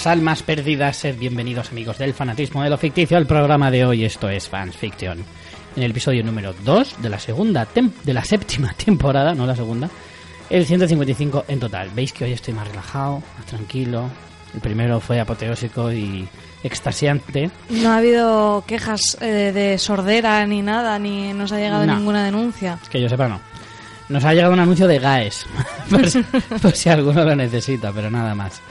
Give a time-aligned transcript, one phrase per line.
[0.00, 4.06] buenas almas perdidas, sed bienvenidos amigos del fanatismo de lo ficticio al programa de hoy,
[4.06, 5.18] esto es Fans Fiction.
[5.76, 9.90] En el episodio número 2 de la segunda de la séptima temporada, no la segunda,
[10.48, 11.90] el 155 en total.
[11.94, 14.08] Veis que hoy estoy más relajado, más tranquilo.
[14.54, 16.26] El primero fue apoteósico y
[16.64, 17.50] extasiante.
[17.68, 21.96] No ha habido quejas eh, de sordera ni nada, ni nos ha llegado No.
[21.96, 22.78] ninguna denuncia.
[22.90, 23.38] Que yo sepa, no.
[24.08, 25.44] Nos ha llegado un anuncio de GAES,
[25.90, 26.22] por, si,
[26.62, 28.62] por si alguno lo necesita, pero nada más.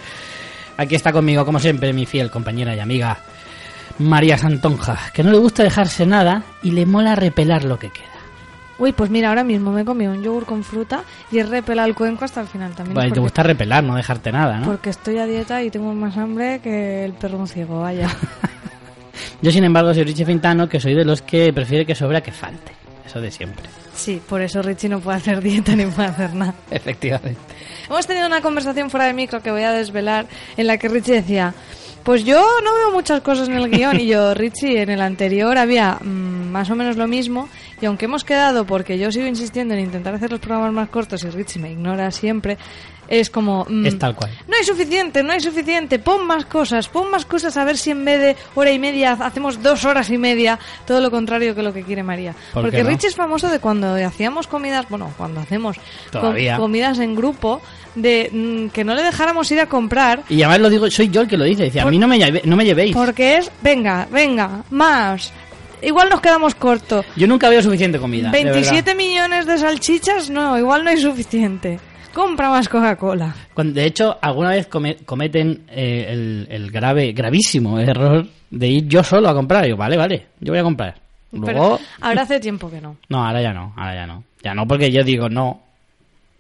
[0.79, 3.17] Aquí está conmigo, como siempre, mi fiel compañera y amiga,
[3.97, 8.05] María Santonja, que no le gusta dejarse nada y le mola repelar lo que queda.
[8.77, 11.85] Uy, pues mira, ahora mismo me he comido un yogur con fruta y he repelado
[11.89, 13.07] el cuenco hasta el final también.
[13.07, 14.67] Y te gusta repelar, no dejarte nada, ¿no?
[14.67, 18.07] porque estoy a dieta y tengo más hambre que el perro un ciego, vaya.
[19.41, 22.31] Yo, sin embargo, soy Richie Fintano, que soy de los que prefiere que sobra que
[22.31, 22.71] falte.
[23.05, 23.65] Eso de siempre.
[23.99, 26.55] Sí, por eso Richie no puede hacer dieta ni puede hacer nada.
[26.71, 27.37] Efectivamente.
[27.89, 31.15] Hemos tenido una conversación fuera de micro que voy a desvelar en la que Richie
[31.15, 31.53] decía,
[32.05, 35.57] pues yo no veo muchas cosas en el guion y yo, Richie, en el anterior
[35.57, 37.49] había mm, más o menos lo mismo
[37.81, 41.21] y aunque hemos quedado porque yo sigo insistiendo en intentar hacer los programas más cortos
[41.25, 42.57] y Richie me ignora siempre,
[43.09, 43.65] es como...
[43.67, 44.31] mm, Es tal cual.
[44.47, 45.99] no hay suficiente, no hay suficiente.
[45.99, 49.13] Pon más cosas, pon más cosas a ver si en vez de hora y media
[49.13, 52.33] hacemos dos horas y media, todo lo contrario que lo que quiere María.
[52.53, 52.89] ¿Por Porque no?
[52.89, 55.77] Richie es famoso de cuando hacíamos comidas, bueno, cuando hacemos
[56.11, 57.61] com- comidas en grupo,
[57.95, 60.23] de mm, que no le dejáramos ir a comprar.
[60.29, 61.63] Y además lo digo, soy yo el que lo dice.
[61.63, 62.95] Dice, a mí no me, lleve- no me llevéis.
[62.95, 65.33] Porque es, venga, venga, más.
[65.81, 67.05] Igual nos quedamos cortos.
[67.15, 68.29] Yo nunca veo suficiente comida.
[68.31, 68.95] de 27 verdad.
[68.95, 71.79] millones de salchichas, no, igual no hay suficiente.
[72.13, 73.33] Compra más Coca-Cola.
[73.55, 79.03] De hecho, alguna vez come- cometen eh, el, el grave, gravísimo error de ir yo
[79.03, 79.65] solo a comprar.
[79.65, 80.95] Y yo, vale, vale, yo voy a comprar.
[81.45, 82.97] Pero ahora hace tiempo que no.
[83.09, 84.23] no, ahora ya no, ahora ya no.
[84.43, 85.61] Ya no, porque yo digo no.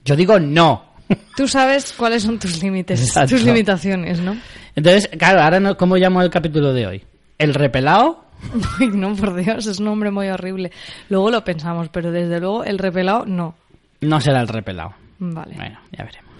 [0.03, 0.85] Yo digo no.
[1.35, 3.35] Tú sabes cuáles son tus límites, Exacto.
[3.35, 4.35] tus limitaciones, ¿no?
[4.75, 7.03] Entonces, claro, ahora no, ¿cómo llamo el capítulo de hoy?
[7.37, 8.25] ¿El repelado?
[8.93, 10.71] No, por Dios, es un nombre muy horrible.
[11.09, 13.53] Luego lo pensamos, pero desde luego el repelado no.
[14.01, 14.93] No será el repelado.
[15.19, 15.55] Vale.
[15.55, 16.31] Bueno, ya veremos.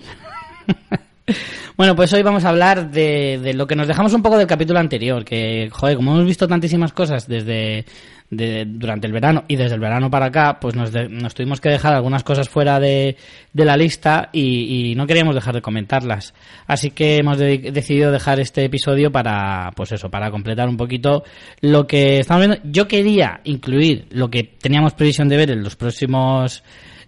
[1.77, 4.47] bueno, pues hoy vamos a hablar de, de lo que nos dejamos un poco del
[4.47, 7.85] capítulo anterior, que, joder, como hemos visto tantísimas cosas desde
[8.31, 11.59] de- durante el verano y desde el verano para acá, pues nos, de- nos tuvimos
[11.59, 13.17] que dejar algunas cosas fuera de,
[13.53, 16.33] la lista y, y no queríamos dejar de comentarlas.
[16.67, 21.23] Así que hemos de- decidido dejar este episodio para, pues eso, para completar un poquito
[21.61, 22.61] lo que estamos viendo.
[22.71, 26.63] Yo quería incluir lo que teníamos previsión de ver en los próximos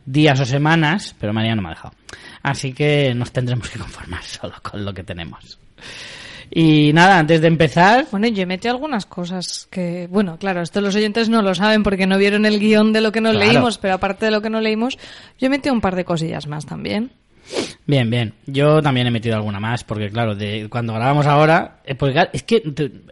[0.05, 1.93] días o semanas, pero María no me ha dejado.
[2.43, 5.59] Así que nos tendremos que conformar solo con lo que tenemos.
[6.53, 10.81] Y nada, antes de empezar, Bueno, yo he metido algunas cosas que, bueno, claro, esto
[10.81, 13.51] los oyentes no lo saben porque no vieron el guion de lo que nos Claro.
[13.53, 14.97] leímos, pero aparte de lo que no leímos,
[15.39, 17.11] yo he metido un par de cosillas más también.
[17.87, 18.33] bien, bien.
[18.47, 21.95] Yo también he metido alguna más, porque claro, de cuando grabamos ahora, eh,
[22.33, 22.61] es que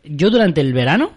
[0.04, 1.12] yo durante el verano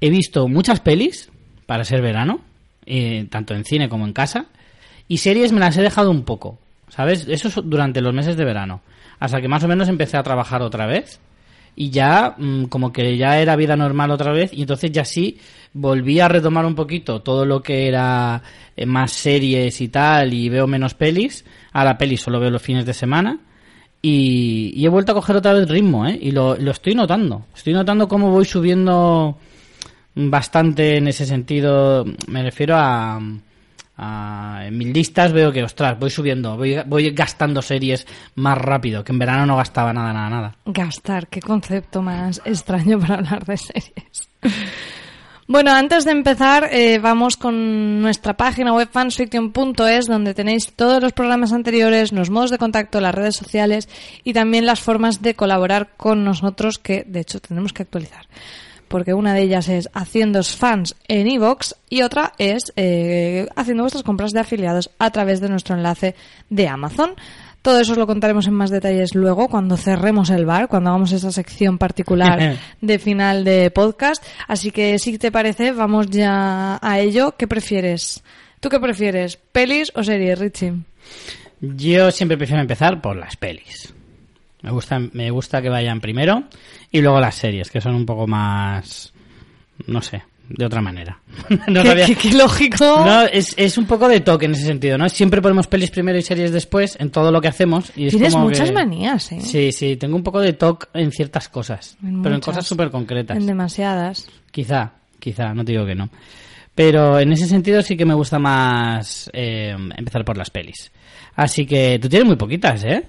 [0.00, 1.28] he visto muchas pelis
[1.66, 2.40] para ser verano,
[2.86, 4.46] eh, tanto en cine como en casa,
[5.08, 6.58] y series me las he dejado un poco,
[6.88, 7.26] ¿sabes?
[7.28, 8.80] Eso es durante los meses de verano,
[9.18, 11.20] hasta que más o menos empecé a trabajar otra vez.
[11.74, 15.38] y ya mm, como que ya era vida normal otra vez y entonces ya sí
[15.72, 18.42] volví a retomar un poquito todo lo que era
[18.76, 22.60] eh, más series y tal y veo menos pelis a la peli solo veo los
[22.62, 23.38] fines de semana
[24.02, 26.18] y, y he vuelto a coger otra vez ritmo ¿eh?
[26.20, 29.38] y lo, lo estoy notando estoy notando cómo voy subiendo
[30.14, 33.18] bastante en ese sentido me refiero a
[33.96, 39.04] a- en mis listas veo que, ostras, voy subiendo, voy, voy gastando series más rápido,
[39.04, 40.56] que en verano no gastaba nada, nada, nada.
[40.66, 44.28] Gastar, qué concepto más extraño para hablar de series.
[45.48, 51.12] Bueno, antes de empezar, eh, vamos con nuestra página web fansfiction.es, donde tenéis todos los
[51.12, 53.88] programas anteriores, los modos de contacto, las redes sociales
[54.24, 58.24] y también las formas de colaborar con nosotros, que de hecho tendremos que actualizar.
[58.92, 64.02] Porque una de ellas es haciendo fans en iVoox y otra es eh, haciendo vuestras
[64.02, 66.14] compras de afiliados a través de nuestro enlace
[66.50, 67.14] de Amazon.
[67.62, 71.12] Todo eso os lo contaremos en más detalles luego, cuando cerremos el bar, cuando hagamos
[71.12, 74.22] esa sección particular de final de podcast.
[74.46, 77.34] Así que, si te parece, vamos ya a ello.
[77.38, 78.22] ¿Qué prefieres?
[78.60, 79.38] ¿Tú qué prefieres?
[79.52, 80.74] ¿Pelis o series, Richie?
[81.62, 83.94] Yo siempre prefiero empezar por las pelis.
[84.62, 86.44] Me gusta, me gusta que vayan primero
[86.90, 89.12] y luego las series, que son un poco más,
[89.88, 91.18] no sé, de otra manera.
[91.68, 92.84] No ¿Qué, sabía- qué- qué lógico.
[93.04, 95.08] No, es, es un poco de toque en ese sentido, ¿no?
[95.08, 97.90] Siempre ponemos pelis primero y series después en todo lo que hacemos.
[97.96, 99.40] Y es Tienes como muchas que- manías, ¿eh?
[99.40, 102.90] Sí, sí, tengo un poco de toque en ciertas cosas, En pero en cosas súper
[102.90, 103.36] concretas.
[103.36, 104.28] En demasiadas.
[104.50, 106.08] Quizá, quizá, no te digo que no.
[106.74, 110.90] Pero en ese sentido sí que me gusta más eh, empezar por las pelis.
[111.34, 113.04] Así que tú tienes muy poquitas, ¿eh?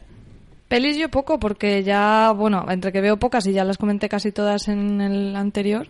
[0.68, 4.32] Pelis yo poco, porque ya, bueno, entre que veo pocas y ya las comenté casi
[4.32, 5.88] todas en el anterior.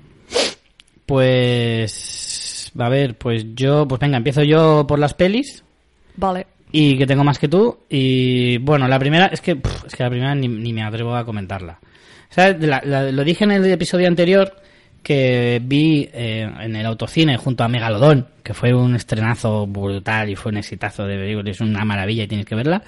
[1.05, 2.71] Pues.
[2.77, 3.87] A ver, pues yo.
[3.87, 5.63] Pues venga, empiezo yo por las pelis.
[6.15, 6.47] Vale.
[6.71, 7.77] Y que tengo más que tú.
[7.89, 9.27] Y bueno, la primera.
[9.27, 11.79] Es que, pff, es que la primera ni, ni me atrevo a comentarla.
[12.29, 14.53] O sea, la- la- lo dije en el episodio anterior
[15.03, 20.35] que vi eh, en el autocine junto a Megalodón, que fue un estrenazo brutal y
[20.35, 22.81] fue un exitazo de película, es una maravilla y tienes que verla.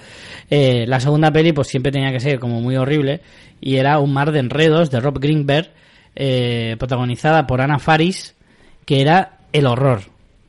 [0.48, 3.20] Eh, la segunda peli pues siempre tenía que ser como muy horrible
[3.60, 5.70] y era Un mar de enredos de Rob Greenberg,
[6.14, 8.34] eh, protagonizada por Ana Faris,
[8.86, 10.00] que era el horror.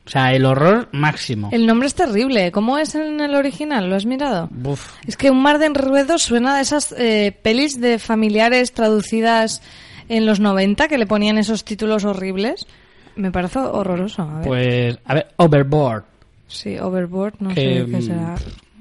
[0.06, 1.50] O sea, el horror máximo.
[1.52, 2.50] El nombre es terrible.
[2.50, 3.90] ¿Cómo es en el original?
[3.90, 4.48] ¿Lo has mirado?
[4.64, 9.60] Uf, Es que Un mar de enredos suena a esas eh, pelis de familiares traducidas
[10.08, 12.66] en los 90 que le ponían esos títulos horribles.
[13.16, 14.22] Me parece horroroso.
[14.22, 14.46] A ver.
[14.46, 16.04] pues, a ver, Overboard.
[16.46, 18.34] sí, Overboard, no que, sé qué mm, será.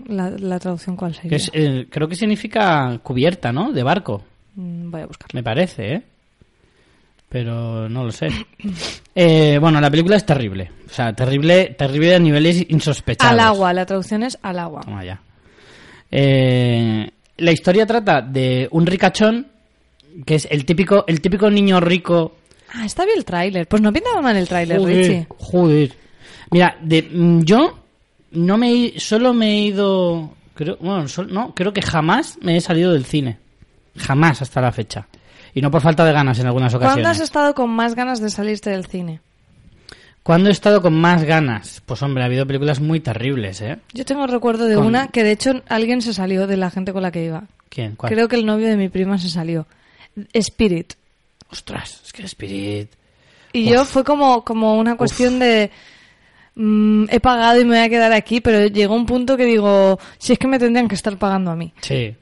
[0.07, 1.29] La, la traducción cuál sería.
[1.29, 3.71] Que es, eh, creo que significa cubierta, ¿no?
[3.71, 4.23] De barco.
[4.55, 5.27] Mm, Voy a buscar.
[5.33, 6.01] Me parece, ¿eh?
[7.29, 8.27] Pero no lo sé.
[9.19, 10.69] Eh, bueno, la película es terrible.
[10.85, 13.33] O sea, terrible, terrible a niveles insospechados.
[13.33, 14.81] Al agua, la traducción es al agua.
[14.81, 15.19] Toma ya.
[16.11, 19.47] Eh, la historia trata de un ricachón
[20.25, 22.35] que es el típico, el típico niño rico.
[22.73, 23.67] Ah, está bien el tráiler.
[23.67, 25.27] Pues no pintaba mal el tráiler, Richie.
[25.37, 25.93] joder.
[26.51, 27.79] Mira, de, mm, yo
[28.31, 32.57] no me he- solo me he ido, creo, bueno, sol- no, creo que jamás me
[32.57, 33.37] he salido del cine.
[33.97, 35.07] Jamás hasta la fecha.
[35.53, 36.93] Y no por falta de ganas en algunas ocasiones.
[37.03, 39.21] ¿Cuándo has estado con más ganas de salirte del cine?
[40.23, 41.81] ¿Cuándo he estado con más ganas?
[41.85, 43.77] Pues hombre, ha habido películas muy terribles, ¿eh?
[43.93, 46.91] Yo tengo recuerdo de Con- una que de hecho alguien se salió de la gente
[46.91, 47.45] con la que iba.
[47.69, 47.95] ¿Quién?
[47.95, 48.11] ¿Cuál?
[48.11, 49.65] Creo que el novio de mi prima se salió.
[50.33, 50.93] Spirit.
[51.49, 52.89] Ostras, es que Spirit...
[53.53, 55.71] Y yo fue como, como una cuestión de...
[56.55, 59.99] mm, he pagado y me voy a quedar aquí, pero llegó un punto que digo,
[60.17, 61.73] si es que me tendrían que estar pagando a mí.
[61.81, 62.13] Sí.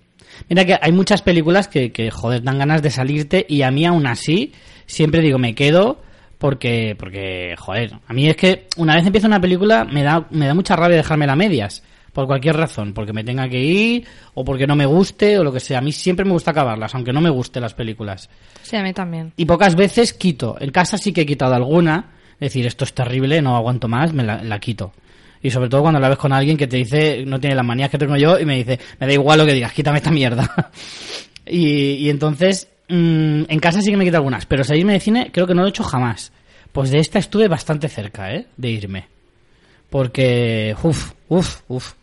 [0.49, 3.85] Mira que hay muchas películas que, que, joder, dan ganas de salirte y a mí
[3.85, 4.53] aún así
[4.85, 6.01] siempre digo, me quedo
[6.37, 10.45] porque, porque, joder, a mí es que una vez empieza una película me da, me
[10.45, 11.83] da mucha rabia dejármela a medias,
[12.15, 15.51] por cualquier razón, porque me tenga que ir o porque no me guste o lo
[15.51, 15.79] que sea.
[15.79, 18.29] A mí siempre me gusta acabarlas, aunque no me gusten las películas.
[18.61, 19.33] Sí, a mí también.
[19.35, 20.55] Y pocas veces quito.
[20.61, 22.13] En casa sí que he quitado alguna.
[22.35, 24.93] Es decir, esto es terrible, no aguanto más, me la, la quito.
[25.41, 27.89] Y sobre todo cuando la ves con alguien que te dice, no tiene las manías
[27.89, 30.71] que tengo yo, y me dice, me da igual lo que digas, quítame esta mierda.
[31.45, 35.31] y, y entonces, mm, en casa sí que me quito algunas, pero salirme de cine
[35.33, 36.31] creo que no lo he hecho jamás.
[36.71, 38.47] Pues de esta estuve bastante cerca, ¿eh?
[38.55, 39.07] De irme.
[39.89, 41.93] Porque, uff, uff, uff.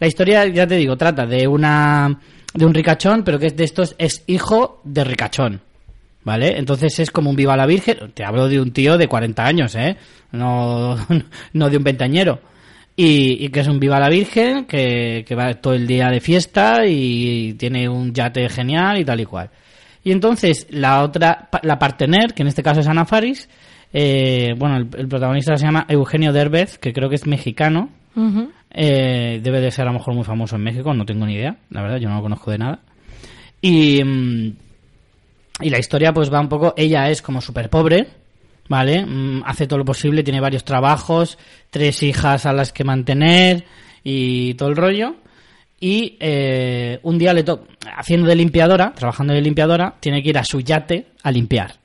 [0.00, 2.18] La historia, ya te digo, trata de una
[2.52, 5.60] de un ricachón, pero que es de estos es hijo de ricachón.
[6.22, 6.58] ¿Vale?
[6.58, 8.12] Entonces es como un viva la virgen.
[8.12, 9.96] Te hablo de un tío de 40 años, ¿eh?
[10.32, 10.96] No,
[11.52, 12.40] no de un ventañero.
[12.94, 16.20] Y, y que es un viva la virgen, que, que va todo el día de
[16.20, 19.50] fiesta y tiene un yate genial y tal y cual.
[20.04, 23.48] Y entonces la otra, la partener, que en este caso es Ana Faris,
[23.92, 27.90] eh, bueno, el, protagonista se llama Eugenio Derbez, que creo que es mexicano.
[28.72, 31.56] Eh, debe de ser a lo mejor muy famoso en México, no tengo ni idea,
[31.70, 32.78] la verdad, yo no lo conozco de nada.
[33.60, 34.52] Y, mm,
[35.62, 38.06] la historia pues va un poco, ella es como súper pobre,
[38.68, 39.04] ¿vale?
[39.04, 41.36] Mm, hace todo lo posible, tiene varios trabajos,
[41.70, 43.64] tres hijas a las que mantener
[44.04, 45.16] y todo el rollo.
[45.82, 47.64] Y eh, un día le toca,
[47.96, 51.80] haciendo de limpiadora, trabajando de limpiadora, tiene que ir a su yate a limpiar.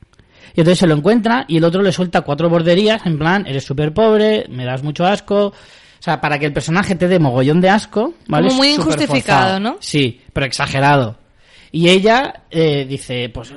[0.54, 3.64] Y entonces se lo encuentra y el otro le suelta cuatro borderías, en plan, eres
[3.66, 5.54] súper pobre, me das mucho asco.
[6.06, 8.50] O sea, para que el personaje te dé mogollón de asco, ¿vale?
[8.50, 9.60] Como muy Es injustificado.
[9.60, 9.78] ¿no?
[9.80, 11.18] Sí, pero exagerado.
[11.72, 13.52] Y ella eh, dice, pues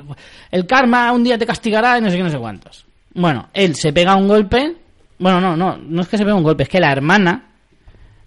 [0.49, 2.87] el karma un día te castigará y no sé qué, no sé cuántos.
[3.13, 4.77] Bueno, él se pega un golpe.
[5.19, 7.49] Bueno, no, no, no es que se pega un golpe, es que la hermana,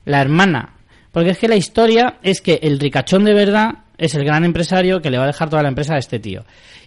[0.05, 0.75] la hermana,
[1.11, 5.03] porque es que la historia es que el ricachón de verdad es el gran empresario
[5.03, 6.45] que le va a dejar toda la empresa a este tío.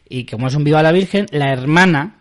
[0.08, 2.16] Y como es un viva la virgen, la hermana,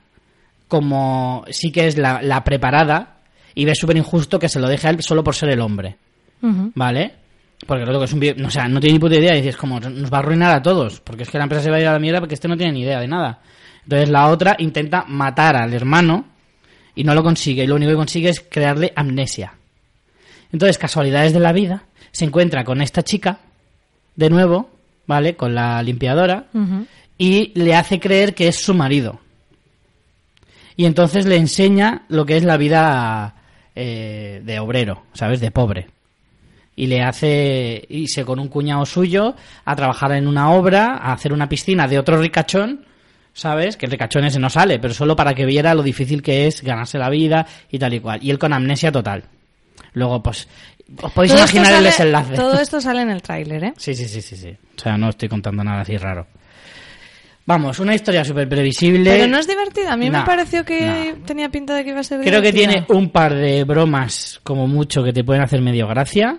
[0.67, 3.14] como sí que es la, la preparada,
[3.55, 5.97] y ve súper injusto que se lo deje a él solo por ser el hombre.
[6.41, 7.15] ¿Vale?
[7.67, 9.81] Porque otro que es un o sea, no tiene ni puta idea y dices como
[9.81, 11.87] nos va a arruinar a todos, porque es que la empresa se va a ir
[11.87, 13.41] a la mierda porque este no tiene ni idea de nada.
[13.85, 16.27] Entonces la otra intenta matar al hermano
[16.95, 19.55] y no lo consigue y lo único que consigue es crearle amnesia.
[20.53, 21.83] Entonces, casualidades de la vida,
[22.13, 23.41] se encuentra con esta chica
[24.15, 24.71] de nuevo,
[25.05, 25.35] ¿vale?
[25.35, 26.47] Con la limpiadora
[27.19, 29.19] y le hace creer que es su marido.
[30.77, 33.35] Y entonces le enseña lo que es la vida
[33.75, 35.41] eh, de obrero, ¿sabes?
[35.41, 35.89] De pobre.
[36.77, 41.33] Y le hace irse con un cuñado suyo a trabajar en una obra, a hacer
[41.33, 42.85] una piscina de otro ricachón,
[43.33, 43.77] ¿sabes?
[43.77, 46.63] Que el ricachón ese no sale, pero solo para que viera lo difícil que es
[46.63, 48.21] ganarse la vida y tal y cual.
[48.23, 49.25] Y él con amnesia total.
[49.93, 50.49] Luego, pues,
[51.01, 52.35] Os podéis Todo imaginar el desenlace.
[52.35, 53.75] Todo esto sale en el tráiler, ¿eh?
[53.77, 54.51] Sí, sí, sí, sí, sí.
[54.77, 56.27] O sea, no estoy contando nada así raro.
[57.47, 59.11] Vamos, una historia súper previsible.
[59.11, 59.93] Pero no es divertida.
[59.93, 61.25] A mí me pareció que no.
[61.27, 62.85] tenía pinta de que iba a ser Creo que divertida.
[62.87, 66.39] tiene un par de bromas, como mucho, que te pueden hacer medio gracia,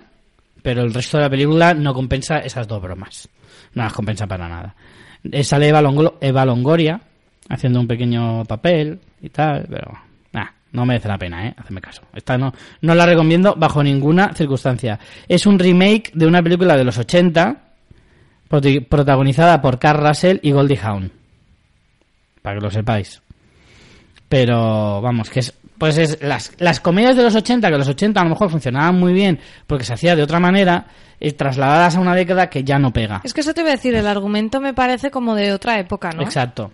[0.62, 3.28] pero el resto de la película no compensa esas dos bromas.
[3.74, 4.74] No las compensa para nada.
[5.30, 7.00] Eh, Sale Eva, Longo- Eva Longoria
[7.48, 9.92] haciendo un pequeño papel y tal, pero
[10.32, 11.54] nah, no merece la pena, ¿eh?
[11.56, 12.02] Hacedme caso.
[12.14, 14.98] Esta no, no la recomiendo bajo ninguna circunstancia.
[15.28, 17.65] Es un remake de una película de los 80 proti-
[18.48, 21.12] protagonizada por Carl Russell y Goldie Hawn.
[22.42, 23.22] Para que lo sepáis.
[24.28, 28.20] Pero vamos, que es pues es las, las comedias de los 80, que los 80
[28.20, 30.86] a lo mejor funcionaban muy bien porque se hacía de otra manera,
[31.20, 33.20] eh, trasladadas a una década que ya no pega.
[33.24, 36.10] Es que eso te iba a decir, el argumento me parece como de otra época,
[36.10, 36.22] ¿no?
[36.22, 36.72] Exacto.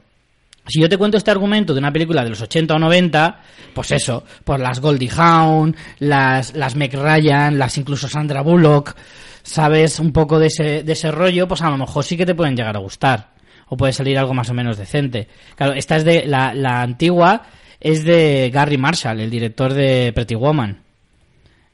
[0.66, 3.40] Si yo te cuento este argumento de una película de los 80 o 90,
[3.74, 8.94] pues eso, por las Goldie Hawn, las, las Meg Ryan, las incluso Sandra Bullock,
[9.42, 12.34] sabes un poco de ese, de ese rollo, pues a lo mejor sí que te
[12.34, 13.32] pueden llegar a gustar.
[13.68, 15.28] O puede salir algo más o menos decente.
[15.56, 17.42] Claro, esta es de, la, la antigua
[17.80, 20.82] es de Gary Marshall, el director de Pretty Woman.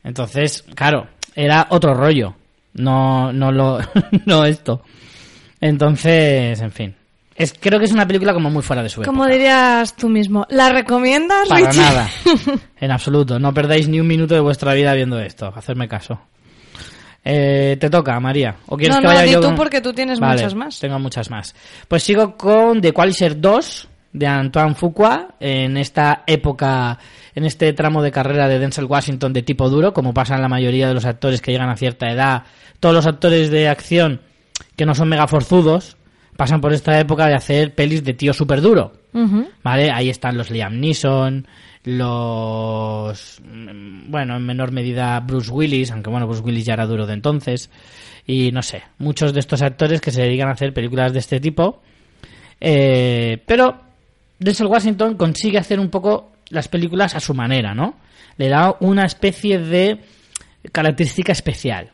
[0.04, 2.34] Entonces, claro, era otro rollo.
[2.74, 3.80] No, no lo,
[4.26, 4.82] no esto.
[5.60, 6.94] Entonces, en fin.
[7.34, 9.34] Es, creo que es una película como muy fuera de su Como época.
[9.34, 11.80] dirías tú mismo, ¿la recomiendas, Para Richie?
[11.80, 12.08] nada.
[12.80, 13.38] En absoluto.
[13.38, 15.52] No perdáis ni un minuto de vuestra vida viendo esto.
[15.54, 16.20] Hacerme caso.
[17.30, 18.56] Eh, te toca, María.
[18.68, 20.54] ¿O quieres No, que no, vaya di yo tú con- porque tú tienes Vale, muchas
[20.54, 20.78] más.
[20.80, 21.54] Tengo muchas más.
[21.86, 26.98] Pues sigo con The Qualiser 2 de Antoine Fuqua en esta época,
[27.34, 30.48] en este tramo de carrera de Denzel Washington de tipo duro, como pasa en la
[30.48, 32.44] mayoría de los actores que llegan a cierta edad.
[32.80, 34.22] Todos los actores de acción
[34.74, 35.97] que no son mega forzudos
[36.38, 38.92] pasan por esta época de hacer pelis de tío súper duro.
[39.64, 39.90] ¿Vale?
[39.90, 41.48] Ahí están los Liam Neeson,
[41.82, 43.40] los...
[43.44, 47.14] mm, Bueno, en menor medida Bruce Willis, aunque bueno, Bruce Willis ya era duro de
[47.14, 47.70] entonces.
[48.24, 51.40] Y no sé, muchos de estos actores que se dedican a hacer películas de este
[51.40, 51.82] tipo.
[52.60, 53.74] Eh, pero
[54.38, 57.96] Denzel Washington consigue hacer un poco las películas a su manera, ¿no?
[58.36, 59.98] Le da una especie de
[60.70, 61.90] característica especial,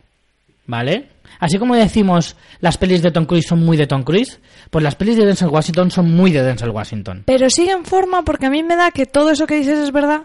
[0.66, 1.13] ¿vale?
[1.40, 4.94] Así como decimos las pelis de Tom Cruise son muy de Tom Cruise, pues las
[4.94, 7.22] pelis de Denzel Washington son muy de Denzel Washington.
[7.26, 9.92] Pero sigue en forma porque a mí me da que todo eso que dices es
[9.92, 10.24] verdad,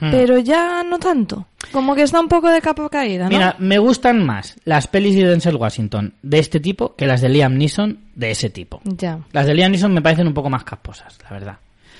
[0.00, 0.10] Hmm.
[0.10, 1.46] pero ya no tanto.
[1.70, 3.28] Como que está un poco de capa caída, ¿no?
[3.28, 7.28] Mira, me gustan más las pelis de Denzel Washington de este tipo que las de
[7.28, 8.80] Liam Neeson de ese tipo.
[8.84, 9.20] Ya.
[9.30, 11.58] Las de Liam Neeson me parecen un poco más casposas, la verdad.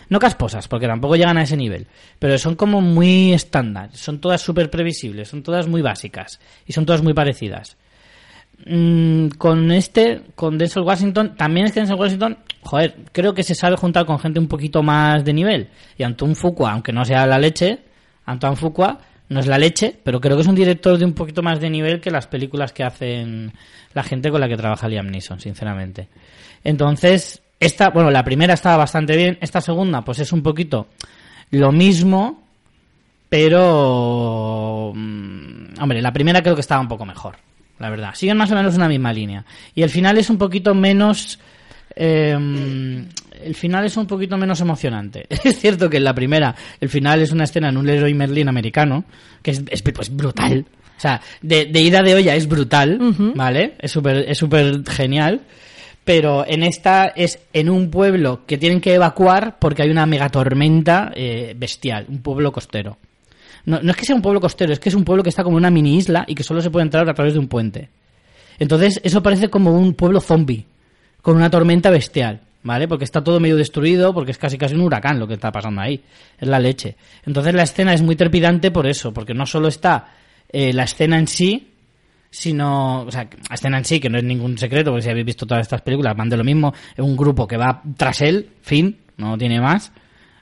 [0.08, 1.86] No casposas, porque tampoco llegan a ese nivel,
[2.18, 6.84] pero son como muy estándar, son todas súper previsibles, son todas muy básicas y son
[6.84, 7.76] todas muy parecidas.
[8.64, 13.54] Mm, con este, con Denzel Washington, también es que Denzel Washington, joder, creo que se
[13.54, 15.68] sabe juntar con gente un poquito más de nivel.
[15.98, 17.80] Y Antoine Fuqua, aunque no sea la leche,
[18.24, 21.42] Antoine Fuqua no es la leche, pero creo que es un director de un poquito
[21.42, 23.52] más de nivel que las películas que hacen
[23.94, 26.08] la gente con la que trabaja Liam Neeson, sinceramente.
[26.62, 30.88] Entonces, esta, bueno, la primera estaba bastante bien, esta segunda, pues es un poquito
[31.50, 32.42] lo mismo,
[33.28, 37.36] pero, mm, hombre, la primera creo que estaba un poco mejor,
[37.82, 38.14] la verdad.
[38.14, 39.44] Siguen más o menos una misma línea.
[39.74, 41.38] Y el final es un poquito menos,
[41.96, 42.32] eh,
[43.44, 45.26] el final es un poquito menos emocionante.
[45.44, 48.48] Es cierto que en la primera, el final es una escena en un Leroy Merlin
[48.48, 49.04] americano,
[49.42, 50.64] que es, es, pues, brutal.
[50.96, 52.98] O sea, de, de ida de olla es brutal.
[53.34, 53.74] ¿vale?
[53.80, 55.40] Es súper es súper genial.
[56.04, 61.12] Pero en esta es en un pueblo que tienen que evacuar porque hay una megatormenta
[61.14, 62.98] eh, bestial, un pueblo costero.
[63.64, 65.44] No, no es que sea un pueblo costero, es que es un pueblo que está
[65.44, 67.88] como una mini isla y que solo se puede entrar a través de un puente.
[68.58, 70.66] Entonces, eso parece como un pueblo zombie,
[71.20, 72.88] con una tormenta bestial, ¿vale?
[72.88, 75.80] Porque está todo medio destruido, porque es casi casi un huracán lo que está pasando
[75.80, 76.02] ahí.
[76.38, 76.96] Es la leche.
[77.24, 80.14] Entonces, la escena es muy trepidante por eso, porque no solo está
[80.48, 81.68] eh, la escena en sí,
[82.30, 85.26] sino, o sea, la escena en sí, que no es ningún secreto, porque si habéis
[85.26, 88.48] visto todas estas películas, van de lo mismo, es un grupo que va tras él,
[88.62, 89.92] fin, no tiene más.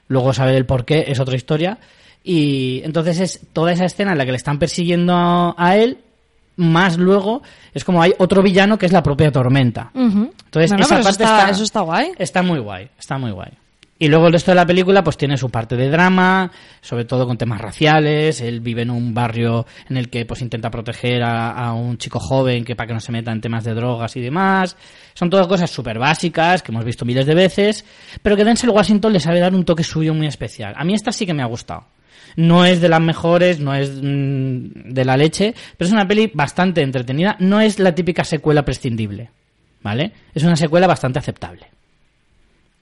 [0.07, 1.77] Luego saber el por qué es otra historia.
[2.23, 5.97] Y entonces es toda esa escena en la que le están persiguiendo a, a él,
[6.57, 7.41] más luego
[7.73, 9.89] es como hay otro villano que es la propia tormenta.
[9.95, 12.11] Entonces, esa pero eso parte está, está- eso está guay.
[12.17, 13.49] Está muy guay, está muy guay.
[13.97, 16.51] Y luego el resto de la película pues tiene su parte de drama,
[16.81, 20.71] sobre todo con temas raciales, él vive en un barrio en el que pues intenta
[20.71, 23.75] proteger a, a un chico joven que para que no se meta en temas de
[23.75, 24.75] drogas y demás.
[25.13, 27.85] Son todas cosas súper básicas que hemos visto miles de veces,
[28.23, 30.73] pero que Denzel Washington le sabe dar un toque suyo muy especial.
[30.77, 31.83] A mí esta sí que me ha gustado.
[32.35, 36.31] No es de las mejores, no es mm, de la leche, pero es una peli
[36.33, 37.35] bastante entretenida.
[37.39, 39.29] No es la típica secuela prescindible,
[39.81, 40.11] ¿vale?
[40.33, 41.67] Es una secuela bastante aceptable.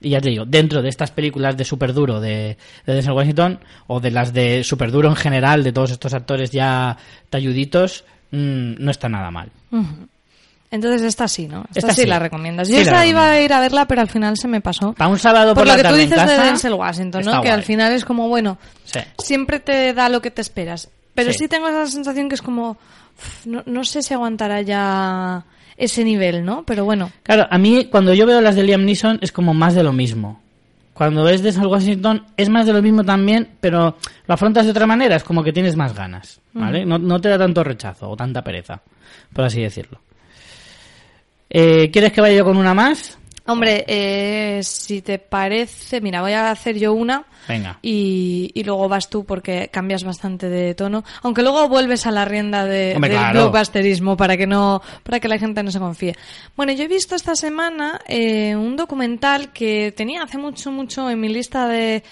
[0.00, 3.60] Y ya te digo, dentro de estas películas de super duro de, de Denzel Washington,
[3.86, 6.96] o de las de super duro en general, de todos estos actores ya
[7.28, 9.50] talluditos, mm, no está nada mal.
[10.70, 11.64] Entonces esta sí, ¿no?
[11.74, 12.06] Esta, Esta sí, sí.
[12.06, 12.68] la recomiendas.
[12.68, 14.92] Sí Yo la esa iba a ir a verla, pero al final se me pasó.
[14.92, 17.42] Para un sábado por, Por lo que tú dices de Denzel Washington, ¿no?
[17.42, 19.00] Que al final es como, bueno, Sí.
[19.18, 20.88] siempre te da lo que te esperas.
[21.14, 21.38] Pero Sí.
[21.40, 25.44] sí, tengo esa sensación que es como, uf, no, no sé si aguantará ya
[25.76, 26.62] ese nivel, ¿no?
[26.64, 29.74] Pero bueno, Claro, a mí cuando yo veo las de Liam Neeson es como más
[29.74, 30.40] de lo mismo.
[30.94, 33.96] Cuando ves de Denzel Washington es más de lo mismo también, pero
[34.26, 36.84] lo afrontas de otra manera, es como que tienes más ganas, ¿vale?
[36.84, 38.80] No, no te da tanto rechazo o tanta pereza,
[39.32, 39.98] por así decirlo.
[41.50, 43.18] Eh, ¿Quieres que vaya yo con una más?
[43.50, 47.24] hombre, eh, si te parece, mira, voy a hacer yo una.
[47.48, 47.78] Venga.
[47.82, 51.04] Y, y luego vas tú porque cambias bastante de tono.
[51.22, 53.40] Aunque luego vuelves a la rienda de, Hombre, del claro.
[53.40, 56.14] blockbusterismo para que no, para que la gente no se confíe.
[56.56, 61.20] Bueno, yo he visto esta semana eh, un documental que tenía hace mucho, mucho en
[61.20, 62.04] mi lista de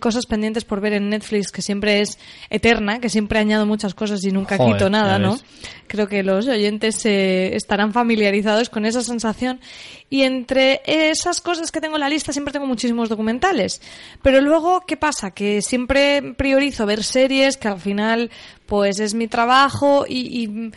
[0.00, 2.18] cosas pendientes por ver en Netflix, que siempre es
[2.50, 5.38] eterna, que siempre añado muchas cosas y nunca Joder, quito nada, ¿no?
[5.86, 9.60] Creo que los oyentes eh, estarán familiarizados con esa sensación.
[10.08, 13.82] Y entre esas cosas que tengo en la lista siempre tengo muchísimos documentales.
[14.22, 15.32] Pero luego, ¿qué pasa?
[15.32, 18.30] Que siempre priorizo ver series, que al final
[18.66, 20.72] pues es mi trabajo y, y,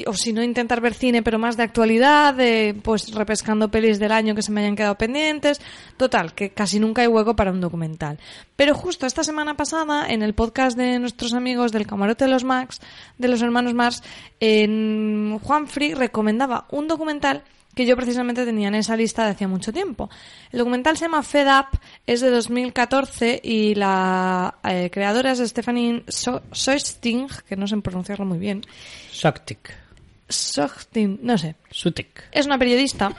[0.00, 2.34] y- o si no intentar ver cine pero más de actualidad,
[2.82, 5.60] pues repescando pelis del año que se me hayan quedado pendientes.
[5.96, 8.18] Total, que casi nunca hay hueco para un documental.
[8.56, 12.44] Pero justo esta semana pasada, en el podcast de nuestros amigos del Camarote de los
[12.44, 12.80] Max,
[13.18, 14.02] de los hermanos Mars,
[14.40, 17.42] en Juan Free recomendaba un documental
[17.74, 20.10] que yo precisamente tenía en esa lista de hacía mucho tiempo.
[20.50, 26.02] El documental se llama Fed Up, es de 2014 y la eh, creadora es Stephanie
[26.08, 28.64] So- Soisting, que no sé pronunciarlo muy bien.
[29.12, 29.70] Soktik.
[30.28, 31.54] Soisting, no sé.
[31.70, 32.24] Sutik.
[32.32, 33.12] Es una periodista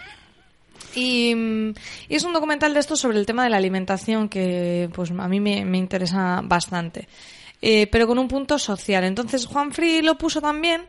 [0.96, 5.12] y, y es un documental de esto sobre el tema de la alimentación que pues
[5.12, 7.08] a mí me, me interesa bastante.
[7.62, 9.04] Eh, pero con un punto social.
[9.04, 10.84] Entonces Juan Free lo puso también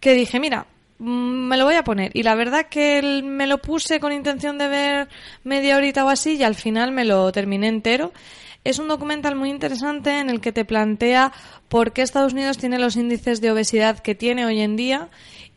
[0.00, 0.66] que dije, mira,
[0.98, 2.10] me lo voy a poner.
[2.14, 5.08] Y la verdad que me lo puse con intención de ver
[5.44, 8.12] media horita o así y al final me lo terminé entero.
[8.64, 11.32] Es un documental muy interesante en el que te plantea
[11.68, 15.08] por qué Estados Unidos tiene los índices de obesidad que tiene hoy en día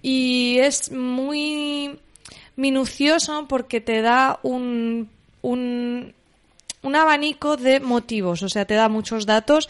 [0.01, 1.99] y es muy
[2.56, 5.10] minucioso porque te da un,
[5.41, 6.13] un,
[6.84, 9.67] un abanico de motivos, o sea, te da muchos datos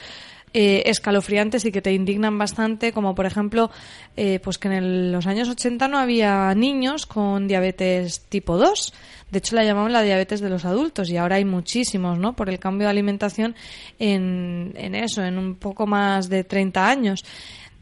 [0.54, 3.72] eh, escalofriantes y que te indignan bastante, como por ejemplo,
[4.18, 8.94] eh, pues que en los años 80 no había niños con diabetes tipo 2.
[9.32, 12.36] De hecho, la llamaban la diabetes de los adultos y ahora hay muchísimos, ¿no?
[12.36, 13.56] Por el cambio de alimentación
[13.98, 17.24] en, en eso, en un poco más de 30 años.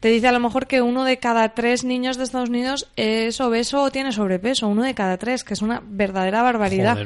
[0.00, 3.38] Te dice a lo mejor que uno de cada tres niños de Estados Unidos es
[3.40, 4.66] obeso o tiene sobrepeso.
[4.66, 6.96] Uno de cada tres, que es una verdadera barbaridad.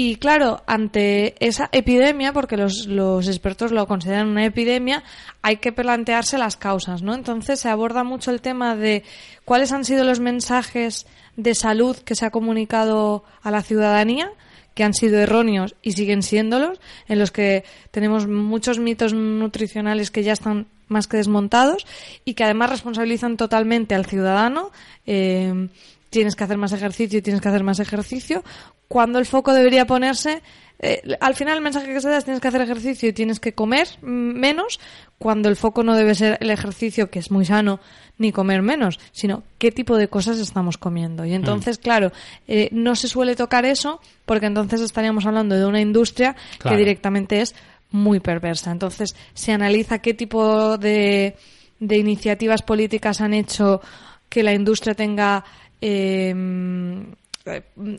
[0.00, 5.02] Y claro, ante esa epidemia, porque los, los expertos lo consideran una epidemia,
[5.42, 7.14] hay que plantearse las causas, ¿no?
[7.14, 9.02] Entonces se aborda mucho el tema de
[9.44, 14.30] cuáles han sido los mensajes de salud que se ha comunicado a la ciudadanía,
[14.74, 20.22] que han sido erróneos y siguen siéndolos, en los que tenemos muchos mitos nutricionales que
[20.22, 21.88] ya están más que desmontados
[22.24, 24.70] y que además responsabilizan totalmente al ciudadano.
[25.06, 25.68] eh,
[26.10, 28.42] tienes que hacer más ejercicio y tienes que hacer más ejercicio,
[28.88, 30.42] cuando el foco debería ponerse
[30.80, 33.40] eh, al final el mensaje que se da es tienes que hacer ejercicio y tienes
[33.40, 34.78] que comer mm, menos,
[35.18, 37.80] cuando el foco no debe ser el ejercicio, que es muy sano,
[38.18, 41.24] ni comer menos, sino qué tipo de cosas estamos comiendo.
[41.24, 42.12] Y entonces, claro,
[42.46, 46.76] eh, no se suele tocar eso, porque entonces estaríamos hablando de una industria Claro.
[46.76, 47.54] que directamente es
[47.90, 48.70] muy perversa.
[48.70, 51.36] Entonces, se analiza qué tipo de,
[51.80, 53.80] de iniciativas políticas han hecho
[54.28, 55.44] que la industria tenga
[55.80, 56.34] eh,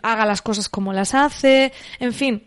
[0.04, 2.44] haga las cosas como las hace, en fin,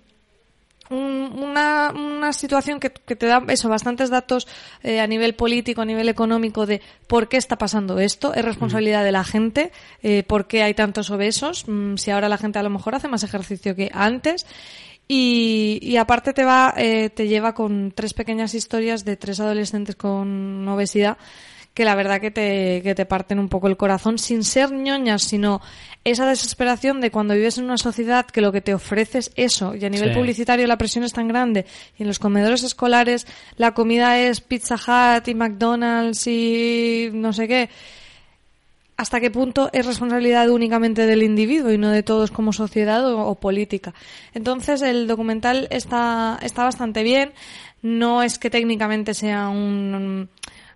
[0.90, 4.46] un- una, una situación que, que te da eso, bastantes datos
[4.82, 9.02] eh, a nivel político, a nivel económico de por qué está pasando esto, es responsabilidad
[9.04, 12.62] de la gente, eh, por qué hay tantos obesos, mm, si ahora la gente a
[12.62, 14.46] lo mejor hace más ejercicio que antes.
[15.08, 19.96] Y, y aparte te va, eh, te lleva con tres pequeñas historias de tres adolescentes
[19.96, 21.18] con obesidad
[21.74, 25.22] que la verdad que te, que te parten un poco el corazón sin ser ñoñas,
[25.22, 25.60] sino
[26.04, 29.74] esa desesperación de cuando vives en una sociedad que lo que te ofrece es eso.
[29.74, 30.14] Y a nivel Sí.
[30.18, 31.64] publicitario la presión es tan grande.
[31.98, 37.48] Y en los comedores escolares la comida es Pizza Hut y McDonald's y no sé
[37.48, 37.70] qué.
[38.98, 43.26] ¿Hasta qué punto es responsabilidad únicamente del individuo y no de todos como sociedad o,
[43.26, 43.94] o política?
[44.34, 47.32] Entonces el documental está, está bastante bien.
[47.80, 50.28] No es que técnicamente sea un,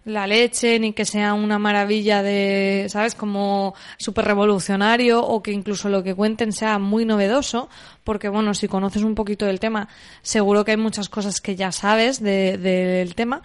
[0.06, 3.14] la leche, ni que sea una maravilla de, ¿sabes?
[3.14, 7.68] Como súper revolucionario o que incluso lo que cuenten sea muy novedoso,
[8.04, 9.88] porque bueno, si conoces un poquito del tema,
[10.22, 13.42] seguro que hay muchas cosas que ya sabes de- del tema,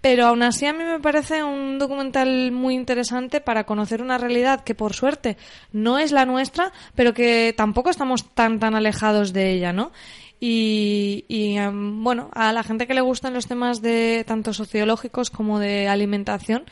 [0.00, 4.62] pero aún así a mí me parece un documental muy interesante para conocer una realidad
[4.62, 5.36] que por suerte
[5.72, 9.90] no es la nuestra, pero que tampoco estamos tan tan alejados de ella, ¿no?
[10.38, 15.58] Y, em, bueno, a la gente que le gustan los temas de tanto sociológicos como
[15.58, 16.64] de alimentación,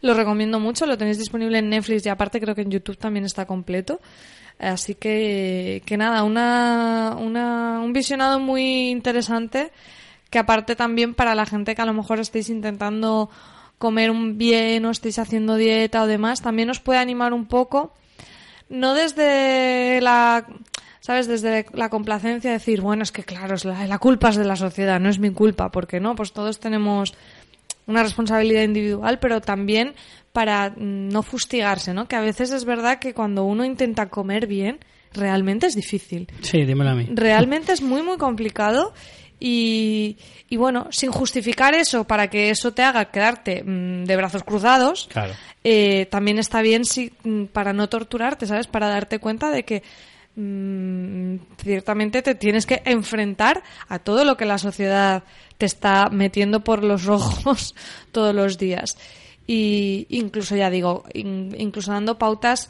[0.00, 3.24] lo recomiendo mucho, lo tenéis disponible en Netflix y aparte creo que en YouTube también
[3.24, 4.00] está completo.
[4.58, 9.72] Así que, que nada, una, una, un visionado muy interesante
[10.30, 13.28] que aparte también para la gente que a lo mejor estéis intentando
[13.78, 17.92] comer un bien o estéis haciendo dieta o demás, también os puede animar un poco,
[18.68, 20.46] no desde la,
[21.02, 21.26] ¿sabes?
[21.26, 24.44] Desde la complacencia de decir, bueno, es que claro, es la, la culpa es de
[24.46, 27.12] la sociedad, no es mi culpa, porque no, pues todos tenemos
[27.86, 29.94] una responsabilidad individual, pero también
[30.32, 32.06] para mm, no fustigarse, ¿no?
[32.06, 34.78] Que a veces es verdad que cuando uno intenta comer bien,
[35.12, 36.28] realmente es difícil.
[36.40, 37.08] Sí, dímelo a mí.
[37.12, 38.94] Realmente es muy, muy complicado
[39.40, 40.16] y,
[40.48, 45.08] y bueno, sin justificar eso para que eso te haga quedarte mm, de brazos cruzados,
[45.12, 45.34] Claro.
[45.64, 48.68] eh, también está bien si, mm, para no torturarte, ¿sabes?
[48.68, 49.82] Para darte cuenta de que
[50.36, 55.24] mm, ciertamente te tienes que enfrentar a todo lo que la sociedad
[55.58, 57.74] te está metiendo por los ojos
[58.12, 58.96] todos los días.
[59.46, 62.68] Y incluso, ya digo, in- incluso dando pautas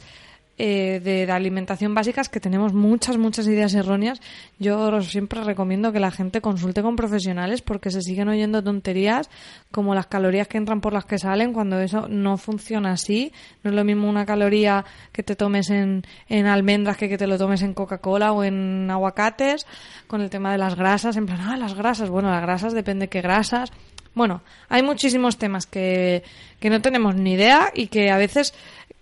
[0.57, 4.19] eh, de, de alimentación básicas que tenemos muchas, muchas ideas erróneas.
[4.59, 9.29] Yo siempre recomiendo que la gente consulte con profesionales porque se siguen oyendo tonterías
[9.71, 13.31] como las calorías que entran por las que salen cuando eso no funciona así.
[13.63, 17.27] No es lo mismo una caloría que te tomes en, en almendras que que te
[17.27, 19.67] lo tomes en Coca-Cola o en aguacates.
[20.07, 22.09] Con el tema de las grasas, en plan, ah, las grasas.
[22.09, 23.71] Bueno, las grasas depende qué grasas.
[24.15, 26.23] Bueno, hay muchísimos temas que,
[26.59, 28.53] que no tenemos ni idea y que a veces,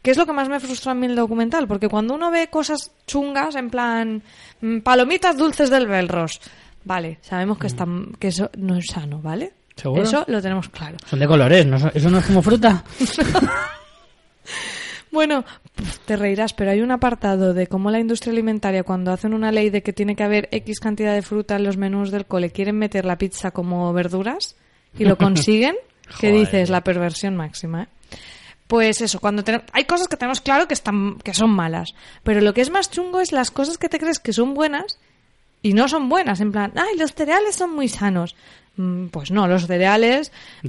[0.01, 1.67] ¿qué es lo que más me frustra a mí el documental?
[1.67, 4.23] Porque cuando uno ve cosas chungas, en plan,
[4.61, 6.39] mm, palomitas dulces del Belros,
[6.83, 9.53] vale, sabemos que, están, que eso no es sano, ¿vale?
[9.75, 10.03] ¿Seguro?
[10.03, 10.97] Eso lo tenemos claro.
[11.05, 11.77] Son de colores, ¿no?
[11.93, 12.83] ¿eso no es como fruta?
[15.11, 15.43] Bueno,
[16.05, 19.69] te reirás, pero hay un apartado de cómo la industria alimentaria, cuando hacen una ley
[19.69, 22.77] de que tiene que haber X cantidad de fruta en los menús del cole, quieren
[22.77, 24.55] meter la pizza como verduras
[24.97, 25.75] y lo consiguen,
[26.19, 27.83] que dices la perversión máxima.
[27.83, 27.87] ¿eh?
[28.71, 32.39] Pues eso, cuando tenemos, hay cosas que tenemos claro que están que son malas, pero
[32.39, 34.97] lo que es más chungo es las cosas que te crees que son buenas
[35.61, 38.33] y no son buenas, en plan, ay, los cereales son muy sanos.
[38.77, 40.31] Mm, Pues no, los cereales
[40.63, 40.67] mm,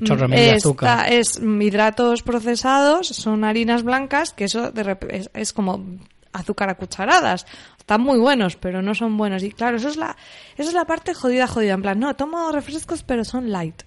[0.57, 1.13] azúcar.
[1.13, 5.85] es mm, hidratos procesados, son harinas blancas, que eso de rep- es, es como
[6.33, 7.47] azúcar a cucharadas.
[7.79, 9.45] Están muy buenos, pero no son buenos.
[9.45, 10.17] Y claro, eso es la,
[10.59, 11.75] esa es la parte jodida, jodida.
[11.75, 13.83] En plan, no, tomo refrescos, pero son light.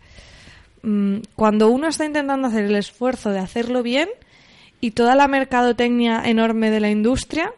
[0.85, 4.07] Mm, Cuando uno está intentando hacer el esfuerzo de hacerlo bien
[4.81, 7.51] y toda la mercadotecnia enorme de la industria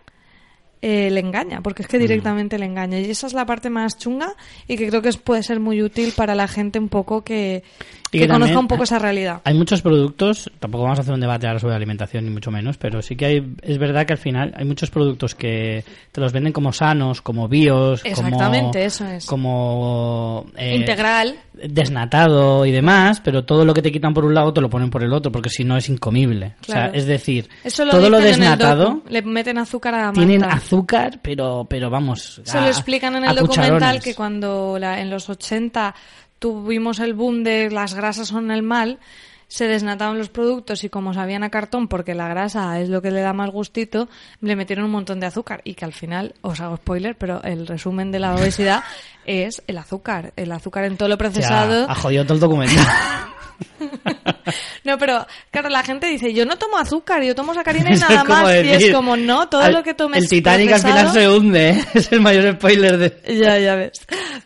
[0.82, 1.86] eh, le engaña, porque Mm.
[1.86, 3.00] es que directamente le engaña.
[3.00, 4.36] Y esa es la parte más chunga
[4.68, 7.64] y que creo que puede ser muy útil para la gente un poco que,
[8.12, 9.42] que que conozca un poco esa realidad.
[9.44, 12.78] Hay muchos productos, tampoco vamos a hacer un debate ahora sobre alimentación ni mucho menos,
[12.78, 16.32] pero sí que hay, es verdad que al final hay muchos productos que te los
[16.34, 19.26] venden como sanos, como bios, Exactamente, como, eso es.
[19.26, 21.36] como eh, Integral.
[21.82, 24.90] desnatado y demás, pero todo lo que te quitan por un lado te lo ponen
[24.90, 26.56] por el otro, porque si no es incomible.
[26.62, 26.90] Claro.
[26.90, 29.02] O sea, es decir, Eso lo todo lo desnatado.
[29.10, 30.56] Le meten azúcar a la tienen malta.
[30.58, 32.42] azúcar, pero pero vamos.
[32.46, 34.04] Eso a- lo explican en el documental cucharones.
[34.04, 35.94] que cuando la- en los 80
[36.40, 39.00] tuvimos el boom de las grasas son el mal,
[39.48, 43.12] se desnataban los productos y como sabían a cartón porque la grasa es lo que
[43.12, 44.10] le da más gustito,
[44.42, 47.66] le metieron un montón de azúcar y que al final, os hago spoiler, pero el
[47.66, 48.84] resumen de la obesidad
[49.26, 51.90] es el azúcar, el azúcar en todo lo procesado.
[51.90, 52.86] ha jodido todo el documental.
[54.84, 58.24] No, pero claro, la gente dice, yo no tomo azúcar, yo tomo sacarina y nada
[58.24, 58.50] más.
[58.64, 61.70] y es como, no, todo al- lo que tomes El Titanic al final se hunde,
[61.72, 61.86] ¿eh?
[61.94, 63.36] es el mayor spoiler de...
[63.38, 64.06] Ya, ya ves.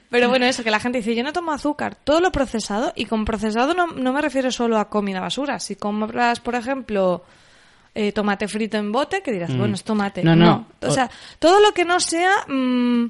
[0.10, 3.06] Pero bueno, eso, que la gente dice, yo no tomo azúcar, todo lo procesado, y
[3.06, 5.60] con procesado no, no me refiero solo a comida basura.
[5.60, 7.24] Si compras, por ejemplo,
[7.94, 9.58] eh, tomate frito en bote, que dirás, Mm.
[9.60, 10.24] bueno, es tomate.
[10.24, 10.68] No, no.
[10.82, 13.06] O sea, todo lo que no sea mm,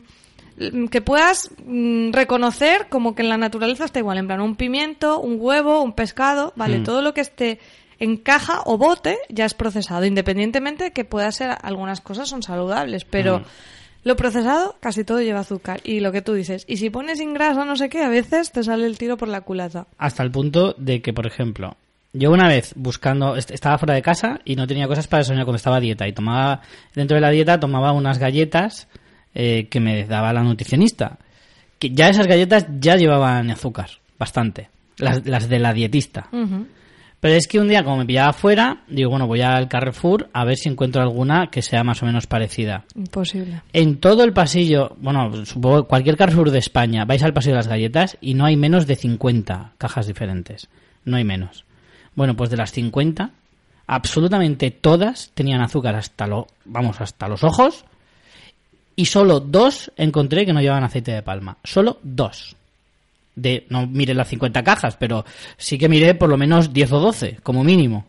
[0.90, 5.20] que puedas mm, reconocer como que en la naturaleza está igual, en plan, un pimiento,
[5.20, 6.84] un huevo, un pescado, vale, Mm.
[6.84, 7.60] todo lo que esté
[8.00, 12.42] en caja o bote ya es procesado, independientemente de que pueda ser, algunas cosas son
[12.44, 13.44] saludables, pero Mm.
[14.04, 15.80] lo procesado casi todo lleva azúcar.
[15.84, 18.52] Y lo que tú dices, y si pones sin grasa no sé qué, a veces
[18.52, 19.86] te sale el tiro por la culata.
[20.00, 21.76] Hasta el punto de que, por ejemplo,
[22.14, 25.46] yo una vez buscando, est- estaba fuera de casa y no tenía cosas para desayunar
[25.46, 26.62] cuando estaba a dieta y tomaba,
[26.96, 28.88] dentro de la dieta tomaba unas galletas
[29.34, 31.18] eh, que me daba la nutricionista.
[31.80, 33.90] Que ya esas galletas ya llevaban azúcar,
[34.20, 34.70] bastante.
[34.98, 36.30] Las, las de la dietista.
[37.22, 40.44] Pero es que un día, como me pillaba afuera, digo, bueno, voy al Carrefour a
[40.44, 42.86] ver si encuentro alguna que sea más o menos parecida.
[42.96, 43.62] Imposible.
[43.74, 47.68] En todo el pasillo, bueno, supongo cualquier Carrefour de España, vais al pasillo de las
[47.68, 50.68] galletas y no hay menos de 50 cajas diferentes.
[51.06, 51.64] No hay menos.
[52.16, 53.30] Bueno, pues de las 50,
[53.86, 57.86] absolutamente todas tenían azúcar hasta lo, vamos, hasta los ojos
[59.02, 61.58] y solo dos encontré que no llevaban aceite de palma.
[61.64, 62.56] Solo dos
[63.36, 65.26] de, no miré las 50 cajas, pero
[65.58, 68.06] sí que miré por lo menos 10 o 12, como mínimo.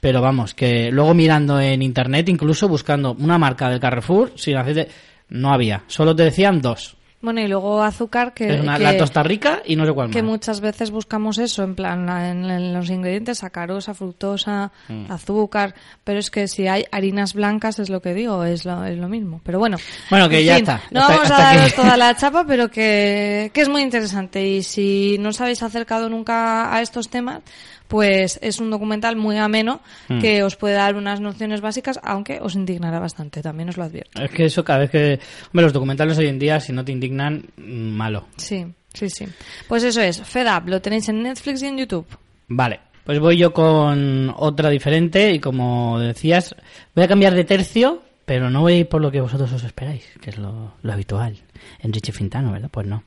[0.00, 4.88] Pero vamos, que luego mirando en internet, incluso buscando una marca del Carrefour, sin aceite,
[5.28, 5.84] no había.
[5.88, 6.96] Solo te decían dos.
[7.20, 8.54] Bueno, y luego azúcar que...
[8.54, 10.30] Es una, que- la tosta rica y no sé cuál que más.
[10.30, 15.10] muchas veces buscamos eso, en plan, la- en, en los ingredientes, sacarosa, fructosa, Mm.
[15.10, 18.96] azúcar, pero es que si hay harinas blancas, es lo que digo, es lo, es
[18.96, 19.40] lo mismo.
[19.42, 19.78] Pero bueno.
[20.10, 20.80] Bueno, que en ya fin, está.
[20.92, 24.46] No Hasta- vamos a daros que- toda la chapa, pero que, que es muy interesante.
[24.46, 27.40] Y si no os habéis acercado nunca a estos temas,
[27.88, 30.20] pues es un documental muy ameno Mm.
[30.20, 34.22] que os puede dar unas nociones básicas, aunque os indignará bastante, también os lo advierto.
[34.22, 35.18] Es que eso cada vez que...
[35.46, 38.26] Hombre, los documentales hoy en día, si no te indignan, malo.
[38.36, 39.26] Sí, sí, sí.
[39.66, 42.06] Pues eso es, Fed Up, lo tenéis en Netflix y en YouTube.
[42.48, 46.54] Vale, pues voy yo con otra diferente y como decías,
[46.94, 49.64] voy a cambiar de tercio, pero no voy a ir por lo que vosotros os
[49.64, 51.34] esperáis, que es lo, lo habitual.
[51.80, 52.68] Enrique Fintano, ¿verdad?
[52.70, 53.02] Pues no.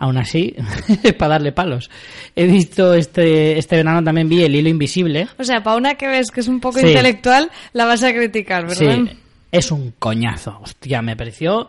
[0.00, 0.52] Aún así,
[1.04, 1.88] es para darle palos.
[2.34, 5.28] He visto este, este verano también vi El hilo invisible.
[5.38, 6.88] O sea, para una que ves que es un poco Sí.
[6.88, 8.76] intelectual, la vas a criticar, ¿verdad?
[9.06, 9.10] Sí,
[9.52, 10.58] es un coñazo.
[10.60, 11.68] Hostia, me pareció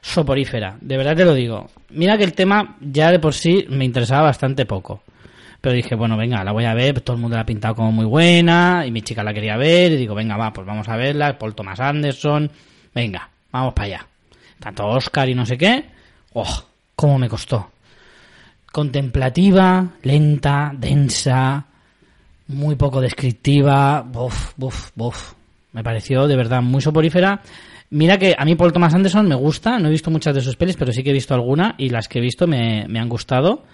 [0.00, 0.78] soporífera.
[0.80, 1.68] De verdad te lo digo.
[1.90, 5.02] Mira que el tema ya de por sí me interesaba bastante poco.
[5.66, 7.00] Pero dije, bueno, venga, la voy a ver.
[7.00, 8.84] Todo el mundo la ha pintado como muy buena.
[8.86, 9.90] Y mi chica la quería ver.
[9.90, 11.36] Y digo, venga, va, pues vamos a verla.
[11.36, 12.48] Paul Thomas Anderson.
[12.94, 14.06] Venga, vamos para allá.
[14.60, 15.86] Tanto Oscar y no sé qué.
[16.34, 16.66] ¡Oh!
[16.94, 17.72] ¿Cómo me costó?
[18.70, 21.66] Contemplativa, lenta, densa,
[22.46, 24.02] muy poco descriptiva.
[24.02, 25.32] Buf, buf, buf.
[25.72, 27.40] Me pareció de verdad muy soporífera.
[27.90, 30.54] Mira que a mí Paul Thomas Anderson me gusta, no he visto muchas de sus
[30.54, 33.08] pelis, pero sí que he visto alguna y las que he visto me, me han
[33.08, 33.64] gustado.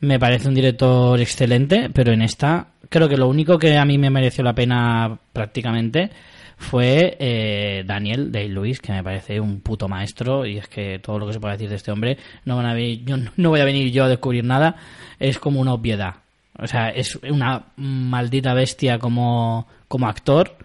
[0.00, 3.98] Me parece un director excelente, pero en esta creo que lo único que a mí
[3.98, 6.10] me mereció la pena prácticamente
[6.56, 11.26] fue eh, Daniel Day-Lewis, que me parece un puto maestro y es que todo lo
[11.26, 13.64] que se puede decir de este hombre no van a venir, yo no- voy a
[13.64, 14.76] venir yo a descubrir nada,
[15.18, 16.14] es como una obviedad.
[16.60, 20.56] O sea, es una maldita bestia como, como actor,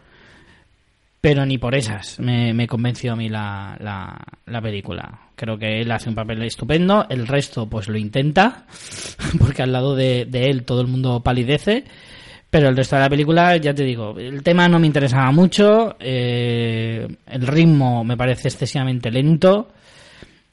[1.21, 3.77] pero ni por esas me, convenció a mí la,
[4.45, 5.19] la película.
[5.43, 8.63] Creo que él hace un papel estupendo, el resto pues lo intenta,
[9.37, 11.83] porque al lado de, él todo el mundo palidece,
[12.49, 15.97] pero el resto de la película, ya te digo, el tema no me interesaba mucho,
[15.99, 19.67] eh, el ritmo me parece excesivamente lento.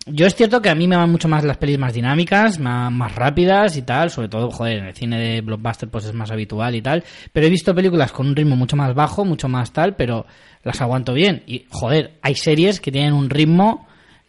[0.07, 2.91] Yo es cierto que a mí me van mucho más las pelis más dinámicas, más,
[2.91, 6.33] más rápidas y tal, sobre todo, joder, en el cine de blockbuster pues es más
[6.33, 9.73] habitual y tal, pero he visto películas con un ritmo mucho más bajo, mucho más
[9.73, 10.27] tal, pero
[10.65, 11.45] las aguanto bien.
[11.47, 13.87] Y, joder, hay series que tienen un ritmo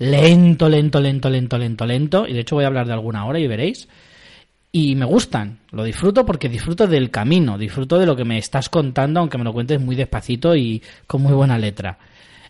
[0.09, 3.39] lento, lento, lento, lento, lento, lento, y de hecho voy a hablar de alguna hora
[3.39, 3.87] y veréis.
[4.73, 8.69] Y me gustan, lo disfruto porque disfruto del camino, disfruto de lo que me estás
[8.69, 11.97] contando, aunque me lo cuentes muy despacito y con muy buena letra.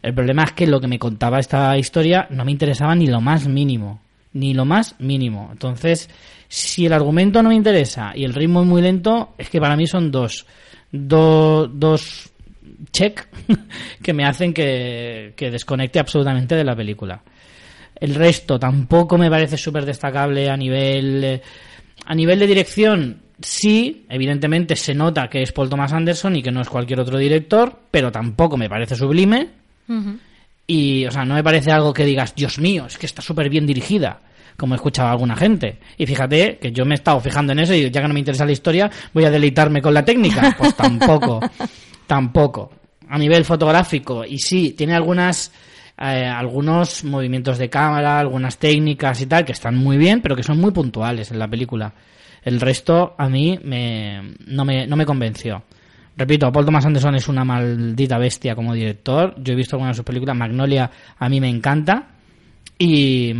[0.03, 3.21] El problema es que lo que me contaba esta historia no me interesaba ni lo
[3.21, 4.01] más mínimo.
[4.33, 5.49] Ni lo más mínimo.
[5.51, 6.09] Entonces,
[6.47, 9.75] si el argumento no me interesa y el ritmo es muy lento, es que para
[9.75, 10.45] mí son dos.
[10.91, 12.31] do- dos
[12.91, 13.27] check
[14.01, 17.21] que me hacen que, que desconecte absolutamente de la película.
[18.01, 21.23] El resto tampoco me parece súper destacable a nivel.
[21.23, 21.41] eh,
[22.05, 26.51] A nivel de dirección, sí, evidentemente se nota que es Paul Thomas Anderson y que
[26.51, 29.47] no es cualquier otro director, pero tampoco me parece sublime.
[30.67, 33.49] Y, o sea, no me parece algo que digas, Dios mío, es que está súper
[33.49, 34.21] bien dirigida,
[34.57, 35.77] como he escuchado a alguna gente.
[35.97, 38.19] Y fíjate que yo me he estado fijando en eso y ya que no me
[38.19, 40.55] interesa la historia, voy a deleitarme con la técnica.
[40.57, 41.39] Pues tampoco,
[42.07, 42.71] tampoco.
[43.09, 45.51] A nivel fotográfico, y sí, tiene algunas,
[46.01, 50.43] eh, algunos movimientos de cámara, algunas técnicas y tal, que están muy bien, pero que
[50.43, 51.93] son muy puntuales en la película.
[52.43, 55.63] El resto a mí me, no, me, no me convenció.
[56.17, 59.35] Repito, Paul Thomas Anderson es una maldita bestia como director.
[59.37, 60.35] Yo he visto algunas de sus películas.
[60.35, 62.07] Magnolia a mí me encanta.
[62.77, 63.31] Y,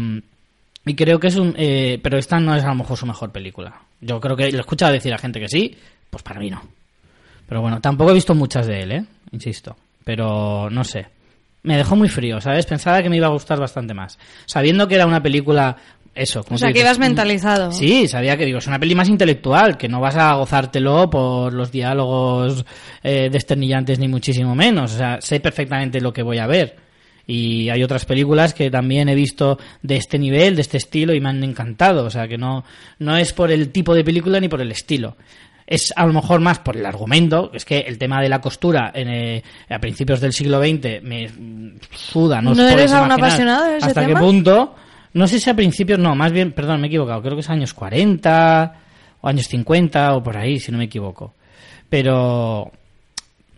[0.85, 1.53] y creo que es un...
[1.57, 3.73] eh, pero esta no es a lo mejor su mejor película.
[3.99, 5.75] Yo creo que le he escuchado decir a gente que sí.
[6.09, 6.61] Pues para mí no.
[7.47, 9.05] Pero bueno, tampoco he visto muchas de él, ¿eh?
[9.31, 9.75] Insisto.
[10.03, 11.07] Pero no sé.
[11.63, 12.65] Me dejó muy frío, ¿sabes?
[12.65, 14.17] Pensaba que me iba a gustar bastante más.
[14.45, 15.77] Sabiendo que era una película...
[16.13, 17.71] Eso, como O sea, que ibas mentalizado.
[17.71, 21.53] Sí, sabía que digo, es una peli más intelectual, que no vas a gozártelo por
[21.53, 22.65] los diálogos
[23.01, 24.93] eh, desternillantes ni muchísimo menos.
[24.93, 26.75] O sea, sé perfectamente lo que voy a ver.
[27.25, 31.21] Y hay otras películas que también he visto de este nivel, de este estilo, y
[31.21, 32.03] me han encantado.
[32.03, 32.65] O sea, que no,
[32.99, 35.15] no es por el tipo de película ni por el estilo.
[35.67, 38.91] Es a lo mejor más por el argumento, es que el tema de la costura
[38.93, 41.29] en, eh, a principios del siglo XX me
[41.95, 44.13] suda, no, ¿No os eres aún apasionado de ese hasta tema?
[44.13, 44.75] qué punto.
[45.13, 47.49] No sé si a principios, no, más bien, perdón, me he equivocado, creo que es
[47.49, 48.75] años 40
[49.21, 51.33] o años 50 o por ahí, si no me equivoco.
[51.89, 52.71] Pero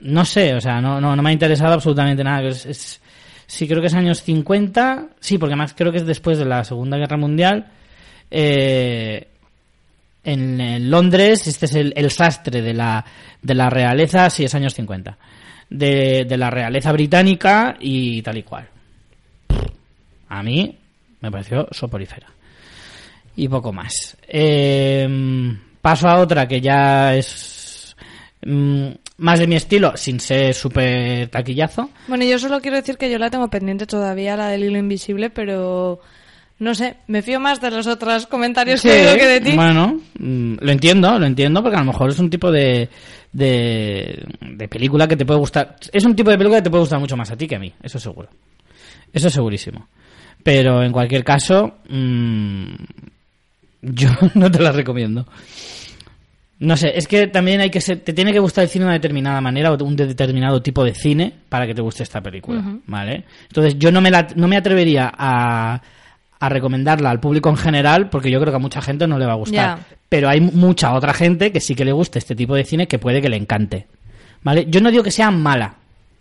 [0.02, 2.42] no sé, o sea, no, no, no me ha interesado absolutamente nada.
[2.48, 3.02] Es, es-
[3.46, 6.64] sí, creo que es años 50, sí, porque más creo que es después de la
[6.64, 7.68] Segunda Guerra Mundial.
[8.32, 9.28] Eh,
[10.24, 13.04] en, Londres, este es el, el sastre de la,
[13.42, 15.18] de la realeza, sí, es años 50.
[15.70, 18.68] De, de la realeza británica y tal y cual.
[20.30, 20.78] A mí
[21.22, 22.28] me pareció soporífera.
[23.36, 24.18] Y poco más.
[24.28, 25.08] Eh,
[25.82, 27.96] paso a otra que ya es
[28.46, 31.90] mm, más de mi estilo, sin ser súper taquillazo.
[32.08, 35.30] Bueno, yo solo quiero decir que yo la tengo pendiente todavía, la del hilo invisible,
[35.30, 36.00] pero
[36.60, 39.52] no sé, me fío más de los otros comentarios que que de ti.
[39.56, 42.90] Bueno, mm, lo entiendo, lo entiendo, porque a lo mejor es un tipo de,
[43.32, 45.76] de, de película que te puede gustar.
[45.92, 47.60] Es un tipo de película que te puede gustar mucho más a ti que a
[47.60, 48.30] mí, eso seguro.
[49.12, 49.88] Eso segurísimo.
[50.44, 52.66] Pero en cualquier caso, mm,
[53.82, 55.26] yo no te la recomiendo.
[56.60, 58.88] No sé, es que también hay que ser, te tiene que gustar el cine de
[58.90, 62.22] una determinada manera o un de- determinado tipo de cine para que te guste esta
[62.22, 63.26] película, ¿vale?
[63.50, 65.82] Entonces yo no me, la- no me atrevería a,
[66.44, 69.26] a recomendarla al público en general porque yo creo que a mucha gente no le
[69.26, 69.80] va a gustar.
[70.10, 73.00] Pero hay mucha otra gente que sí que le guste este tipo de cine que
[73.00, 73.88] puede que le encante,
[74.42, 74.66] ¿vale?
[74.68, 75.76] Yo no digo que sea mala,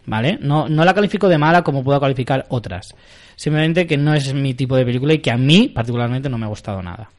[0.07, 0.39] ¿vale?
[0.41, 2.95] No, no la califico de mala como puedo calificar otras.
[3.35, 6.47] Simplemente que no es mi tipo de película y que a mí particularmente no me
[6.47, 7.11] ha gustado nada.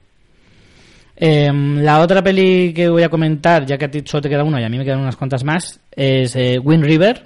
[1.18, 4.46] Em, la otra peli que voy a comentar, ya que a ti solo te queda
[4.46, 7.22] una y a mí me quedan unas cuantas más, es eh, Wind River,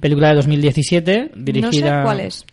[0.00, 1.90] película de 2017, dirigida...
[1.90, 2.44] No sé cuál es.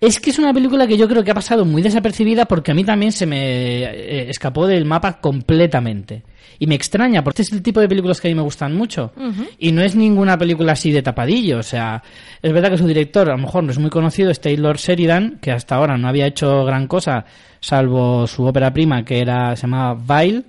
[0.00, 2.74] Es que es una película que yo creo que ha pasado muy desapercibida porque a
[2.74, 6.22] mí también se me eh, escapó del mapa completamente.
[6.60, 8.74] Y me extraña, porque este es el tipo de películas que a mí me gustan
[8.76, 9.12] mucho.
[9.60, 11.58] Y no es ninguna película así de tapadillo.
[11.58, 12.02] O sea,
[12.42, 15.38] es verdad que su director a lo mejor no es muy conocido, es Taylor Sheridan,
[15.40, 17.24] que hasta ahora no había hecho gran cosa,
[17.60, 20.42] salvo su ópera prima, que era se llamaba Vile,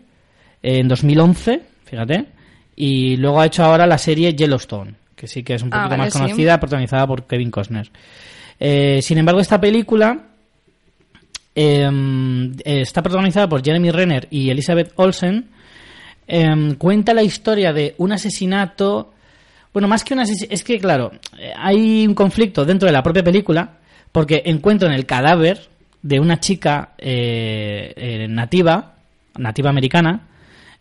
[0.63, 2.25] en 2011, fíjate.
[2.75, 5.89] Y luego ha hecho ahora la serie Yellowstone, que sí que es un Ah, poquito
[5.91, 6.19] vale, más sí.
[6.19, 7.91] conocida, protagonizada por Kevin Costner.
[8.59, 10.25] Eh, sin embargo, esta película
[11.55, 11.89] eh,
[12.65, 15.49] eh, está protagonizada por Jeremy Renner y Elizabeth Olsen.
[16.27, 19.13] Eh, cuenta la historia de un asesinato.
[19.73, 20.53] Bueno, más que un asesinato.
[20.53, 21.11] Es que, claro,
[21.57, 23.77] hay un conflicto dentro de la propia película
[24.11, 25.67] porque encuentran el cadáver
[26.01, 28.95] de una chica eh, eh, nativa,
[29.37, 30.27] nativa americana,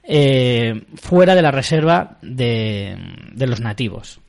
[0.02, 2.96] eh, fuera de la reserva de,
[3.32, 4.20] de los nativos.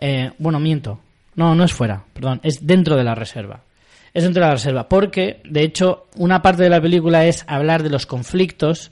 [0.00, 1.00] Eh, bueno, miento.
[1.38, 3.60] No, no es fuera, perdón, es dentro de la reserva.
[4.12, 7.84] Es dentro de la reserva, porque, de hecho, una parte de la película es hablar
[7.84, 8.90] de los conflictos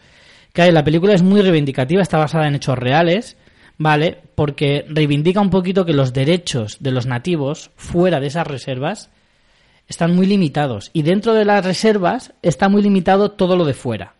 [0.52, 0.70] que hay.
[0.70, 3.36] La película es muy reivindicativa, está basada en hechos reales,
[3.78, 4.18] ¿vale?
[4.36, 9.10] Porque reivindica un poquito que los derechos de los nativos fuera de esas reservas
[9.88, 10.90] están muy limitados.
[10.92, 14.14] Y dentro de las reservas está muy limitado todo lo de fuera.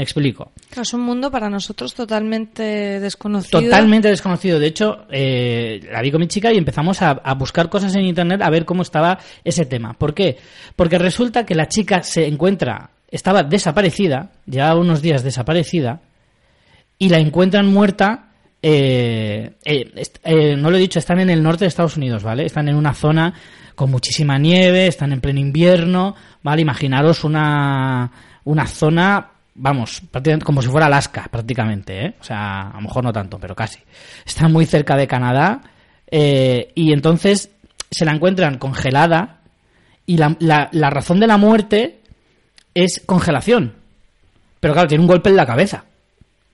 [0.00, 0.50] Me explico.
[0.74, 2.62] Es un mundo para nosotros totalmente
[3.00, 3.60] desconocido.
[3.60, 4.58] Totalmente desconocido.
[4.58, 8.06] De hecho, eh, la vi con mi chica y empezamos a, a buscar cosas en
[8.06, 9.92] internet a ver cómo estaba ese tema.
[9.92, 10.38] ¿Por qué?
[10.74, 16.00] Porque resulta que la chica se encuentra, estaba desaparecida, llevaba unos días desaparecida,
[16.96, 18.30] y la encuentran muerta.
[18.62, 19.92] eh, eh,
[20.24, 22.46] eh, no lo he dicho, están en el norte de Estados Unidos, ¿vale?
[22.46, 23.34] Están en una zona
[23.74, 26.62] con muchísima nieve, están en pleno invierno, ¿vale?
[26.62, 28.10] Imaginaros una,
[28.44, 32.14] una zona, vamos, prácticamente como si fuera Alaska, prácticamente, ¿eh?
[32.20, 33.78] O sea, a lo mejor no tanto, pero casi.
[34.26, 35.60] Están muy cerca de Canadá
[36.10, 37.50] eh, y entonces
[37.90, 39.40] se la encuentran congelada
[40.06, 42.00] y la, la, la razón de la muerte
[42.74, 43.74] es congelación.
[44.60, 45.84] Pero claro, tiene un golpe en la cabeza,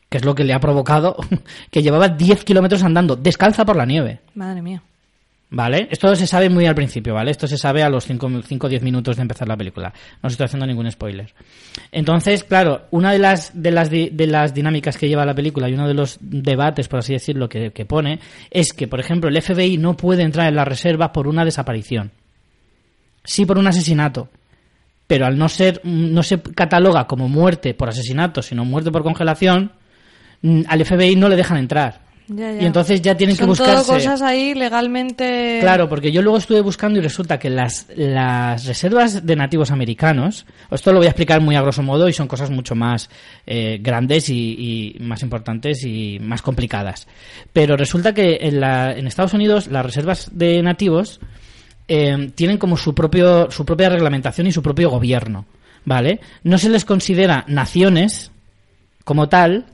[0.09, 1.17] que es lo que le ha provocado
[1.71, 4.21] que llevaba 10 kilómetros andando descalza por la nieve.
[4.35, 4.83] Madre mía.
[5.49, 5.87] ¿Vale?
[5.93, 7.31] Esto se sabe muy al principio, ¿vale?
[7.31, 9.93] Esto se sabe a los 5 o 10 minutos de empezar la película.
[10.21, 11.33] No os estoy haciendo ningún spoiler.
[11.93, 15.75] Entonces, claro, una de las, de las, de las dinámicas que lleva la película y
[15.75, 18.19] uno de los debates, por así decirlo, que, que pone,
[18.51, 22.11] es que, por ejemplo, el FBI no puede entrar en la reserva por una desaparición.
[23.23, 24.29] Sí por un asesinato.
[25.07, 29.71] Pero al no ser, no se cataloga como muerte por asesinato, sino muerte por congelación,
[30.43, 32.06] mm, al FBI no le dejan entrar.
[32.29, 32.63] Ya, ya.
[32.63, 33.93] Y entonces ya tienen que Son todo buscarse.
[33.93, 35.59] cosas ahí legalmente.
[35.61, 40.45] Claro, porque yo luego estuve buscando y resulta que las, las reservas de nativos americanos,
[40.71, 43.09] esto lo voy a explicar muy a grosso modo y son cosas mucho más
[43.47, 47.07] eh, grandes y, y más importantes y más complicadas.
[47.53, 51.21] Pero resulta que en, la- en Estados Unidos las reservas de nativos
[51.89, 55.47] eh, tienen como su, propio, su propia reglamentación y su propio gobierno,
[55.85, 56.19] ¿vale?
[56.43, 58.33] No se les considera naciones
[59.05, 59.67] como tal,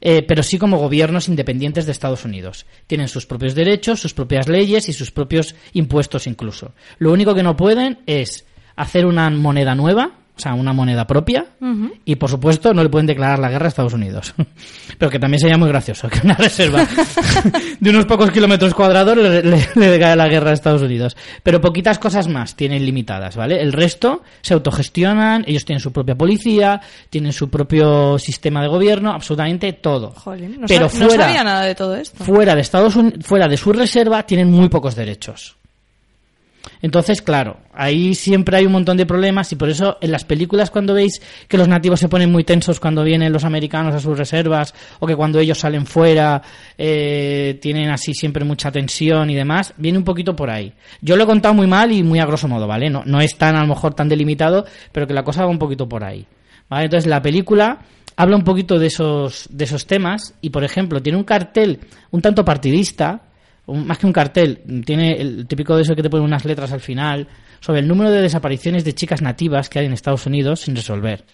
[0.00, 2.66] eh, pero sí como gobiernos independientes de Estados Unidos.
[2.86, 6.72] Tienen sus propios derechos, sus propias leyes y sus propios impuestos incluso.
[6.98, 8.46] Lo único que no pueden es
[8.76, 11.46] hacer una moneda nueva, o sea, una moneda propia,
[12.04, 14.32] y por supuesto no le pueden declarar la guerra a Estados Unidos.
[14.98, 16.86] Pero que también sería muy gracioso que una reserva
[17.80, 21.16] de unos pocos kilómetros cuadrados le, le, la guerra a Estados Unidos.
[21.42, 23.60] Pero poquitas cosas más tienen limitadas, ¿vale?
[23.60, 26.80] El resto se autogestionan, ellos tienen su propia policía,
[27.10, 30.14] tienen su propio sistema de gobierno, absolutamente todo.
[30.60, 32.22] no Pero fuera, nada de todo esto.
[32.22, 35.57] Fuera de Estados Unidos, fuera de su reserva tienen muy pocos derechos.
[36.80, 40.70] Entonces, claro, ahí siempre hay un montón de problemas y por eso en las películas
[40.70, 44.16] cuando veis que los nativos se ponen muy tensos cuando vienen los americanos a sus
[44.16, 46.40] reservas o que cuando ellos salen fuera
[46.76, 50.72] eh, tienen así siempre mucha tensión y demás, viene un poquito por ahí.
[51.00, 52.90] Yo lo he contado muy mal y muy a grosso modo, ¿vale?
[52.90, 55.58] No, no es tan a lo mejor tan delimitado, pero que la cosa va un
[55.58, 56.26] poquito por ahí.
[56.68, 56.84] ¿Vale?
[56.84, 57.78] Entonces la película
[58.18, 62.20] habla un poquito de esos, de esos temas y, por ejemplo, tiene un cartel un
[62.20, 63.22] tanto partidista
[63.74, 66.80] más que un cartel, tiene el típico de eso que te ponen unas letras al
[66.80, 67.28] final,
[67.60, 71.24] sobre el número de desapariciones de chicas nativas que hay en Estados Unidos sin resolver.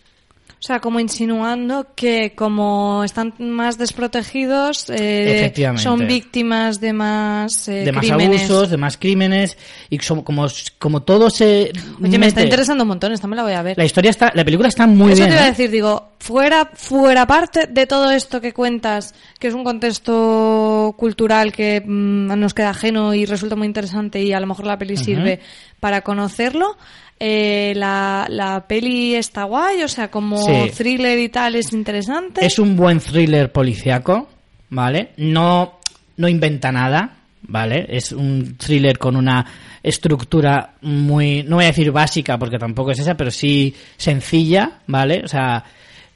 [0.65, 7.85] O sea, como insinuando que como están más desprotegidos, eh, son víctimas de más eh,
[7.85, 9.59] de más abusos, de más crímenes
[9.91, 10.49] y como
[10.79, 11.71] como todo se
[12.03, 13.77] Oye, me está interesando un montón, esta me la voy a ver.
[13.77, 15.19] La historia está, la película está muy bien.
[15.19, 15.51] Eso te iba a ¿eh?
[15.51, 21.53] decir, digo, fuera fuera parte de todo esto que cuentas, que es un contexto cultural
[21.53, 24.97] que mm, nos queda ajeno y resulta muy interesante y a lo mejor la peli
[24.97, 25.41] sirve
[25.79, 26.79] para conocerlo.
[27.19, 30.45] Eh, la, la, peli está guay, o sea, como
[30.77, 32.45] thriller y tal es interesante.
[32.45, 34.29] Es un buen thriller policiaco,
[34.71, 35.11] ¿vale?
[35.17, 35.79] No,
[36.17, 37.87] no inventa nada, ¿vale?
[37.89, 39.47] Es un thriller con una
[39.83, 45.23] estructura muy, no voy a decir básica porque tampoco es esa, pero sí sencilla, ¿vale?
[45.25, 45.65] O sea,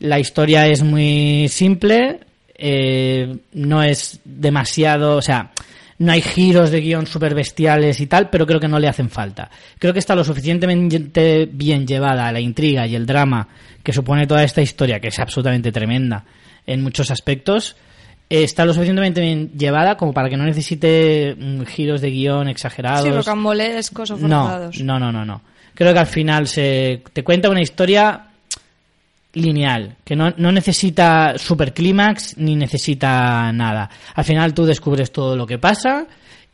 [0.00, 2.20] la historia es muy simple,
[2.54, 5.52] eh, no es demasiado, o sea,
[5.98, 9.10] no hay giros de guion super bestiales y tal, pero creo que no le hacen
[9.10, 9.50] falta.
[9.78, 13.48] Creo que está lo suficientemente bien llevada la intriga y el drama
[13.82, 16.24] que supone toda esta historia, que es absolutamente tremenda
[16.66, 17.76] en muchos aspectos.
[18.30, 23.02] Está lo suficientemente bien llevada como para que no necesite mm, giros de guion exagerados.
[23.02, 24.80] Sí, rocambolescos o forzados.
[24.80, 25.42] No, no, no, no, no.
[25.74, 28.27] Creo que al final se te cuenta una historia
[29.32, 33.90] lineal, que no, no necesita superclímax ni necesita nada.
[34.14, 36.06] Al final tú descubres todo lo que pasa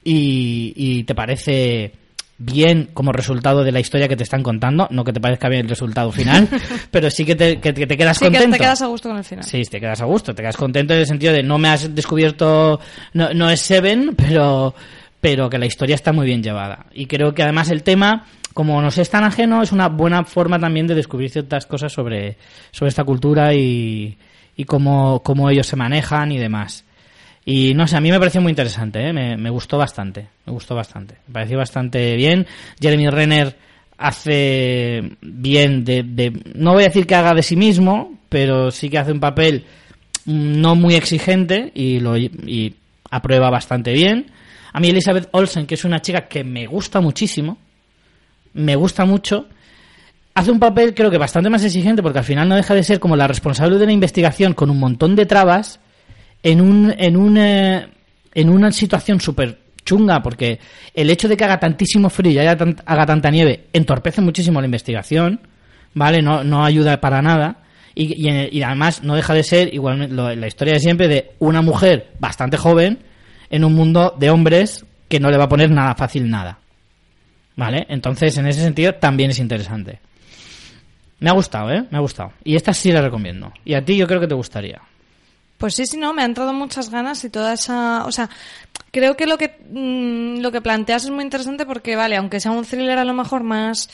[0.03, 1.93] y, y, te parece
[2.37, 5.63] bien como resultado de la historia que te están contando, no que te parezca bien
[5.63, 6.49] el resultado final,
[6.91, 8.47] pero sí que te, que, te quedas sí, contento.
[8.47, 9.45] Que te quedas a gusto con el final.
[9.45, 11.95] Sí, te quedas a gusto, te quedas contento en el sentido de no me has
[11.95, 12.81] descubierto,
[13.13, 14.75] no, no es Seven, pero,
[15.21, 16.87] pero que la historia está muy bien llevada.
[16.93, 20.59] Y creo que además el tema como nos es tan ajeno, es una buena forma
[20.59, 22.39] también de descubrir ciertas cosas sobre,
[22.71, 24.17] sobre esta cultura y,
[24.57, 26.85] y cómo, cómo ellos se manejan y demás.
[27.45, 29.13] Y no sé, a mí me pareció muy interesante, ¿eh?
[29.13, 32.47] me, me, gustó bastante, me gustó bastante, me pareció bastante bien.
[32.81, 33.57] Jeremy Renner
[33.99, 38.89] hace bien de, de, no voy a decir que haga de sí mismo, pero sí
[38.89, 39.67] que hace un papel
[40.27, 42.77] no muy exigente y lo y
[43.11, 44.31] aprueba bastante bien.
[44.73, 47.59] A mí Elizabeth Olsen, que es una chica que me gusta muchísimo,
[48.55, 49.49] me gusta mucho.
[50.35, 52.99] Hace un papel creo que bastante más exigente porque al final no deja de ser
[52.99, 55.81] como la responsable de la investigación con un montón de trabas
[56.43, 57.89] en un en un eh,
[58.35, 60.59] en una situación súper chunga porque
[60.93, 64.67] el hecho de que haga tantísimo frío y haya haga tanta nieve entorpece muchísimo la
[64.67, 65.41] investigación,
[65.93, 66.21] ¿vale?
[66.23, 67.59] No, no ayuda para nada.
[67.97, 72.09] Y, y, además no deja de ser igualmente la historia de siempre de una mujer
[72.19, 72.99] bastante joven
[73.51, 76.59] en un mundo de hombres que no le va a poner nada fácil nada.
[77.57, 77.87] ¿Vale?
[77.89, 80.01] Entonces, en ese sentido, también es interesante.
[81.21, 81.85] Me ha gustado, ¿eh?
[81.91, 82.33] Me ha gustado.
[82.43, 83.53] Y esta sí la recomiendo.
[83.65, 84.83] Y a ti yo creo que te gustaría.
[85.59, 88.05] Pues sí, sí, no, me han entrado muchas ganas y toda esa...
[88.07, 88.29] O sea,
[88.91, 92.51] creo que lo que, mm, lo que planteas es muy interesante porque, vale, aunque sea
[92.51, 93.89] un thriller a lo mejor más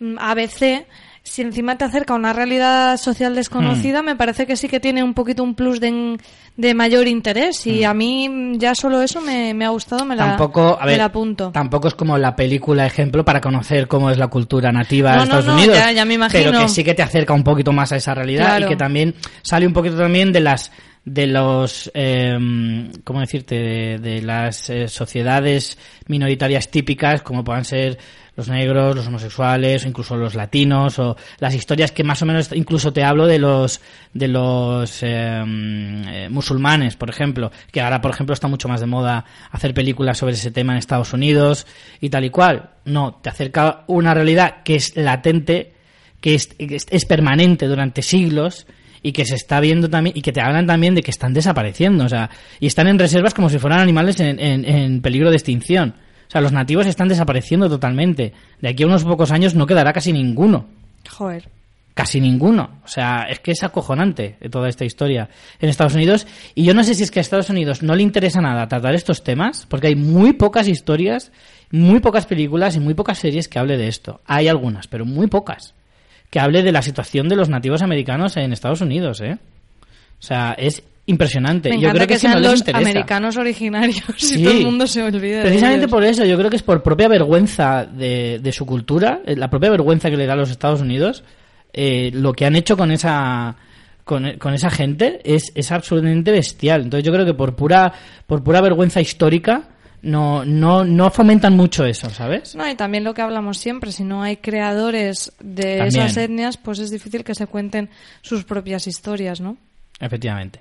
[0.00, 0.84] mm, ABC,
[1.26, 4.06] si encima te acerca a una realidad social desconocida, hmm.
[4.06, 6.18] me parece que sí que tiene un poquito un plus de,
[6.56, 7.66] de mayor interés.
[7.66, 7.88] Y hmm.
[7.88, 11.50] a mí ya solo eso me, ha gustado, me, tampoco, la, apunto.
[11.50, 15.48] Tampoco es como la película ejemplo para conocer cómo es la cultura nativa de Estados
[15.48, 15.76] Unidos.
[15.94, 16.44] Ya, me imagino.
[16.44, 19.14] Pero que sí que te acerca un poquito más a esa realidad y que también
[19.42, 20.70] sale un poquito también de las
[21.04, 22.36] de los, eh,
[23.04, 27.96] ¿cómo decirte?, de, las eh, sociedades minoritarias típicas, como puedan ser
[28.36, 32.50] los negros, los homosexuales, o incluso los latinos, o las historias que más o menos,
[32.52, 33.80] incluso te hablo de los,
[34.12, 38.86] de los em, eh, musulmanes, por ejemplo, que ahora, por ejemplo, está mucho más de
[38.86, 41.66] moda hacer películas sobre ese tema en Estados Unidos
[42.00, 42.70] y tal y cual.
[42.84, 45.74] No, te acerca una realidad que es latente,
[46.20, 48.66] que es, es permanente durante siglos
[49.02, 52.04] y que se está viendo también y que te hablan también de que están desapareciendo,
[52.04, 52.28] o sea,
[52.60, 55.94] y están en reservas como si fueran animales en, en peligro de extinción.
[56.28, 58.32] O sea, los nativos están desapareciendo totalmente.
[58.60, 60.66] De aquí a unos pocos años no quedará casi ninguno.
[61.08, 61.48] Joder.
[61.94, 62.80] Casi ninguno.
[62.84, 66.26] O sea, es que es acojonante toda esta historia en Estados Unidos.
[66.54, 68.94] Y yo no sé si es que a Estados Unidos no le interesa nada tratar
[68.94, 71.32] estos temas, porque hay muy pocas historias,
[71.70, 74.20] muy pocas películas y muy pocas series que hable de esto.
[74.26, 75.74] Hay algunas, pero muy pocas.
[76.28, 79.38] Que hable de la situación de los nativos americanos en Estados Unidos, ¿eh?
[80.18, 81.70] O sea, es impresionante.
[81.78, 85.42] yo creo que, sean los americanos originarios y todo el mundo se olvida.
[85.42, 89.36] Precisamente por eso, yo creo que es por propia vergüenza de, de su cultura, eh,
[89.36, 91.24] la propia vergüenza que le da a los Estados Unidos,
[91.72, 93.56] eh, lo que han hecho con esa
[94.04, 96.82] con, esa gente es, es absolutamente bestial.
[96.82, 97.92] Entonces yo creo que por pura
[98.26, 99.68] por pura vergüenza histórica
[100.02, 102.54] no, no, no fomentan mucho eso, ¿sabes?
[102.54, 106.78] No, y también lo que hablamos siempre, si no hay creadores de esas etnias, pues
[106.78, 107.90] es difícil que se cuenten
[108.22, 109.56] sus propias historias, ¿no?
[109.98, 110.60] Efectivamente.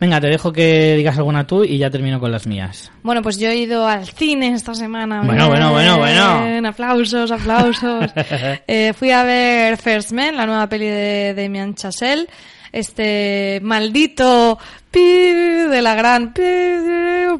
[0.00, 2.92] Venga, te dejo que digas alguna tú y ya termino con las mías.
[3.02, 5.22] Bueno, pues yo he ido al cine esta semana.
[5.22, 6.68] Bueno, bueno, bueno, bueno.
[6.68, 8.10] Aplausos, aplausos.
[8.66, 12.26] Eh, fui a ver First Man, la nueva peli de Damien Chazelle.
[12.70, 14.58] Este maldito
[14.92, 16.32] de la gran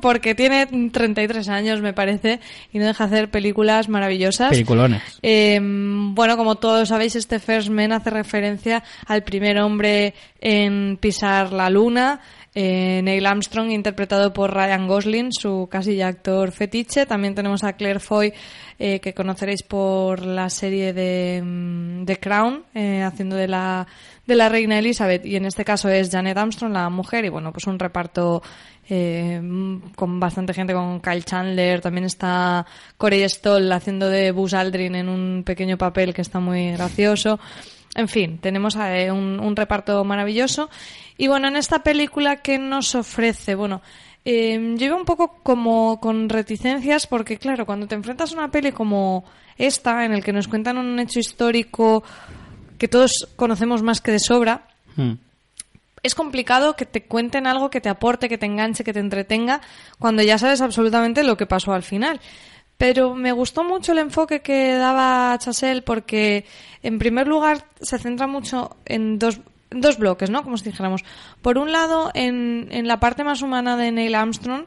[0.00, 2.40] porque tiene 33 años, me parece,
[2.72, 4.50] y no deja hacer películas maravillosas.
[4.50, 5.02] Peliculones.
[5.22, 11.52] Em, bueno, como todos sabéis, este First Man hace referencia al primer hombre en pisar
[11.52, 12.20] la luna.
[12.60, 17.06] Eh, Neil Armstrong, interpretado por Ryan Gosling, su casi ya actor fetiche.
[17.06, 18.34] También tenemos a Claire Foy,
[18.80, 23.86] eh, que conoceréis por la serie de mm, The Crown, eh, haciendo de la,
[24.26, 25.24] de la reina Elizabeth.
[25.24, 27.24] Y en este caso es Janet Armstrong, la mujer.
[27.26, 28.42] Y bueno, pues un reparto
[28.88, 31.80] con bastante gente, con Kyle Chandler.
[31.80, 36.72] También está Corey Stoll haciendo de Buzz Aldrin en un pequeño papel que está muy
[36.72, 37.38] gracioso.
[37.98, 40.70] En fin, tenemos un, un reparto maravilloso.
[41.16, 43.56] Y bueno, en esta película, ¿qué nos ofrece?
[43.56, 43.82] Bueno,
[44.24, 48.52] eh, yo iba un poco como con reticencias porque, claro, cuando te enfrentas a una
[48.52, 49.24] peli como
[49.56, 52.04] esta, en el que nos cuentan un hecho histórico
[52.78, 55.14] que todos conocemos más que de sobra, hmm.
[56.04, 59.60] es complicado que te cuenten algo que te aporte, que te enganche, que te entretenga,
[59.98, 62.20] cuando ya sabes absolutamente lo que pasó al final.
[62.78, 66.44] Pero me gustó mucho el enfoque que daba Chasel porque,
[66.82, 70.44] en primer lugar, se centra mucho en dos, dos bloques, ¿no?
[70.44, 71.04] Como si dijéramos.
[71.42, 74.64] Por un lado, en, en la parte más humana de Neil Armstrong,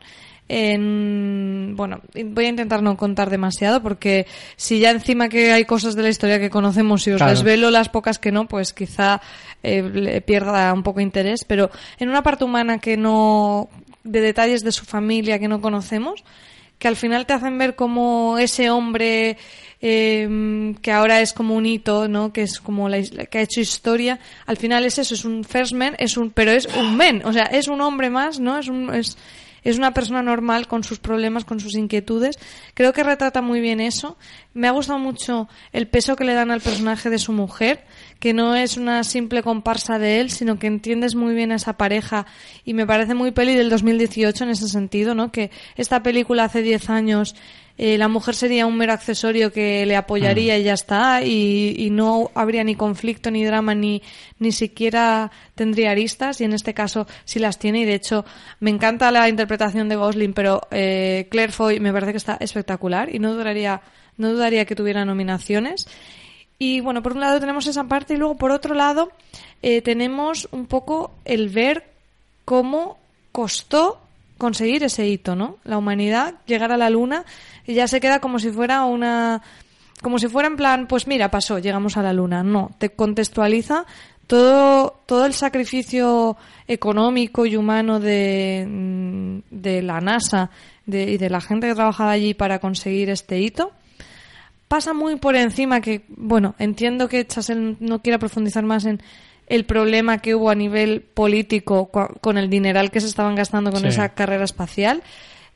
[0.54, 5.96] en, bueno, voy a intentar no contar demasiado porque si ya encima que hay cosas
[5.96, 9.22] de la historia que conocemos y os desvelo las pocas que no, pues quizá
[9.64, 13.70] eh, pierda un poco interés, pero en una parte humana que no,
[14.04, 16.26] de detalles de su familia que no conocemos,
[16.82, 19.38] que al final te hacen ver como ese hombre
[19.82, 22.34] eh, que ahora es como un hito, ¿no?
[22.34, 24.20] Que es como la, que ha hecho historia.
[24.48, 27.34] Al final es eso, es un first man, es un, pero es un men, o
[27.34, 28.58] sea, es un hombre más, ¿no?
[28.58, 29.16] Es un, es,
[29.64, 32.40] es una persona normal con sus problemas, con sus inquietudes.
[32.74, 34.18] Creo que retrata muy bien eso.
[34.56, 37.84] Me ha gustado mucho el peso que le dan al personaje de su mujer,
[38.22, 41.74] que no es una simple comparsa de él, sino que entiendes muy bien a esa
[41.74, 42.28] pareja
[42.64, 45.32] y me parece muy peli del 2018 en ese sentido, ¿no?
[45.32, 47.36] Que esta película hace 10 años
[47.80, 52.30] eh, la mujer sería un mero accesorio que le apoyaría y ya está, y, no
[52.36, 54.04] habría ni conflicto, ni drama, ni,
[54.38, 58.24] ni siquiera tendría aristas, y en este caso sí las tiene, y de hecho
[58.60, 63.14] me encanta la interpretación de Gosling, pero eh, Claire Foy me parece que está espectacular
[63.14, 63.82] y no dudaría,
[64.16, 65.88] no dudaría que tuviera nominaciones.
[66.64, 69.10] Y bueno, por un lado tenemos esa parte y luego por otro lado
[69.64, 71.90] eh, tenemos un poco el ver
[72.46, 73.00] cómo
[73.32, 74.00] costó
[74.38, 75.58] conseguir ese hito, ¿no?
[75.64, 77.26] La humanidad, llegar a la luna,
[77.66, 79.42] y ya se queda como si fuera una
[80.04, 82.44] como si fuera en plan, pues mira, pasó, llegamos a la luna.
[82.44, 83.88] No, te contextualiza
[84.28, 86.38] todo, todo el sacrificio
[86.68, 90.52] económico y humano de, de la NASA
[90.86, 93.72] y de la gente que trabajaba allí para conseguir este hito.
[94.72, 99.02] Pasa muy por encima que, bueno, entiendo que Chasel no quiera profundizar más en
[99.48, 103.84] el problema que hubo a nivel político con el dineral que se estaban gastando con
[103.84, 105.04] esa carrera espacial.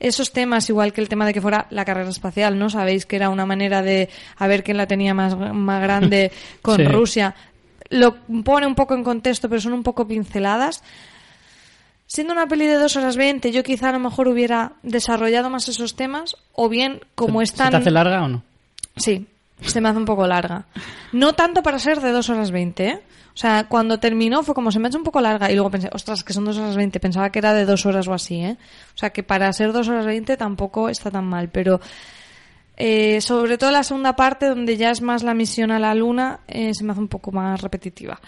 [0.02, 2.70] Esos temas, igual que el tema de que fuera la carrera espacial, ¿no?
[2.70, 6.84] Sabéis que era una manera de a ver quién la tenía más, más grande con
[6.84, 7.36] Rusia.
[7.90, 10.84] Lo pone un poco en contexto, pero son un poco pinceladas.
[12.06, 15.70] Siendo una peli de dos horas 20, yo quizá a lo mejor hubiera desarrollado más
[15.70, 17.68] esos temas, o bien como están...
[17.68, 18.44] ¿Se te hace larga o no?
[18.96, 19.28] Sí,
[19.62, 20.66] se me hace un poco larga.
[21.12, 23.02] No tanto para ser de dos horas 20, ¿eh?
[23.34, 25.90] O sea, cuando terminó fue como se me ha un poco larga y luego pensé,
[25.92, 27.02] ostras, que son dos horas veinte.
[27.02, 28.58] Pensaba que era de dos horas o así, ¿eh?
[28.96, 31.82] O sea, que para ser dos horas veinte tampoco está tan mal, pero
[32.78, 36.40] eh, sobre todo la segunda parte, donde ya es más la misión a la luna,
[36.48, 38.22] eh, se me hace un poco más repetitiva.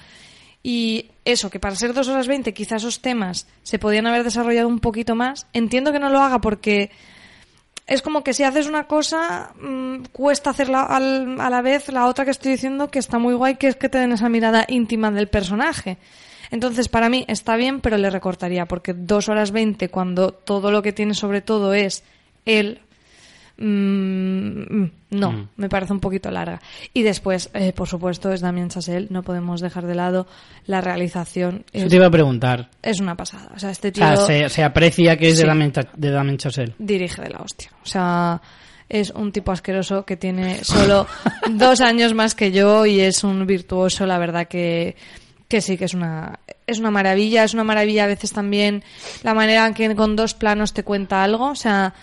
[0.61, 4.67] Y eso, que para ser dos horas 20 quizás esos temas se podían haber desarrollado
[4.67, 5.47] un poquito más.
[5.53, 6.91] Entiendo que no lo haga porque
[7.87, 12.05] es como que si haces una cosa, mm, cuesta hacerla al- a la vez la
[12.05, 14.65] otra que estoy diciendo que está muy guay, que es que te den esa mirada
[14.67, 15.97] íntima del personaje.
[16.51, 20.81] Entonces, para mí está bien, pero le recortaría, porque dos horas 20, cuando todo lo
[20.81, 22.03] que tiene sobre todo es
[22.45, 22.81] él,
[23.57, 25.47] mm, no, Mm.
[25.57, 26.61] me parece un poquito larga.
[26.93, 30.27] Y después, eh, por supuesto, es Damien Chazelle, no podemos dejar de lado
[30.65, 31.63] la realización.
[31.73, 32.69] Es, te iba a preguntar.
[32.81, 33.51] es una pasada.
[33.55, 35.41] O sea, este O tío sea, se, se aprecia que es Sí.
[35.43, 36.73] de Damien, de Damien Chazelle.
[36.77, 37.71] dirige de la hostia.
[37.83, 38.41] O sea,
[38.89, 41.07] es un tipo asqueroso que tiene solo
[41.51, 44.95] dos años más que yo y es un virtuoso, la verdad que,
[45.47, 47.43] que sí, que es una, es una maravilla.
[47.43, 48.83] Es una maravilla a veces también
[49.23, 51.45] la manera en que con dos planos te cuenta algo.
[51.49, 51.93] O sea,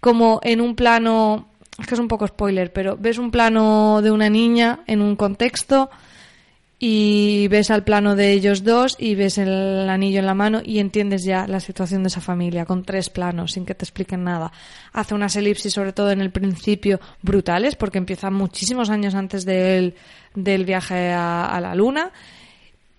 [0.00, 1.48] como en un plano,
[1.78, 5.16] es que es un poco spoiler, pero ves un plano de una niña en un
[5.16, 5.90] contexto
[6.82, 10.78] y ves al plano de ellos dos y ves el anillo en la mano y
[10.78, 14.50] entiendes ya la situación de esa familia con tres planos sin que te expliquen nada.
[14.94, 19.94] Hace unas elipsis, sobre todo en el principio, brutales porque empieza muchísimos años antes del,
[20.34, 22.12] del viaje a, a la luna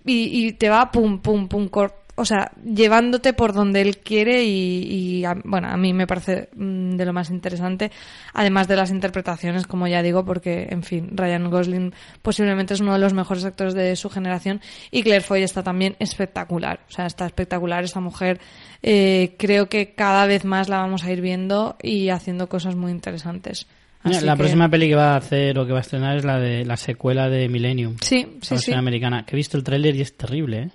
[0.06, 4.84] y, te va pum, pum, pum, cor- o sea, llevándote por donde él quiere y,
[5.20, 7.92] y a- bueno, a mí me parece mm, de lo más interesante,
[8.34, 12.94] además de las interpretaciones, como ya digo, porque, en fin, Ryan Gosling posiblemente es uno
[12.94, 17.06] de los mejores actores de su generación y Claire Foy está también espectacular, o sea,
[17.06, 18.40] está espectacular esa mujer,
[18.84, 22.92] eh, creo que cada vez más la vamos a ir viendo y haciendo cosas muy
[22.92, 23.68] interesantes.
[24.04, 26.26] Así la que- próxima peli que va a hacer o que va a estrenar es
[26.26, 27.98] la de la secuela de Millennium.
[28.02, 28.74] Sí, sí, sí.
[28.74, 29.26] americana.
[29.26, 30.70] Que he visto el tráiler y es terrible, ¿eh?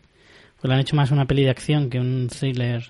[0.67, 2.85] Le han hecho más una peli de acción que un thriller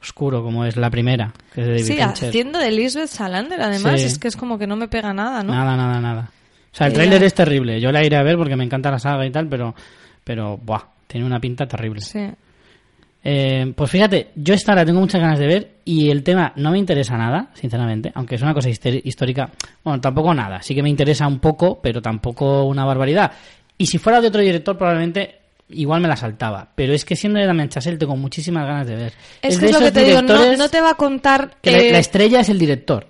[0.00, 2.28] oscuro como es la primera, que es de David Sí, Fincher.
[2.28, 4.06] haciendo de Elizabeth Salander, además, Sí.
[4.06, 5.52] es que es como que no me pega nada, ¿no?
[5.52, 6.30] Nada, nada, nada.
[6.72, 7.80] O sea, el Eh, tráiler es terrible.
[7.80, 9.74] Yo la iré a ver porque me encanta la saga y tal, pero,
[10.22, 12.00] pero, buah, tiene una pinta terrible.
[12.02, 12.20] Sí.
[13.24, 16.70] Eh, pues fíjate, yo esta la tengo muchas ganas de ver y el tema no
[16.70, 19.50] me interesa nada, sinceramente, aunque es una cosa histórica,
[19.82, 23.32] bueno, tampoco nada, sí que me interesa un poco, pero tampoco una barbaridad.
[23.76, 25.37] Y si fuera de otro director probablemente
[25.70, 28.96] igual me la saltaba, pero es que siendo de Damien Chazelle tengo muchísimas ganas de
[28.96, 29.12] ver.
[29.42, 31.56] Es, que de es lo que te digo, no, te va a contar...
[31.60, 33.06] que la, eh, la estrella es el director.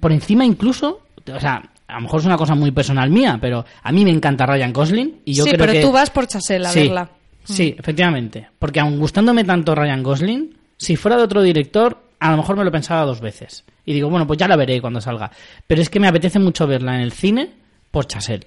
[0.00, 3.64] Por encima incluso, o sea, a lo mejor es una cosa muy personal mía, pero
[3.82, 6.26] a mí me encanta Ryan Gosling y yo sí, creo pero que tú vas por
[6.26, 7.10] Chasel a sí, verla.
[7.44, 8.48] Sí, efectivamente.
[8.58, 12.64] Porque aun gustándome tanto Ryan Gosling, si fuera de otro director, a lo mejor me
[12.64, 13.64] lo pensaba dos veces.
[13.84, 15.30] Y digo, bueno, pues ya la veré cuando salga.
[15.66, 17.50] Pero es que me apetece mucho verla en el cine
[17.90, 18.46] por Chasel.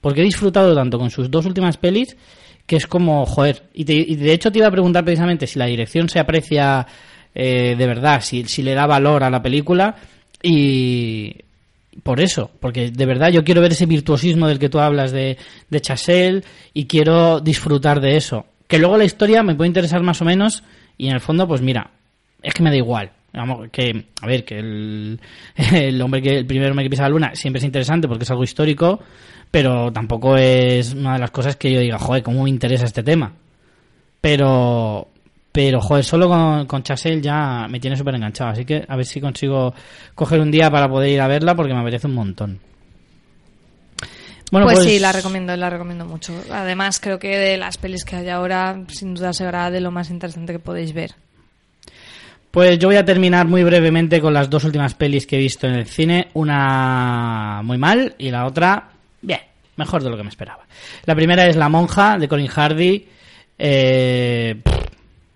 [0.00, 2.16] Porque he disfrutado tanto con sus dos últimas pelis
[2.66, 3.64] que es como, joder.
[3.74, 6.86] Y, te- y de hecho te iba a preguntar precisamente si la dirección se aprecia
[7.34, 9.96] eh, de verdad, si, si le da valor a la película.
[10.42, 11.36] Y,
[12.02, 15.36] por eso, porque de verdad yo quiero ver ese virtuosismo del que tú hablas de,
[15.70, 18.46] de Chasel y quiero disfrutar de eso.
[18.66, 20.64] Que luego la historia me puede interesar más o menos
[20.98, 21.90] y en el fondo, pues mira,
[22.42, 23.10] es que me da igual.
[23.32, 25.18] Vamos, que, a ver, que el,
[26.02, 28.44] hombre que, el primer hombre que pisa la luna siempre es interesante porque es algo
[28.44, 29.00] histórico,
[29.54, 33.04] pero tampoco es una de las cosas que yo diga, joder, cómo me interesa este
[33.04, 33.30] tema.
[34.20, 35.06] Pero,
[35.52, 38.50] pero, joder, solo con, con Chasel ya me tiene súper enganchado.
[38.50, 39.72] Así que a ver si consigo
[40.16, 42.58] coger un día para poder ir a verla porque me apetece un montón.
[44.50, 46.34] Bueno, pues, pues, sí, la recomiendo, la recomiendo mucho.
[46.50, 50.10] Además, creo que de las pelis que hay ahora, sin duda será de lo más
[50.10, 51.12] interesante que podéis ver.
[52.50, 55.68] Pues yo voy a terminar muy brevemente con las dos últimas pelis que he visto
[55.68, 56.30] en el cine.
[56.34, 58.93] Una muy mal y la otra,
[59.26, 59.40] bien,
[59.76, 60.66] mejor de lo que me esperaba.
[61.04, 63.08] La primera es La Monja de Colin Hardy.
[63.58, 64.60] Eh,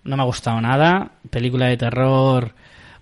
[0.03, 1.11] no me ha gustado nada.
[1.29, 2.53] Película de terror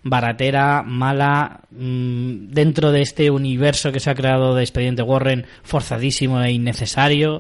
[0.04, 6.42] baratera, mala, mm, dentro de este universo que se ha creado de Expediente Warren, forzadísimo
[6.42, 7.38] e innecesario.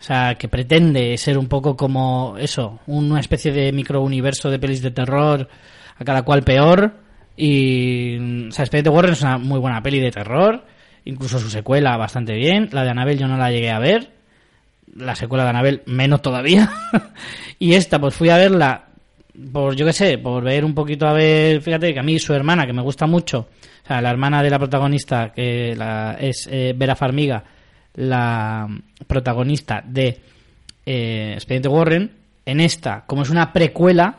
[0.00, 4.82] O sea, que pretende ser un poco como eso, una especie de microuniverso de pelis
[4.82, 5.48] de terror,
[5.96, 6.94] a cada cual peor.
[7.36, 10.64] Y, mm, o sea, Expediente Warren es una muy buena peli de terror,
[11.04, 12.68] incluso su secuela bastante bien.
[12.72, 14.10] La de Annabelle yo no la llegué a ver,
[14.94, 16.70] la secuela de Annabelle menos todavía.
[17.58, 18.86] y esta, pues fui a verla
[19.52, 22.34] por, yo qué sé, por ver un poquito a ver, fíjate que a mí su
[22.34, 23.48] hermana, que me gusta mucho,
[23.84, 27.42] o sea, la hermana de la protagonista, que la, es eh, Vera Farmiga,
[27.94, 28.68] la
[29.06, 30.20] protagonista de
[30.84, 32.10] eh, Expediente Warren,
[32.44, 34.18] en esta, como es una precuela,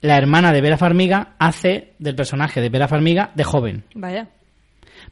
[0.00, 3.84] la hermana de Vera Farmiga hace del personaje de Vera Farmiga de joven.
[3.94, 4.28] Vaya.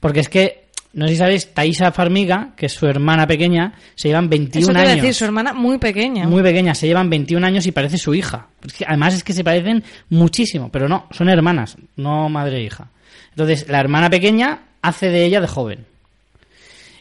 [0.00, 4.08] Porque es que, no sé si sabéis, Thaisa Farmiga, que es su hermana pequeña, se
[4.08, 5.02] llevan 21 Eso te iba a años.
[5.02, 6.26] decir, su hermana muy pequeña.
[6.26, 8.48] Muy pequeña, se llevan 21 años y parece su hija.
[8.66, 12.62] Es que además es que se parecen muchísimo, pero no, son hermanas, no madre e
[12.64, 12.90] hija.
[13.30, 15.86] Entonces, la hermana pequeña hace de ella de joven.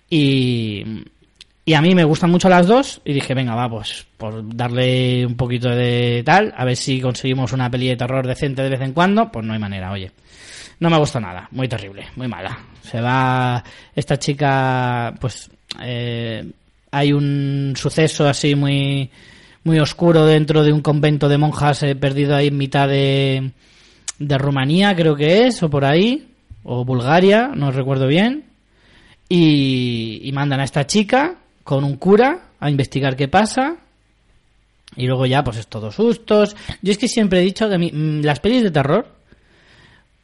[0.10, 0.84] Y,
[1.66, 5.26] Y a mí me gustan mucho las dos y dije, venga, va, pues por darle
[5.26, 8.80] un poquito de tal, a ver si conseguimos una peli de terror decente de vez
[8.82, 10.12] en cuando, pues no hay manera, oye.
[10.80, 12.58] No me gusta nada, muy terrible, muy mala.
[12.82, 13.64] Se va
[13.96, 15.50] esta chica, pues
[15.82, 16.50] eh,
[16.92, 19.10] hay un suceso así muy
[19.68, 23.52] muy oscuro dentro de un convento de monjas eh, perdido ahí en mitad de,
[24.18, 26.30] de Rumanía, creo que es, o por ahí,
[26.64, 28.46] o Bulgaria, no recuerdo bien.
[29.30, 33.76] Y, mandan a esta chica con un cura a investigar qué pasa.
[34.96, 36.56] Y luego ya, pues es todo sustos.
[36.82, 39.17] Yo es que siempre he dicho que mí, mm, las pelis de terror,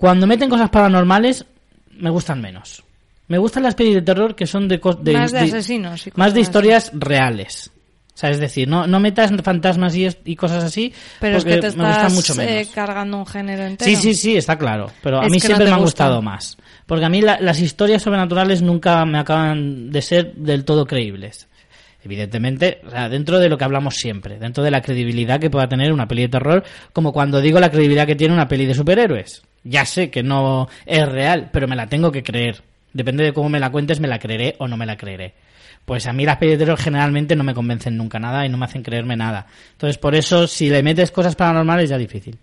[0.03, 1.45] cuando meten cosas paranormales,
[1.97, 2.83] me gustan menos.
[3.29, 4.81] Me gustan las pelis de terror que son de...
[4.99, 6.49] de Más de asesinos y Más de así.
[6.49, 7.71] historias reales.
[8.13, 10.93] O sea, es decir, no, no metas fantasmas y, es- y cosas así.
[11.21, 12.67] Pero es porque que te me gustan mucho eh, menos.
[12.73, 13.89] cargando un género entero.
[13.89, 14.91] Sí, sí, sí, está claro.
[15.01, 16.57] Pero a Es mí no siempre me han gustado más.
[16.85, 21.47] Porque a mí la- las historias sobrenaturales nunca me acaban de ser del todo creíbles.
[22.03, 25.69] Evidentemente, o sea, dentro de lo que hablamos siempre, dentro de la credibilidad que pueda
[25.69, 28.73] tener una peli de terror, como cuando digo la credibilidad que tiene una peli de
[28.75, 29.43] superhéroes.
[29.63, 32.63] Ya sé que no es real, pero me la tengo que creer.
[32.93, 35.33] Depende de cómo me la cuentes, me la creeré o no me la creeré.
[35.85, 38.57] Pues a mí las pelis de terror generalmente no me convencen nunca nada y no
[38.57, 39.47] me hacen creerme nada.
[39.71, 42.37] Entonces, por eso, si le metes cosas paranormales, ya difícil.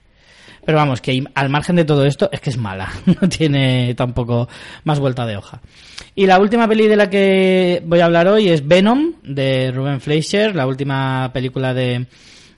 [0.64, 2.90] Pero vamos, que al margen de todo esto, es que es mala.
[3.20, 4.48] No tiene tampoco
[4.84, 5.60] más vuelta de hoja.
[6.14, 10.00] Y la última peli de la que voy a hablar hoy es Venom, de Ruben
[10.00, 12.06] Fleischer, la última película de,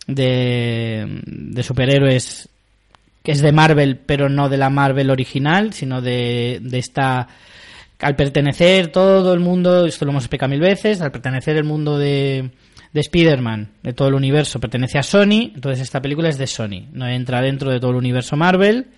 [0.06, 2.48] de superhéroes
[3.22, 7.28] que es de Marvel, pero no de la Marvel original, sino de, de esta...
[8.00, 11.98] Al pertenecer todo el mundo, esto lo hemos explicado mil veces, al pertenecer el mundo
[11.98, 12.50] de,
[12.92, 16.88] de Spider-Man, de todo el universo, pertenece a Sony, entonces esta película es de Sony,
[16.92, 18.88] no entra dentro de todo el universo Marvel,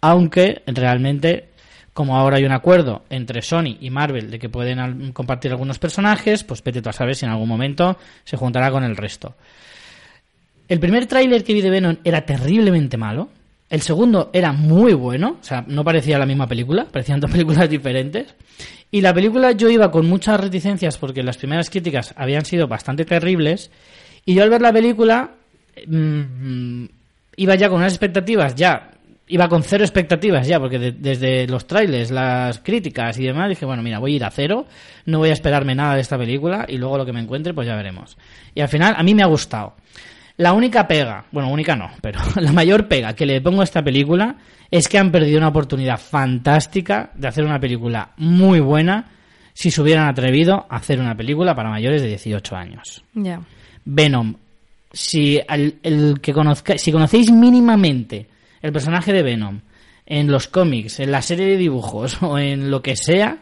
[0.00, 1.50] aunque realmente,
[1.92, 6.44] como ahora hay un acuerdo entre Sony y Marvel de que pueden compartir algunos personajes,
[6.44, 9.34] pues vete tú a saber si en algún momento se juntará con el resto.
[10.68, 13.30] El primer tráiler que vi de Venom era terriblemente malo.
[13.70, 17.68] El segundo era muy bueno, o sea, no parecía la misma película, parecían dos películas
[17.68, 18.34] diferentes.
[18.90, 23.04] Y la película yo iba con muchas reticencias porque las primeras críticas habían sido bastante
[23.04, 23.70] terribles.
[24.24, 25.32] Y yo al ver la película
[25.86, 26.84] mm,
[27.36, 28.90] iba ya con unas expectativas, ya
[29.30, 33.66] iba con cero expectativas ya, porque de- desde los trailers, las críticas y demás, dije,
[33.66, 34.64] bueno, mira, voy a ir a cero,
[35.04, 37.66] no voy a esperarme nada de esta película y luego lo que me encuentre, pues
[37.66, 38.16] ya veremos.
[38.54, 39.74] Y al final, a mí me ha gustado.
[40.38, 43.82] La única pega, bueno, única no, pero la mayor pega que le pongo a esta
[43.82, 44.36] película
[44.70, 49.10] es que han perdido una oportunidad fantástica de hacer una película muy buena
[49.52, 53.02] si se hubieran atrevido a hacer una película para mayores de 18 años.
[53.84, 54.36] Venom,
[54.92, 58.28] si el que conozca, si conocéis mínimamente
[58.62, 59.60] el personaje de Venom
[60.06, 63.38] en los cómics, en la serie de dibujos o en lo que sea,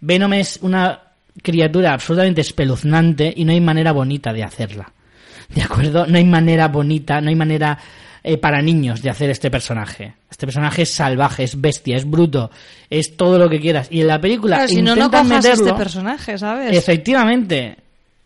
[0.00, 1.02] Venom es una
[1.40, 4.92] criatura absolutamente espeluznante y no hay manera bonita de hacerla.
[5.54, 6.06] ¿De acuerdo?
[6.06, 7.78] No hay manera bonita, no hay manera
[8.22, 10.14] eh, para niños de hacer este personaje.
[10.28, 12.50] Este personaje es salvaje, es bestia, es bruto,
[12.90, 13.86] es todo lo que quieras.
[13.90, 16.76] Y en la película Claro, si no, no cojas meterlo, este personaje, ¿sabes?
[16.76, 17.76] Efectivamente.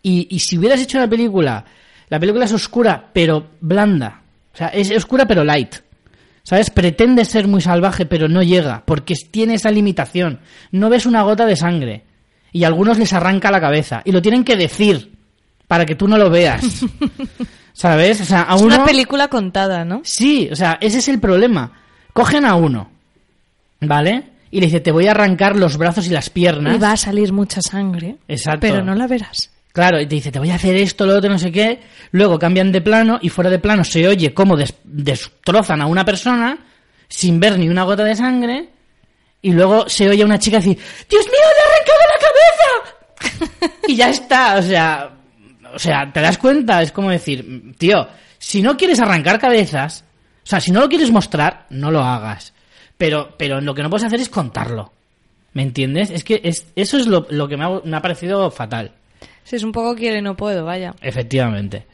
[0.03, 1.65] Y, y si hubieras hecho la película,
[2.09, 4.23] la película es oscura pero blanda.
[4.55, 5.77] O sea, es oscura pero light.
[6.43, 6.71] ¿Sabes?
[6.71, 10.41] Pretende ser muy salvaje pero no llega porque tiene esa limitación.
[10.73, 12.05] No ves una gota de sangre.
[12.53, 14.01] Y a algunos les arranca la cabeza.
[14.07, 15.13] Y lo tienen que decir
[15.71, 16.65] para que tú no lo veas.
[17.73, 18.21] ¿Sabes?
[18.23, 18.75] O sea, a es uno...
[18.75, 20.01] una película contada, ¿no?
[20.03, 21.71] Sí, o sea, ese es el problema.
[22.13, 22.91] Cogen a uno,
[23.81, 24.25] ¿vale?
[24.51, 26.75] Y le dice, te voy a arrancar los brazos y las piernas.
[26.75, 28.17] Y va a salir mucha sangre.
[28.27, 28.63] Exacto.
[28.63, 29.51] Pero no la verás.
[29.73, 31.79] Claro, y te dice, te voy a hacer esto, lo otro, no sé qué.
[32.11, 36.05] Luego cambian de plano y fuera de plano se oye cómo des- destrozan a una
[36.05, 36.59] persona
[37.07, 38.71] sin ver ni una gota de sangre.
[39.41, 40.77] Y luego se oye a una chica decir,
[41.09, 43.77] ¡Dios mío, le he arrancado la cabeza!
[43.87, 45.11] y ya está, o sea,
[45.75, 46.83] o sea, ¿te das cuenta?
[46.83, 48.07] Es como decir, tío,
[48.39, 50.05] si no quieres arrancar cabezas,
[50.43, 52.53] o sea, si no lo quieres mostrar, no lo hagas.
[52.97, 54.93] Pero, pero lo que no puedes hacer es contarlo.
[55.53, 56.11] ¿Me entiendes?
[56.11, 58.93] Es que es, eso es lo, lo que me ha- me ha parecido fatal.
[59.43, 60.95] Si es un poco quiero y no puedo, vaya.
[61.01, 61.87] Efectivamente.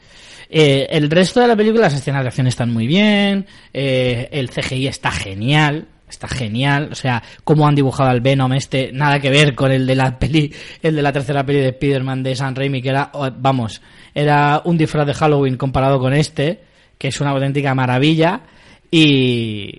[0.49, 4.49] Eh, el resto de la película, las escenas de acción están muy bien, eh, el
[4.49, 9.29] CGI está genial, está genial, o sea, cómo han dibujado al Venom este, nada que
[9.29, 12.55] ver con el de la peli, el de la tercera peli de Spider-Man de San
[12.55, 13.81] Raimi, que era, vamos,
[14.15, 16.61] era un disfraz de Halloween comparado con este,
[16.97, 18.41] que es una auténtica maravilla,
[18.89, 19.73] y,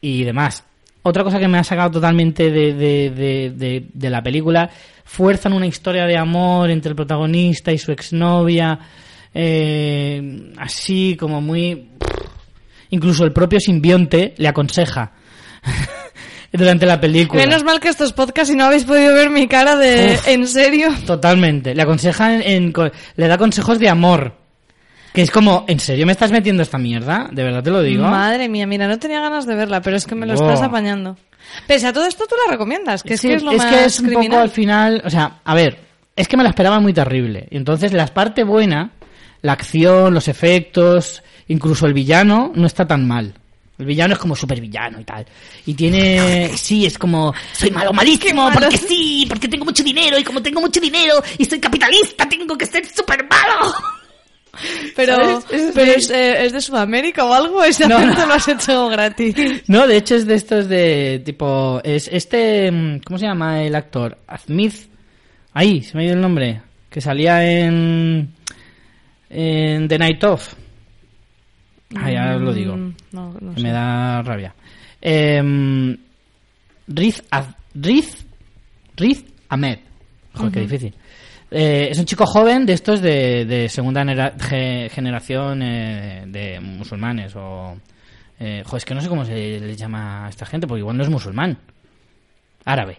[0.00, 0.64] y demás.
[1.02, 4.68] Otra cosa que me ha sacado totalmente de, de, de, de- de la película,
[5.04, 8.78] fuerzan una historia de amor entre el protagonista y su exnovia,
[9.32, 11.90] eh, así como muy...
[12.90, 15.12] Incluso el propio simbionte le aconseja.
[16.52, 17.42] durante la película.
[17.44, 20.28] Menos mal que estos podcasts y no habéis podido ver mi cara de Uf.
[20.28, 20.88] en serio.
[21.06, 21.74] Totalmente.
[21.74, 22.72] Le aconsejan, en,
[23.16, 24.34] le da consejos de amor.
[25.12, 27.28] Que es como, ¿en serio me estás metiendo esta mierda?
[27.30, 28.02] De verdad te lo digo.
[28.04, 30.48] Madre mía, mira, no tenía ganas de verla, pero es que me lo Wow.
[30.50, 31.16] estás apañando.
[31.68, 33.66] Pese a todo esto, tú la recomiendas, que es, Sí, que es lo es más
[33.72, 34.30] que es un criminal.
[34.30, 35.78] poco al final, o sea, a ver,
[36.16, 37.46] es que me la esperaba muy terrible.
[37.50, 38.90] Y entonces la parte buena,
[39.42, 43.34] la acción, los efectos, incluso el villano, no está tan mal.
[43.78, 45.26] El villano es como super villano y tal.
[45.66, 50.22] Y tiene, sí, es como, soy malo, malísimo, porque sí, porque tengo mucho dinero y
[50.24, 53.74] como tengo mucho dinero y soy capitalista, tengo que ser súper malo.
[54.94, 55.38] Pero.
[55.50, 57.64] Es pero de- es, eh, ¿es de Sudamérica o algo?
[57.64, 58.26] ¿Ese No, no.
[58.26, 59.34] lo has hecho gratis?
[59.66, 63.74] No, de hecho es de estos de tipo, es este, mm, ¿cómo se llama el
[63.74, 64.16] actor?
[64.44, 64.74] Smith.
[65.52, 66.62] Ahí, se me ha ido el nombre.
[66.88, 68.32] Que salía en,
[69.28, 70.54] en The Night Of.
[71.96, 72.76] Ah, ya os lo digo.
[73.14, 73.66] No, no que sé.
[73.66, 74.54] me da rabia.
[75.00, 75.96] Eh,
[76.88, 78.26] Riz, Az- Riz,
[78.96, 79.78] Riz Ahmed.
[80.34, 80.94] Joder, qué difícil.
[81.50, 86.58] Eh, es un chico joven de estos de, de segunda genera- ge- generación eh, de
[86.60, 87.76] musulmanes o...
[88.40, 90.96] Eh, joder, es que no sé cómo se les llama a esta gente, porque igual
[90.96, 91.56] no es musulmán.
[92.64, 92.98] Árabe.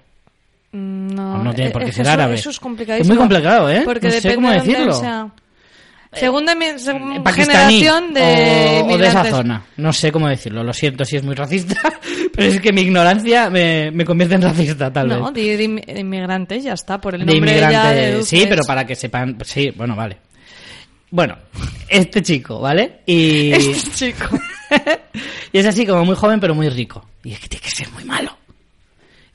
[0.71, 2.35] Mm, No, O no tiene eh, por qué es ser eso- árabe.
[2.35, 2.61] Eso es
[3.07, 3.81] muy complicado, ¿eh?
[3.83, 4.93] Porque No sé cómo de decirlo.
[4.93, 5.29] sea.
[6.19, 9.65] Segunda mi- segun- pakistaní generación de o, o de esa zona.
[9.77, 10.63] No sé cómo decirlo.
[10.63, 11.75] Lo siento si es muy racista,
[12.33, 15.33] pero es que mi ignorancia me, me convierte en racista, tal No, vez.
[15.33, 17.95] de, de inmi- de inmigrantes ya está, por el de nombre ya inmigrante.
[18.01, 18.27] deduces.
[18.39, 19.37] Sí, pero para que sepan.
[19.45, 20.17] Sí, bueno, vale.
[21.11, 21.37] Bueno,
[21.87, 23.01] este chico, ¿vale?
[23.05, 24.37] Y, Este chico.
[25.53, 27.07] y es así como muy joven, pero muy rico.
[27.23, 28.35] Y es que tiene que ser muy malo.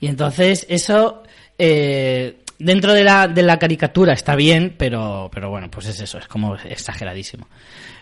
[0.01, 1.22] Y entonces eso,
[1.59, 6.18] eh, dentro de la, de la caricatura está bien, pero, pero bueno, pues es eso,
[6.18, 7.48] es como exageradísimo.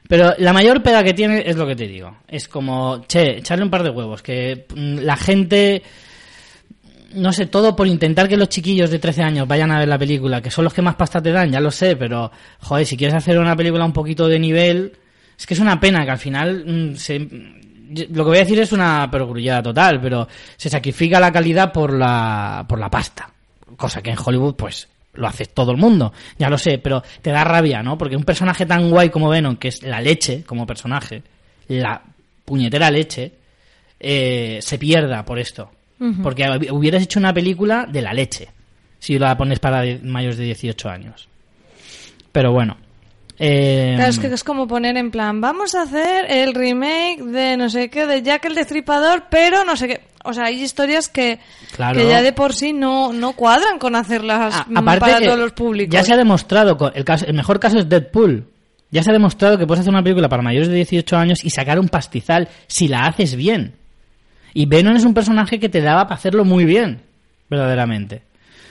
[0.07, 2.19] Pero la mayor pega que tiene es lo que te digo.
[2.27, 5.83] Es como, che, echarle un par de huevos, que mm, la gente
[7.15, 9.99] no sé, todo por intentar que los chiquillos de 13 años vayan a ver la
[9.99, 12.31] película, que son los que más pasta te dan, ya lo sé, pero,
[12.61, 14.93] joder, si quieres hacer una película un poquito de nivel,
[15.39, 18.59] es que es una pena que al final mm, se, lo que voy a decir
[18.59, 23.33] es una perogrullada total, pero se sacrifica la calidad por la, por la pasta.
[23.77, 27.31] Cosa que en Hollywood, pues, lo hace todo el mundo, ya lo sé, pero te
[27.31, 27.99] da rabia, ¿no?
[27.99, 31.23] Porque un personaje tan guay como Venom, que es la leche como personaje,
[31.69, 32.01] la
[32.45, 33.33] puñetera leche,
[33.99, 35.71] eh, se pierda por esto.
[36.23, 38.49] Porque hubieras hecho una película de la leche,
[39.01, 41.29] si la pones para mayores de 18 años.
[42.31, 42.77] Pero bueno.
[43.39, 47.57] eh, Claro, es que es como poner en plan, vamos a hacer el remake de
[47.57, 50.01] no sé qué, de Jack el Destripador, pero no sé qué.
[50.29, 51.39] O sea, hay historias que,
[51.75, 51.99] Claro.
[51.99, 55.25] que ya de por sí no, no cuadran con hacerlas a- mm, aparte para que
[55.27, 55.93] todos los públicos.
[55.93, 58.45] Ya se ha demostrado, con- el, caso- el mejor caso es Deadpool.
[58.91, 61.51] Ya se ha demostrado que puedes hacer una película para mayores de 18 años y
[61.51, 63.75] sacar un pastizal si la haces bien.
[64.55, 67.01] Y Venom es un personaje que te daba para hacerlo muy bien,
[67.51, 68.23] verdaderamente.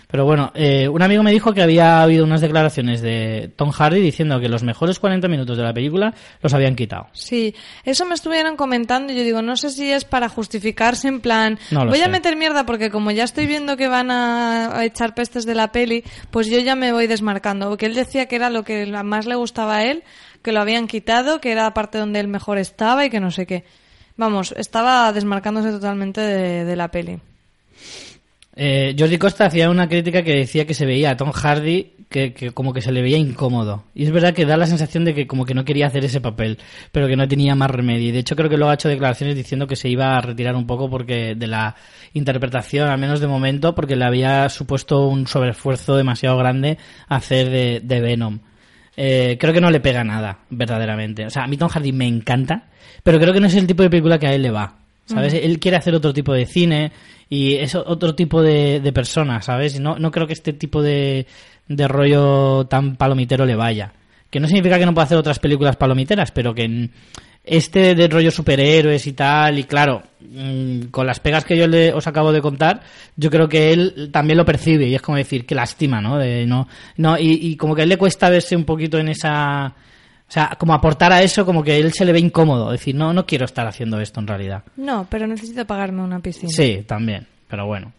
[0.08, 4.00] Pero bueno, eh, un amigo me dijo que había habido unas declaraciones de Tom Hardy
[4.00, 7.08] diciendo que los mejores 40 minutos de la película los habían quitado.
[7.12, 7.54] Sí,
[7.84, 11.60] eso me estuvieron comentando y yo digo, no sé si es para justificarse en plan,
[11.72, 15.46] No voy a meter mierda porque como ya estoy viendo que van a, echar pestes
[15.46, 17.68] de la peli, pues yo ya me voy desmarcando.
[17.68, 20.04] Porque él decía que era lo que más le gustaba a él,
[20.42, 23.32] que lo habían quitado, que era la parte donde él mejor estaba y que no
[23.32, 23.66] sé qué.
[24.16, 27.20] Vamos, estaba desmarcándose totalmente de, de la peli.
[28.60, 32.34] Eh, Jordi Costa hacía una crítica que decía que se veía a Tom Hardy que,
[32.34, 33.84] que como que se le veía incómodo.
[33.94, 36.22] Y es verdad que da la sensación de que como que no quería hacer ese
[36.22, 36.58] papel,
[36.92, 38.10] pero que no tenía más remedio.
[38.10, 40.56] Y de hecho creo que luego ha hecho declaraciones diciendo que se iba a retirar
[40.56, 41.76] un poco porque de la
[42.14, 47.82] interpretación, al menos de momento, porque le había supuesto un sobreesfuerzo demasiado grande hacer de,
[47.84, 48.40] de Venom.
[48.96, 51.28] Eh, creo que no le pega nada, verdaderamente.
[51.28, 52.70] O sea, a mí Tom Hardy me encanta,
[53.04, 54.80] pero creo que no es el tipo de película que a él le va.
[55.06, 55.36] ¿Sabes?
[55.36, 56.92] Él quiere hacer otro tipo de cine
[57.30, 59.76] y es otro tipo de, de persona, ¿sabes?
[59.76, 61.28] Y no, no creo que este tipo de,
[61.68, 63.94] de rollo tan palomitero le vaya.
[64.30, 66.90] Que no significa que no pueda hacer otras películas palomiteras, pero que
[67.48, 71.94] este de rollo superhéroes y tal, y claro, mm, con las pegas que yo le,
[71.94, 72.82] os acabo de contar,
[73.16, 76.18] yo creo que él también lo percibe y es como decir, qué lástima, ¿no?
[76.18, 76.68] De, no,
[76.98, 79.74] no y, y como que a él le cuesta verse un poquito en esa...
[80.28, 82.72] O sea, como aportar a eso, como que él se le ve incómodo.
[82.72, 84.64] Decir, no, no quiero estar haciendo esto en realidad.
[84.76, 86.52] No, pero necesito pagarme una piscina.
[86.52, 87.94] Sí, también, pero bueno.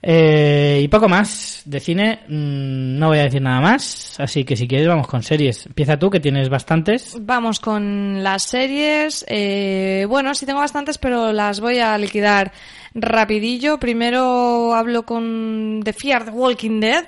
[0.00, 4.54] Eh, y poco más de cine, mm, no voy a decir nada más, así que
[4.54, 5.66] si quieres vamos con series.
[5.66, 7.16] Empieza tú, que tienes bastantes.
[7.20, 9.24] Vamos con las series.
[9.28, 12.52] Eh, bueno, sí tengo bastantes, pero las voy a liquidar
[12.94, 13.78] rapidillo.
[13.78, 17.04] Primero hablo con The Fear the Walking Dead,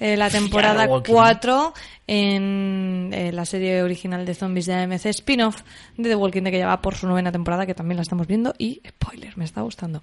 [0.00, 1.74] eh, la temporada Walking 4,
[2.06, 5.62] en eh, la serie original de zombies de AMC spin-off
[5.96, 8.54] de The Walking Dead que lleva por su novena temporada, que también la estamos viendo.
[8.58, 10.02] Y, spoiler, me está gustando.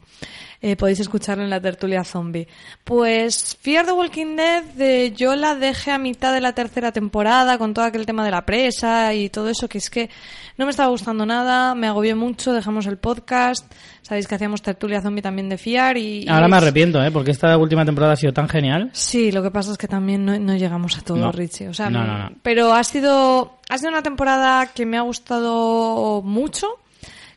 [0.61, 2.47] Eh, podéis escucharlo en la tertulia zombie.
[2.83, 7.57] Pues Fear the Walking Dead de, yo la dejé a mitad de la tercera temporada
[7.57, 10.09] con todo aquel tema de la presa y todo eso, que es que
[10.57, 13.71] no me estaba gustando nada, me agobié mucho, dejamos el podcast.
[14.01, 16.27] Sabéis que hacíamos tertulia zombie también de Fiar y...
[16.27, 17.11] Ahora y me es- arrepiento, ¿eh?
[17.11, 18.89] Porque esta última temporada ha sido tan genial.
[18.93, 21.31] Sí, lo que pasa es que también no, no llegamos a todo, No.
[21.31, 21.67] Richie.
[21.69, 22.31] O sea, No, no, no.
[22.43, 26.67] pero ha sido, ha sido una temporada que me ha gustado mucho.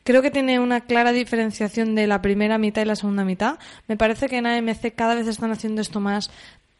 [0.05, 3.59] Creo que tiene una clara diferenciación de la primera mitad y la segunda mitad.
[3.86, 6.28] Me parece que en AMC cada vez están haciendo esto más,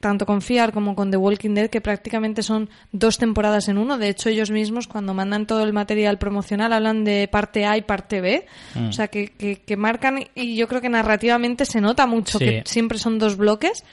[0.01, 3.97] tanto con Fiar como con The Walking Dead, que prácticamente son dos temporadas en uno.
[3.97, 7.83] De hecho, ellos mismos, cuando mandan todo el material promocional, hablan de parte A y
[7.83, 8.45] parte B.
[8.75, 8.89] Mm.
[8.89, 12.45] O sea, que, que, que marcan, y yo creo que narrativamente se nota mucho Sí.
[12.45, 13.85] que siempre son dos bloques.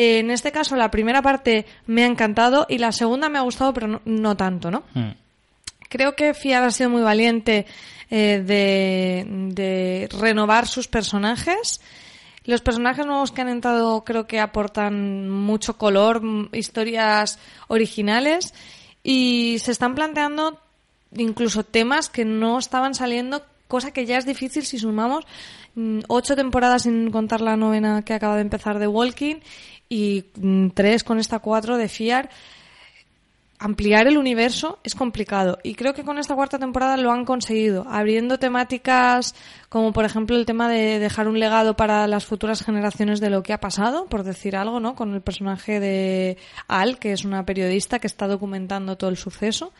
[0.00, 3.40] Eh, en este caso, la primera parte me ha encantado y la segunda me ha
[3.40, 4.84] gustado, pero no, no tanto, ¿no?
[4.94, 5.10] Mm.
[5.88, 7.66] Creo que Fiar ha sido muy valiente
[8.08, 11.80] eh, de, de renovar sus personajes.
[12.44, 16.22] Los personajes nuevos que han entrado creo que aportan mucho color,
[16.52, 18.54] historias originales
[19.02, 20.60] y se están planteando
[21.16, 25.24] incluso temas que no estaban saliendo, cosa que ya es difícil si sumamos
[25.74, 29.40] mm, ocho temporadas sin contar la novena que acaba de empezar de Walking
[29.88, 32.30] y mm, tres con esta cuatro de Fiar
[33.58, 37.86] ampliar el universo es complicado y creo que con esta cuarta temporada lo han conseguido,
[37.88, 39.34] abriendo temáticas
[39.68, 43.42] como por ejemplo el tema de dejar un legado para las futuras generaciones de lo
[43.42, 44.94] que ha pasado, por decir algo, ¿no?
[44.94, 49.72] Con el personaje de Al, que es una periodista que está documentando todo el suceso.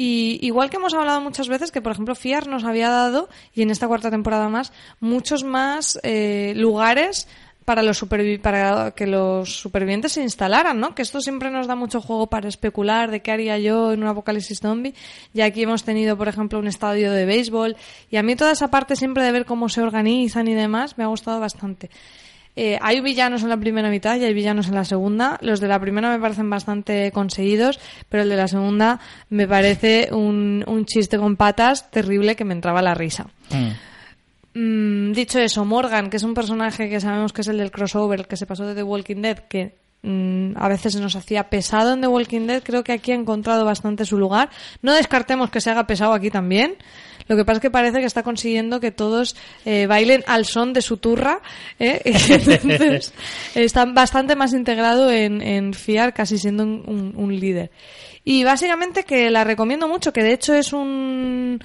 [0.00, 3.62] Y igual que hemos hablado muchas veces que, por ejemplo, Fiar nos había dado, y
[3.62, 7.26] en esta cuarta temporada más, muchos más eh, lugares
[7.68, 8.02] para, los
[8.42, 10.94] para que los supervivientes se instalaran, ¿no?
[10.94, 14.08] Que esto siempre nos da mucho juego para especular de qué haría yo en un
[14.08, 14.94] apocalipsis zombie.
[15.34, 17.76] Y aquí hemos tenido, por ejemplo, un estadio de béisbol.
[18.10, 21.04] Y a mí toda esa parte siempre de ver cómo se organizan y demás me
[21.04, 21.90] ha gustado bastante.
[22.56, 25.36] Eh, hay villanos en la primera mitad y hay villanos en la segunda.
[25.42, 28.98] Los de la primera me parecen bastante conseguidos, pero el de la segunda
[29.28, 33.26] me parece un, un chiste con patas terrible que me entraba la risa.
[33.50, 33.72] Mm.
[34.60, 38.18] Mm, dicho eso, Morgan, que es un personaje que sabemos que es el del crossover,
[38.18, 41.92] el que se pasó de The Walking Dead, que mm, a veces nos hacía pesado
[41.92, 44.50] en The Walking Dead, creo que aquí ha encontrado bastante su lugar.
[44.82, 46.74] No descartemos que se haga pesado aquí también.
[47.28, 50.72] Lo que pasa es que parece que está consiguiendo que todos eh, bailen al son
[50.72, 51.40] de su turra.
[51.78, 52.00] ¿eh?
[52.04, 53.14] Entonces,
[53.54, 57.70] está bastante más integrado en, en Fiar, casi siendo un líder.
[58.24, 61.60] Y básicamente que la recomiendo mucho, que de hecho es un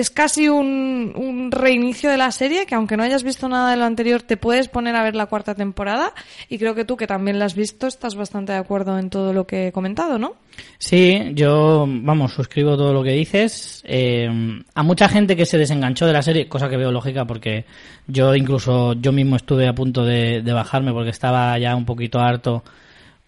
[0.00, 3.76] es casi un, un reinicio de la serie, que aunque no hayas visto nada de
[3.76, 6.12] lo anterior, te puedes poner a ver la cuarta temporada.
[6.48, 9.32] Y creo que tú, que también la has visto, estás bastante de acuerdo en todo
[9.32, 10.36] lo que he comentado, ¿no?
[10.78, 13.82] Sí, yo, vamos, suscribo todo lo que dices.
[13.88, 14.28] Eh,
[14.72, 17.64] a mucha gente que se desenganchó de la serie, cosa que veo lógica porque
[18.06, 22.20] yo incluso yo mismo estuve a punto de, de bajarme porque estaba ya un poquito
[22.20, 22.62] harto.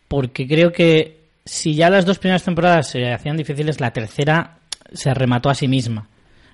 [0.06, 4.58] Porque creo que si ya las dos primeras temporadas se hacían difíciles, la tercera
[4.92, 6.06] se remató a sí misma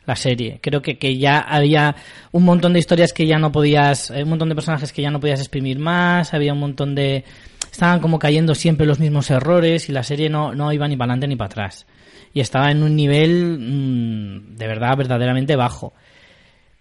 [0.07, 0.61] la serie.
[0.63, 1.97] Creo que, que ya había
[2.33, 5.11] un montón de historias que ya no podías, eh, un montón de personajes que ya
[5.11, 7.25] no podías exprimir más, había un montón de...
[7.71, 11.13] Estaban como cayendo siempre los mismos errores y la serie no, no iba ni para
[11.13, 11.87] adelante ni para atrás.
[12.33, 15.93] Y estaba en un nivel mm, de verdad verdaderamente bajo.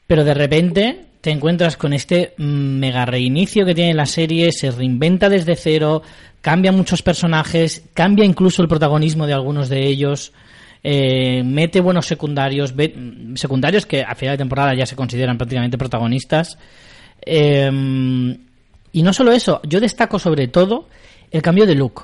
[0.08, 2.44] Pero de repente te encuentras con este mm,
[2.80, 6.04] mega reinicio que tiene la serie, se reinventa desde cero,
[6.40, 10.32] cambia muchos personajes, cambia incluso el protagonismo de algunos de ellos,
[10.88, 12.94] eh, mete buenos secundarios, ve-
[13.36, 16.58] secundarios que a final de temporada ya se consideran prácticamente protagonistas.
[17.26, 18.38] Eh,
[18.92, 20.88] y no solo eso, yo destaco sobre todo
[21.32, 22.02] el cambio de look.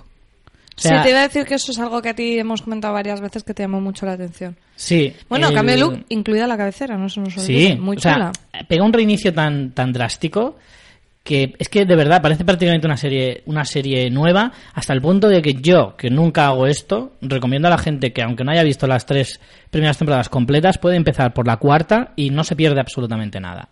[0.77, 2.63] O sea, sí, te iba a decir que eso es algo que a ti hemos
[2.63, 4.55] comentado varias veces que te llamó mucho la atención.
[4.75, 7.73] sí, Bueno, el- cambio de look, incluida la cabecera, no se nos olvide.
[7.73, 8.31] Sí, Muy o sea, chula.
[8.67, 10.57] pega un reinicio tan, tan drástico
[11.23, 15.27] que es que de verdad parece prácticamente una serie, una serie nueva, hasta el punto
[15.27, 18.63] de que yo, que nunca hago esto, recomiendo a la gente que aunque no haya
[18.63, 22.79] visto las tres primeras temporadas completas, puede empezar por la cuarta y no se pierde
[22.79, 23.69] absolutamente nada.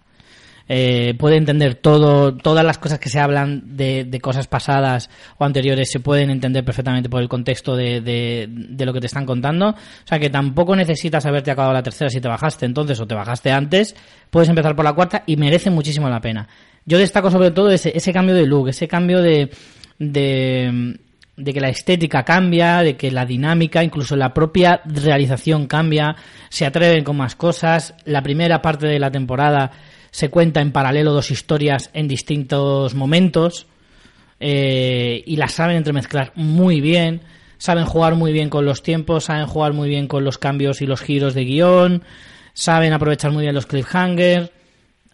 [0.71, 5.09] Eh, puede entender todo, todas las cosas que se hablan de, de cosas pasadas
[5.39, 9.07] o anteriores se pueden entender perfectamente por el contexto de, de- de lo que te
[9.07, 9.69] están contando.
[9.69, 9.75] O
[10.07, 13.51] sea que tampoco necesitas haberte acabado la tercera si te bajaste entonces o te bajaste
[13.51, 13.95] antes.
[14.29, 16.47] Puedes empezar por la cuarta y merece muchísimo la pena.
[16.85, 19.49] Yo destaco sobre todo ese, ese cambio de look, ese cambio de,
[19.97, 20.97] de,
[21.35, 26.15] de que la estética cambia, de que la dinámica, incluso la propia realización cambia,
[26.49, 27.93] se atreven con más cosas.
[28.05, 29.71] La primera parte de la temporada
[30.11, 33.67] se cuenta en paralelo dos historias en distintos momentos
[34.39, 37.21] eh, y las saben entremezclar muy bien.
[37.57, 40.85] saben jugar muy bien con los tiempos, saben jugar muy bien con los cambios y
[40.85, 42.03] los giros de guion,
[42.53, 44.49] saben aprovechar muy bien los cliffhangers.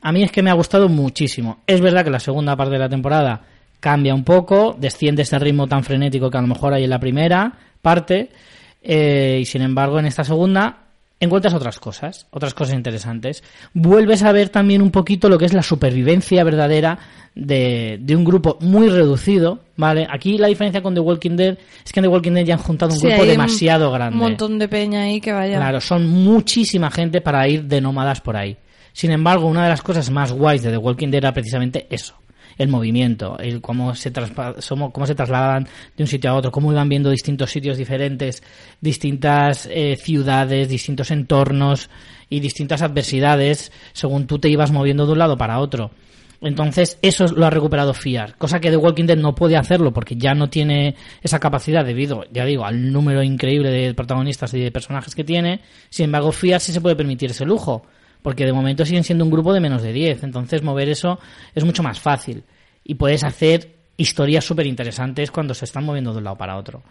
[0.01, 1.63] A mí es que me ha gustado muchísimo.
[1.65, 3.41] Es verdad que la segunda parte de la temporada
[3.79, 6.99] cambia un poco, desciende ese ritmo tan frenético que a lo mejor hay en la
[6.99, 8.29] primera parte,
[8.83, 10.84] eh, y sin embargo en esta segunda
[11.25, 13.43] encuentras otras cosas, otras cosas interesantes.
[13.73, 16.97] Vuelves a ver también un poquito lo que es la supervivencia verdadera
[17.35, 20.07] de, de, un grupo muy reducido, ¿vale?
[20.09, 22.61] Aquí la diferencia con The Walking Dead es que en The Walking Dead ya han
[22.61, 24.15] juntado un Sí, grupo demasiado grande.
[24.15, 25.57] Un montón de peña ahí que vaya.
[25.57, 28.57] Claro, son muchísima gente para ir de nómadas por ahí.
[28.93, 32.15] Sin embargo, una de las cosas más guays de The Walking Dead era precisamente eso.
[32.57, 36.89] El movimiento, el cómo se, cómo se trasladan de un sitio a otro, cómo iban
[36.89, 38.43] viendo distintos sitios diferentes,
[38.81, 41.89] distintas eh, ciudades, distintos entornos
[42.29, 45.91] y distintas adversidades según tú te ibas moviendo de un lado para otro.
[46.41, 50.15] Entonces, eso lo ha recuperado Fiar, cosa que The Walking Dead no puede hacerlo porque
[50.15, 54.71] ya no tiene esa capacidad debido, ya digo, al número increíble de protagonistas y de
[54.71, 55.61] personajes que tiene.
[55.89, 57.83] Sin embargo, Fiar sí se puede permitir ese lujo,
[58.25, 61.19] porque de momento siguen siendo un grupo de menos de 10, entonces mover eso
[61.53, 62.43] es mucho más fácil
[62.83, 66.81] y puedes hacer historias súper interesantes cuando se están moviendo de un lado para otro.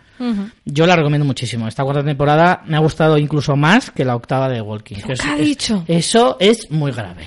[0.65, 1.67] Yo la recomiendo muchísimo.
[1.67, 4.97] Esta cuarta temporada me ha gustado incluso más que la octava de Walking.
[5.09, 5.85] Lo que ha dicho.
[5.89, 7.27] Eso es muy grave.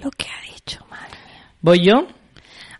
[0.00, 1.50] Lo que ha dicho, madre mía.
[1.60, 2.06] Voy yo.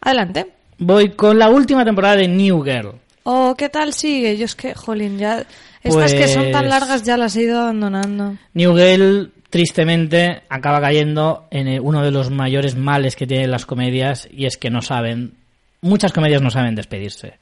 [0.00, 0.46] Adelante.
[0.78, 2.92] Voy con la última temporada de New Girl.
[3.24, 4.36] Oh, ¿qué tal sigue?
[4.36, 5.44] Yo es que, jolín, ya...
[5.82, 8.36] Estas que son tan Pues- largas ya las he ido abandonando.
[8.54, 14.28] New Girl, tristemente, acaba cayendo en uno de los mayores males que tienen las comedias
[14.28, 15.34] y es que no saben,
[15.80, 17.34] muchas comedias no saben despedirse.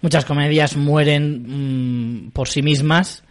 [0.00, 3.22] Muchas comedias mueren mm, por sí mismas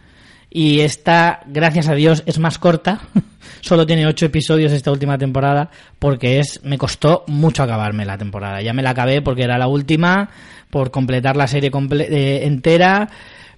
[0.48, 3.00] y esta, gracias a Dios, es más corta.
[3.60, 5.68] Solo tiene ocho episodios esta última temporada
[5.98, 8.62] porque es me costó mucho acabarme la temporada.
[8.62, 10.30] Ya me la acabé porque era la última
[10.70, 13.10] por completar la serie eh, entera.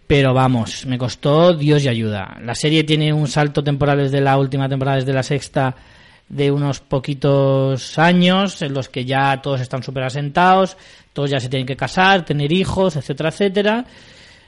[0.07, 2.37] Pero vamos, me costó Dios y ayuda.
[2.43, 5.75] La serie tiene un salto temporal desde la última temporada, desde la sexta,
[6.29, 10.77] de unos poquitos años, en los que ya todos están súper asentados,
[11.13, 13.85] todos ya se tienen que casar, tener hijos, etcétera, etcétera.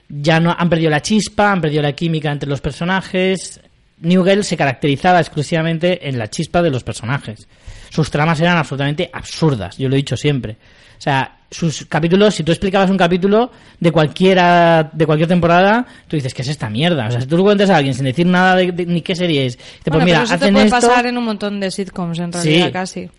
[0.08, 3.60] Ya no han perdido la chispa, han perdido la química entre los personajes.
[3.98, 7.48] New se caracterizaba exclusivamente en la chispa de los personajes.
[7.88, 10.56] Sus tramas eran absolutamente absurdas, yo lo he dicho siempre.
[10.98, 16.16] O sea, sus capítulos, si tú explicabas un capítulo de cualquiera, de cualquier temporada, tú
[16.16, 17.06] dices, ¿qué es esta mierda?
[17.06, 19.14] O sea, si tú lo cuentas a alguien sin decir nada de, de- ni qué
[19.14, 21.60] serie es, Bueno, pues mira, pero eso te hacen puede esto, pasar en un montón
[21.60, 22.72] de sitcoms, en realidad, Sí.
[22.72, 23.10] casi.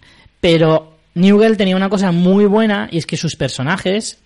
[0.42, 4.20] pero New Girl tenía una cosa muy buena y es que sus personajes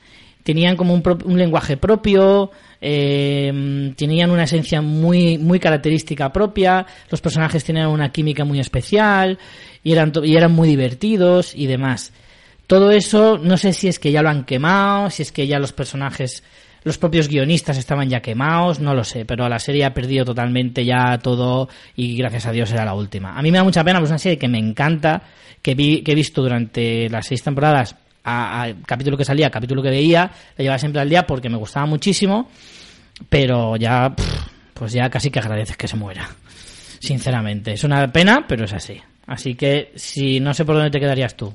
[0.44, 2.50] tenían como un, pro- un lenguaje propio,
[2.82, 9.38] eh, tenían una esencia muy, muy característica propia, los personajes tenían una química muy especial
[9.84, 12.12] y eran, y eran muy divertidos y demás.
[12.72, 15.60] Todo eso, no sé si es que ya lo han quemado, si es que ya
[15.60, 16.42] los personajes,
[16.86, 20.86] los propios guionistas estaban ya quemados, no lo sé, pero la serie ha perdido totalmente
[20.86, 21.68] ya todo
[21.98, 23.38] y gracias a Dios era la última.
[23.38, 25.22] A mí me da mucha pena, pues es una serie que me encanta,
[25.62, 27.94] que, vi, que he visto durante las seis temporadas,
[28.24, 31.86] a, capítulo que salía, capítulo que veía, la llevaba siempre al día porque me gustaba
[31.88, 32.50] muchísimo,
[33.28, 34.16] pero ya,
[34.74, 36.30] pues ya casi que agradeces que se muera.
[37.02, 38.98] Sinceramente, es una pena, pero es así.
[39.28, 41.54] Así que, si no sé por dónde te quedarías tú.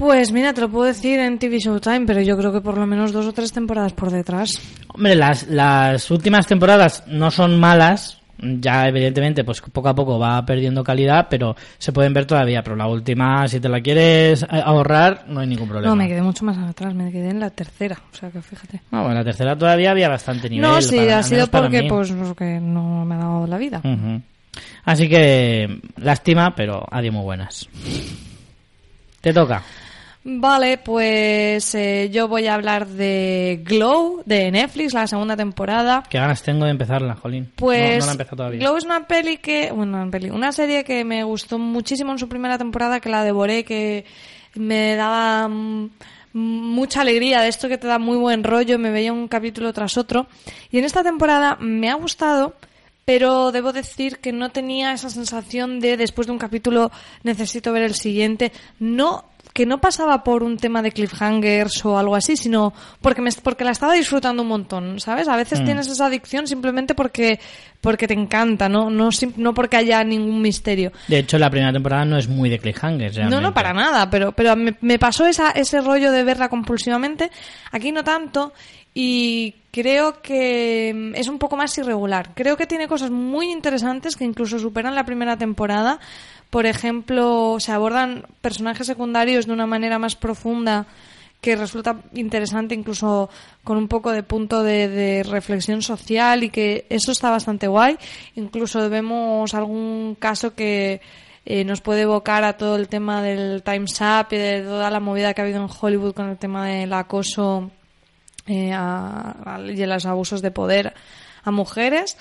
[0.00, 2.86] Pues mira, te lo puedo decir en TV Showtime, pero yo creo que por lo
[2.86, 4.58] menos dos o tres temporadas por detrás.
[4.94, 8.16] Hombre, las, las últimas temporadas no son malas.
[8.42, 12.62] Ya, evidentemente, pues poco a poco va perdiendo calidad, pero se pueden ver todavía.
[12.62, 15.90] Pero la última, si te la quieres ahorrar, no hay ningún problema.
[15.90, 18.80] No, me quedé mucho más atrás, me quedé en la tercera, o sea que fíjate.
[18.90, 20.66] No, bueno, la tercera todavía había bastante nivel.
[20.70, 23.82] no, sí, para- ha sido porque pues porque no me ha dado la vida.
[24.86, 27.68] Así que, lástima, pero adiós muy buenas.
[29.20, 29.62] Te toca.
[30.22, 36.02] Vale, pues eh, yo voy a hablar de Glow, de Netflix, la segunda temporada.
[36.10, 37.50] Qué ganas tengo de empezarla, Jolín.
[37.56, 38.60] Pues no, la he empezado todavía.
[38.60, 42.18] Glow es una peli que, bueno, una peli, una serie que me gustó muchísimo en
[42.18, 44.04] su primera temporada, que la devoré, que
[44.56, 45.90] me daba mm,
[46.34, 49.96] mucha alegría de esto que te da muy buen rollo, me veía un capítulo tras
[49.96, 50.26] otro.
[50.70, 52.56] Y en esta temporada me ha gustado,
[53.06, 56.92] pero debo decir que no tenía esa sensación de después de un capítulo
[57.22, 58.52] necesito ver el siguiente.
[58.78, 63.30] No que no pasaba por un tema de cliffhangers o algo así, sino porque me,
[63.42, 65.26] porque la estaba disfrutando un montón, ¿sabes?
[65.28, 65.64] A veces Mm.
[65.64, 67.40] tienes esa adicción simplemente porque
[67.80, 70.92] porque te encanta, no no no porque haya ningún misterio.
[71.08, 73.42] De hecho, la primera temporada no es muy de cliffhangers, No, realmente.
[73.42, 77.30] no, para nada, pero, pero me, me pasó esa, ese rollo de verla compulsivamente.
[77.72, 78.52] Aquí no tanto.
[78.92, 82.30] Y creo que mm, es un poco más irregular.
[82.34, 86.00] Creo que tiene cosas muy interesantes que incluso superan la primera temporada.
[86.50, 90.86] Por ejemplo, se abordan personajes secundarios de una manera más profunda
[91.40, 93.30] que resulta interesante incluso
[93.64, 97.96] con un poco de punto de, de, reflexión social y que eso está bastante guay.
[98.34, 101.00] Incluso vemos algún caso que
[101.46, 105.00] eh, nos puede evocar a todo el tema del Time's Up y de toda la
[105.00, 107.70] movida que ha habido en Hollywood con el tema del acoso
[108.46, 110.92] eh, a, los abusos de poder
[111.42, 112.18] a mujeres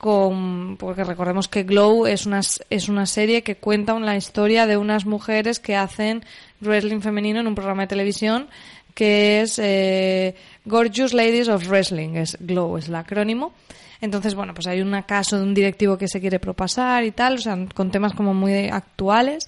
[0.00, 2.40] con, porque recordemos que Glow es una,
[2.70, 6.24] es una serie que cuenta la historia de unas mujeres que hacen
[6.62, 8.48] wrestling femenino en un programa de televisión
[8.94, 13.52] que es eh, Gorgeous Ladies of Wrestling, es Glow, es el acrónimo.
[14.00, 17.34] Entonces, bueno, pues hay un caso de un directivo que se quiere propasar y tal,
[17.34, 19.46] o sea, con temas como muy actuales.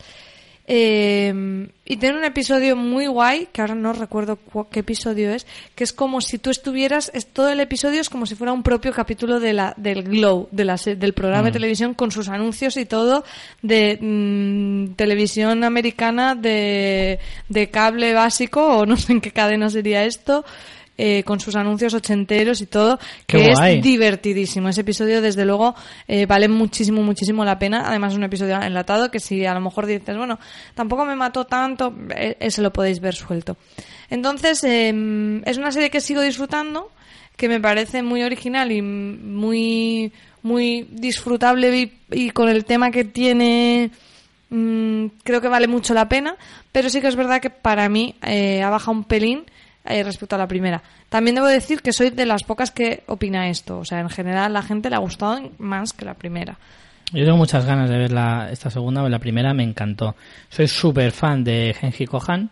[0.66, 4.38] Eh, y tiene un episodio muy guay, que ahora no recuerdo
[4.70, 8.24] qué episodio es, que es como si tú estuvieras, es, todo el episodio es como
[8.24, 11.46] si fuera un propio capítulo de la, del Glow, de la, del programa mm.
[11.46, 13.24] de televisión con sus anuncios y todo
[13.60, 17.18] de mmm, televisión americana de,
[17.48, 20.44] de cable básico, o no sé en qué cadena sería esto.
[20.98, 24.68] Eh, con sus anuncios ochenteros y todo, que es divertidísimo.
[24.68, 25.74] Ese episodio, desde luego,
[26.06, 27.84] eh, vale muchísimo, muchísimo la pena.
[27.86, 30.38] Además, es un episodio enlatado que si a lo mejor dices, bueno,
[30.74, 33.56] tampoco me mató tanto, eh, ese lo podéis ver suelto.
[34.10, 36.90] Entonces, em, es una serie que sigo disfrutando,
[37.38, 40.12] que me parece muy original y muy,
[40.42, 43.90] muy disfrutable y, y con el tema que tiene
[44.50, 46.36] mmm, creo que vale mucho la pena,
[46.70, 49.44] pero sí que es verdad que para mí eh, ha bajado un pelín
[49.84, 50.82] eh, respecto a la primera.
[51.08, 53.78] También debo decir que soy de las pocas que opina esto.
[53.78, 56.58] O sea, en general la gente le ha gustado más que la primera.
[57.12, 60.16] Yo tengo muchas ganas de ver la, esta segunda, la primera me encantó.
[60.48, 62.48] Soy súper fan de Genji Kohan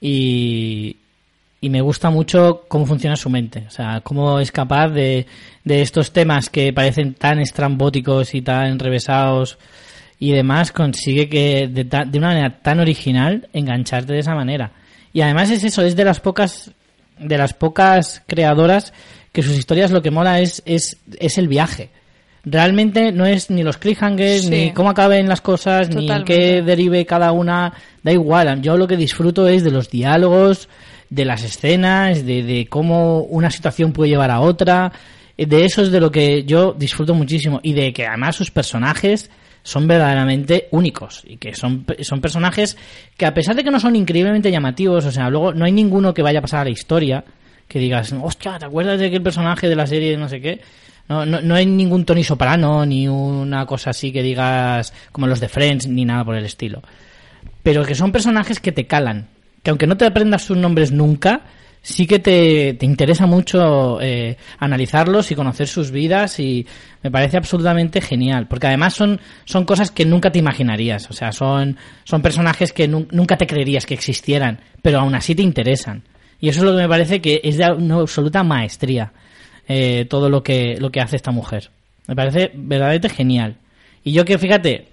[0.00, 0.96] y,
[1.60, 3.64] y me gusta mucho cómo funciona su mente.
[3.66, 5.26] O sea, cómo es capaz de,
[5.64, 9.58] de estos temas que parecen tan estrambóticos y tan enrevesados
[10.18, 14.72] y demás, consigue que de, de una manera tan original engancharte de esa manera.
[15.16, 16.72] Y además es eso, es de las pocas
[17.18, 18.92] de las pocas creadoras
[19.32, 21.88] que sus historias lo que mola es, es, es el viaje.
[22.44, 24.50] Realmente no es ni los cliffhangers, sí.
[24.50, 26.12] ni cómo acaben las cosas, Totalmente.
[26.12, 27.72] ni en qué derive cada una.
[28.02, 28.60] Da igual.
[28.60, 30.68] Yo lo que disfruto es de los diálogos,
[31.08, 34.92] de las escenas, de, de cómo una situación puede llevar a otra.
[35.38, 37.58] De eso es de lo que yo disfruto muchísimo.
[37.62, 39.30] Y de que además sus personajes
[39.66, 42.76] son verdaderamente únicos y que son, son personajes
[43.16, 46.14] que a pesar de que no son increíblemente llamativos, o sea, luego no hay ninguno
[46.14, 47.24] que vaya a pasar a la historia
[47.66, 50.60] que digas, hostia, ¿te acuerdas de que el personaje de la serie no sé qué?
[51.08, 55.40] No, no, no hay ningún Tony Soprano ni una cosa así que digas como los
[55.40, 56.80] de Friends ni nada por el estilo.
[57.64, 59.26] Pero que son personajes que te calan,
[59.64, 61.40] que aunque no te aprendas sus nombres nunca,
[61.88, 66.66] sí que te, te interesa mucho eh, analizarlos y conocer sus vidas y
[67.04, 71.30] me parece absolutamente genial porque además son son cosas que nunca te imaginarías o sea
[71.30, 76.02] son son personajes que nu nunca te creerías que existieran pero aún así te interesan.
[76.40, 79.12] Y eso es lo que me parece que es de una absoluta maestría
[79.68, 81.70] eh, todo lo que lo que hace esta mujer.
[82.08, 83.56] Me parece verdaderamente genial.
[84.02, 84.88] Y yo que fíjate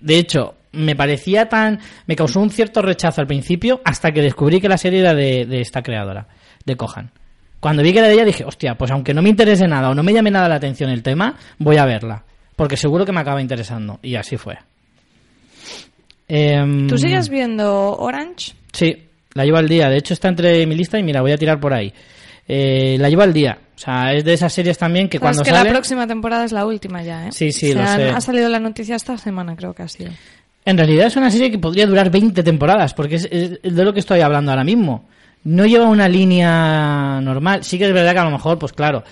[0.00, 1.80] de hecho me parecía tan...
[2.06, 5.46] me causó un cierto rechazo al principio hasta que descubrí que la serie era de,
[5.46, 6.28] de esta creadora,
[6.64, 7.10] de Kohan.
[7.60, 9.94] Cuando vi que era de ella dije, hostia, pues aunque no me interese nada o
[9.94, 12.24] no me llame nada la atención el tema, voy a verla.
[12.56, 14.00] Porque seguro que me acaba interesando.
[14.02, 14.58] Y así fue.
[16.28, 18.52] Eh, ¿Tú sigues viendo Orange?
[18.72, 18.96] Sí,
[19.34, 19.88] la llevo al día.
[19.88, 21.92] De hecho está entre mi lista y mira, voy a tirar por ahí.
[22.46, 23.58] Eh, la llevo al día.
[23.74, 25.68] O sea, es de esas series también que Pero cuando es que sale...
[25.68, 27.32] la próxima temporada es la última ya, ¿eh?
[27.32, 28.10] Sí, sí, lo sé.
[28.10, 30.10] Ha salido la noticia esta semana, creo que ha sido.
[30.64, 34.00] En realidad es una serie que podría durar 20 temporadas, porque es, de lo que
[34.00, 35.08] estoy hablando ahora mismo.
[35.42, 37.64] No lleva una línea normal.
[37.64, 39.02] Sí que es verdad que a lo mejor, pues claro,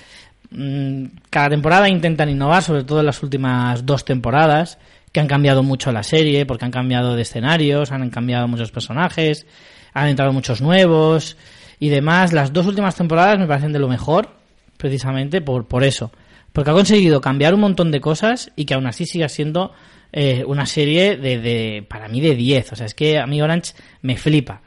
[0.50, 4.78] mmm, cada temporada intentan innovar, sobre todo en las últimas dos temporadas,
[5.10, 9.46] que han cambiado mucho la serie, porque han cambiado de escenarios, han cambiado muchos personajes,
[9.94, 11.38] han entrado muchos nuevos
[11.80, 12.34] y demás.
[12.34, 14.28] Las dos últimas temporadas me parecen de lo mejor,
[14.76, 16.10] precisamente por, por eso.
[16.52, 19.72] Porque ha conseguido cambiar un montón de cosas y que aún así siga siendo
[20.12, 22.72] eh, una serie de, de, para mí, de 10.
[22.72, 24.62] O sea, es que a mí Orange me flipa,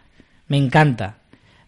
[0.48, 1.18] me encanta.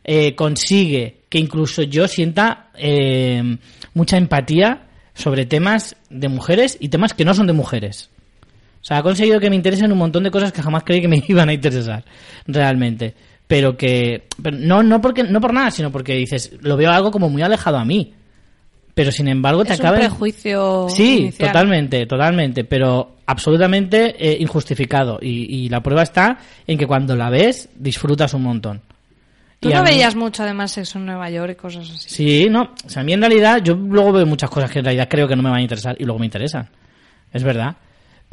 [0.03, 3.57] Eh, consigue que incluso yo sienta eh,
[3.93, 8.09] mucha empatía sobre temas de mujeres y temas que no son de mujeres.
[8.81, 11.07] O sea, ha conseguido que me interesen un montón de cosas que jamás creí que
[11.07, 12.03] me iban a interesar,
[12.45, 13.15] realmente.
[13.47, 17.29] Pero que, no, no porque, no por nada, sino porque dices, lo veo algo como
[17.29, 18.13] muy alejado a mí
[18.93, 21.49] pero sin embargo te es acaba un prejuicio sí inicial.
[21.49, 26.37] totalmente totalmente pero absolutamente eh, injustificado y, y, la prueba está
[26.67, 28.81] en que cuando la ves disfrutas un montón
[29.63, 32.09] Tú y no veías mucho además sexo en Nueva York y cosas así.
[32.09, 32.73] Sí, no.
[32.85, 35.25] O sea, a mí en realidad, yo luego veo muchas cosas que en realidad creo
[35.25, 36.67] que no me van a interesar y luego me interesan.
[37.31, 37.77] Es verdad.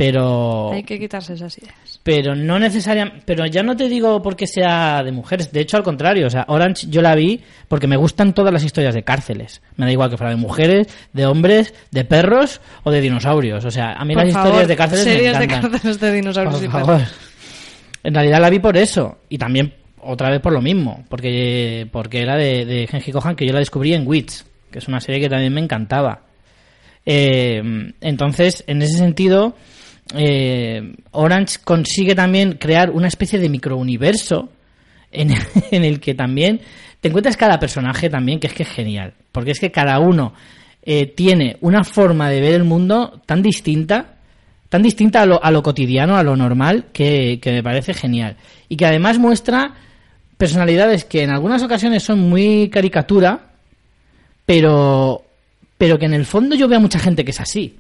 [0.05, 1.75] Pero Hay que quitarse esas ideas.
[2.03, 5.83] pero no necesariamente pero ya no te digo porque sea de mujeres de hecho al
[5.83, 9.61] contrario o sea Orange yo la vi porque me gustan todas las historias de cárceles
[9.77, 13.71] me da igual que fuera de mujeres de hombres de perros o de dinosaurios o
[13.71, 16.13] sea a mí Por las favor, historias de cárceles me series de encantan cárceles de
[16.13, 16.97] dinosaurios por y favor.
[16.97, 17.15] perros.
[18.03, 19.19] En realidad la vi por eso.
[19.29, 21.05] Y también otra vez por lo mismo.
[21.11, 24.47] Porque, porque era de, de Genji Kohan que yo la descubrí en Wits.
[24.71, 26.23] Que es una serie que también me encantaba.
[27.05, 27.63] Eh,
[28.01, 29.55] entonces, en ese sentido,
[30.15, 34.51] eh, Orange consigue también crear una especie de microuniverso
[35.13, 35.33] en,
[35.85, 36.61] el que también
[37.01, 39.15] te encuentras cada personaje también que es que es genial.
[39.33, 40.35] Porque es que cada uno
[40.83, 44.17] eh, tiene una forma de ver el mundo tan distinta
[44.71, 48.37] tan distinta a lo, a lo cotidiano, a lo normal, que, que me parece genial.
[48.69, 49.75] Y que además muestra
[50.39, 53.51] personalidades que en algunas ocasiones son muy caricatura,
[54.47, 55.25] pero,
[55.77, 57.80] pero que en el fondo yo veo a mucha gente que es así.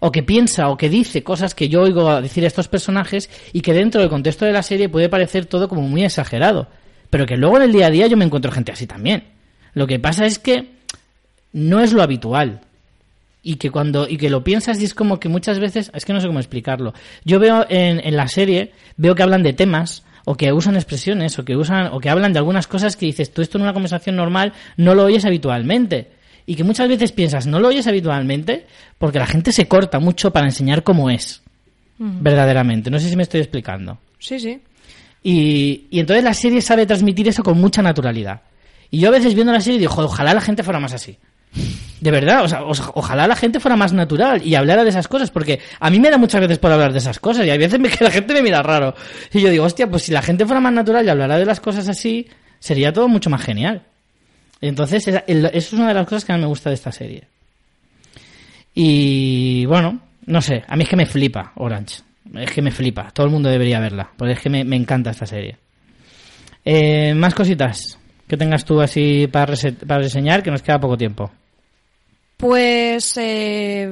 [0.00, 3.60] O que piensa o que dice cosas que yo oigo decir a estos personajes y
[3.60, 6.68] que dentro del contexto de la serie puede parecer todo como muy exagerado.
[7.10, 9.24] Pero que luego en el día a día yo me encuentro gente así también.
[9.74, 10.70] Lo que pasa es que
[11.52, 12.60] no es lo habitual
[13.42, 16.12] y que cuando y que lo piensas y es como que muchas veces es que
[16.12, 16.92] no sé cómo explicarlo
[17.24, 21.38] yo veo en, en la serie veo que hablan de temas o que usan expresiones
[21.38, 23.72] o que usan o que hablan de algunas cosas que dices tú esto en una
[23.72, 26.10] conversación normal no lo oyes habitualmente
[26.50, 28.66] y que muchas veces piensas no lo oyes habitualmente
[28.98, 31.42] porque la gente se corta mucho para enseñar cómo es
[31.98, 34.60] verdaderamente no sé si me estoy explicando Sí, sí.
[35.22, 38.40] y, y entonces la serie sabe transmitir eso con mucha naturalidad.
[38.90, 41.16] Y yo a veces viendo la serie digo, "Joder, ojalá la gente fuera más así.
[42.00, 45.30] De verdad, o sea, ojalá la gente fuera más natural y hablara de esas cosas,
[45.30, 47.78] porque a mí me da muchas veces por hablar de esas cosas y hay veces
[47.78, 48.94] me- que la gente me mira raro.
[49.32, 51.60] Y yo digo, hostia, pues si la gente fuera más natural y hablara de las
[51.60, 52.26] cosas así,
[52.58, 53.82] sería todo mucho más genial.
[54.60, 57.24] Entonces, eso es una de las cosas que más me gusta de esta serie.
[58.74, 62.02] Y bueno, no sé, a mí es que me flipa Orange.
[62.34, 63.10] Es que me flipa.
[63.10, 65.56] Todo el mundo debería verla, porque es que me, encanta esta serie.
[66.64, 69.54] Eh, más cositas que tengas tú así para,
[69.86, 71.30] para reseñar, que nos queda poco tiempo.
[72.36, 73.90] Pues eh,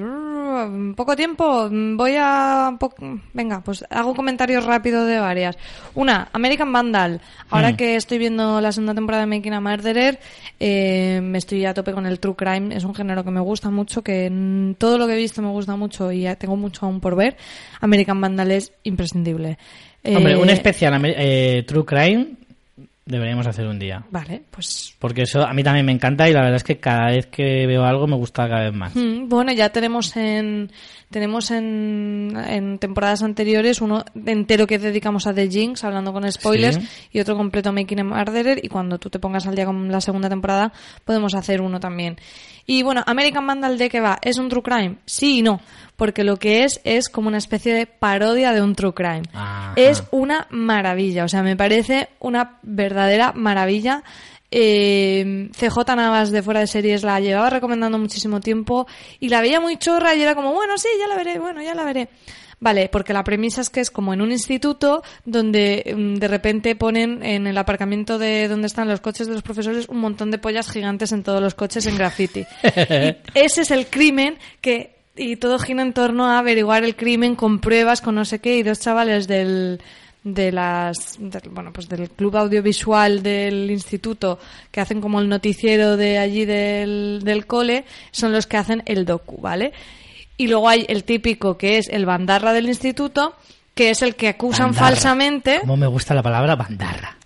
[0.97, 1.69] poco tiempo.
[1.71, 2.95] Voy a po-
[3.33, 5.57] venga, pues hago comentarios rápidos de varias.
[5.95, 7.21] Una, American Vandal.
[7.51, 7.77] Ahora Hmm.
[7.77, 10.19] que estoy viendo la segunda temporada de Making a Murderer,
[10.61, 12.75] eh, me estoy a tope con el true crime.
[12.75, 15.49] Es un género que me gusta mucho, que mm, todo lo que he visto me
[15.51, 17.37] gusta mucho y ya tengo mucho aún por ver.
[17.81, 19.59] American Vandal es imprescindible.
[20.05, 22.27] Hombre, Eh, un especial amer- eh, True Crime
[23.09, 24.05] deberíamos hacer un día.
[24.11, 27.07] Vale, pues Porque eso a mí también me encanta y la verdad es que cada
[27.11, 28.95] vez que veo algo me gusta cada vez más.
[28.95, 30.71] Mm, Bueno, ya tenemos en
[31.11, 36.77] tenemos en, en temporadas anteriores uno entero que dedicamos a The Jinx, hablando con spoilers,
[36.77, 36.89] Sí.
[37.13, 39.91] y otro completo a Making a Murderer, y cuando tú te pongas al día con
[39.91, 40.71] la segunda temporada,
[41.07, 42.17] podemos hacer uno también.
[42.71, 44.19] Y bueno, American Vandal de qué va?
[44.21, 44.97] ¿Es un true crime?
[45.07, 45.59] Sí y no,
[45.97, 49.23] porque lo que es es como una especie de parodia de un true crime.
[49.33, 49.73] Ajá.
[49.75, 54.03] Es una maravilla, o sea, me parece una verdadera maravilla.
[54.51, 58.87] Eh, CJ Navas de Fuera de Series la llevaba recomendando muchísimo tiempo
[59.19, 61.75] y la veía muy chorra y era como, bueno, sí, ya la veré, bueno, ya
[61.75, 62.11] la veré.
[62.61, 66.75] Vale, porque la premisa es que es como en un instituto donde mm, de repente
[66.75, 70.39] ponen en el aparcamiento de donde están los coches de los profesores un montón de
[70.39, 72.45] pollas gigantes en todos los coches en graffiti.
[72.89, 77.35] Y ese es el crimen que y todo gira en torno a averiguar el crimen
[77.35, 79.81] con pruebas, con no sé qué y dos chavales del
[80.25, 81.19] de las
[81.51, 84.39] bueno pues del club audiovisual del instituto
[84.71, 89.05] que hacen como el noticiero de allí del, del cole son los que hacen el
[89.05, 89.73] docu vale
[90.39, 93.35] y luego hay el típico que es el bandarra del instituto
[93.75, 94.89] que es el que acusan Bandarra.
[94.89, 97.17] falsamente Como me gusta la palabra bandarra.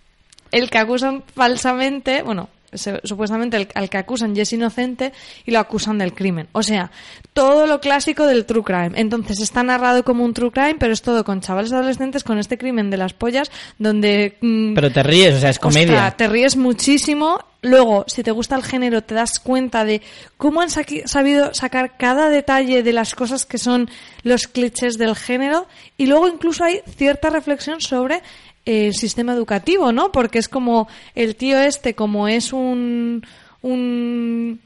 [0.50, 5.12] el que acusan falsamente, bueno, se- supuestamente el, al que acusan y es inocente
[5.46, 6.48] y lo acusan del crimen.
[6.52, 6.90] O sea,
[7.32, 8.92] todo lo clásico del true crime.
[8.94, 12.58] Entonces está narrado como un true crime, pero es todo con chavales adolescentes con este
[12.58, 14.36] crimen de las pollas, donde...
[14.40, 15.94] mm, Pero te ríes, o sea, es comedia.
[15.94, 17.38] Ostras, te ríes muchísimo.
[17.64, 20.02] Luego, si te gusta el género, te das cuenta de
[20.36, 23.88] cómo han sabido sacar cada detalle de las cosas que son
[24.24, 25.68] los clichés del género.
[25.96, 28.20] Y luego incluso hay cierta reflexión sobre
[28.64, 30.12] el sistema educativo, ¿no?
[30.12, 33.24] Porque es como el tío este, como es un...
[33.62, 34.60] un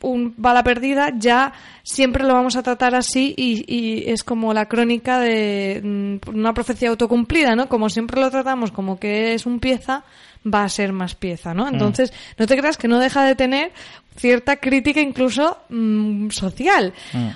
[0.00, 1.52] un bala perdida, ya
[1.82, 6.52] siempre lo vamos a tratar así y, y es como la crónica de mm, una
[6.52, 7.68] profecía autocumplida, ¿no?
[7.68, 10.04] Como siempre lo tratamos como que es un pieza,
[10.44, 11.68] va a ser más pieza, ¿no?
[11.68, 13.72] Entonces, no te creas que no deja de tener
[14.16, 16.92] cierta crítica incluso mm, social.
[17.12, 17.28] Mm.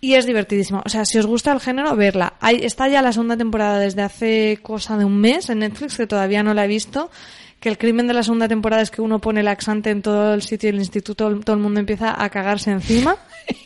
[0.00, 0.82] Y es divertidísimo.
[0.84, 2.34] O sea, si os gusta el género, verla.
[2.40, 6.06] Hay, está ya la segunda temporada desde hace cosa de un mes en Netflix, que
[6.06, 7.10] todavía no la he visto.
[7.60, 10.42] Que el crimen de la segunda temporada es que uno pone laxante en todo el
[10.42, 13.16] sitio del instituto, todo el mundo empieza a cagarse encima.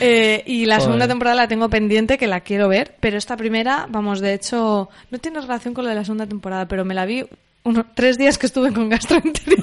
[0.00, 0.86] Eh, y la Joder.
[0.86, 4.88] segunda temporada la tengo pendiente, que la quiero ver, pero esta primera, vamos, de hecho,
[5.10, 7.24] no tiene relación con la de la segunda temporada, pero me la vi
[7.64, 9.62] unos tres días que estuve con gastroenteritis.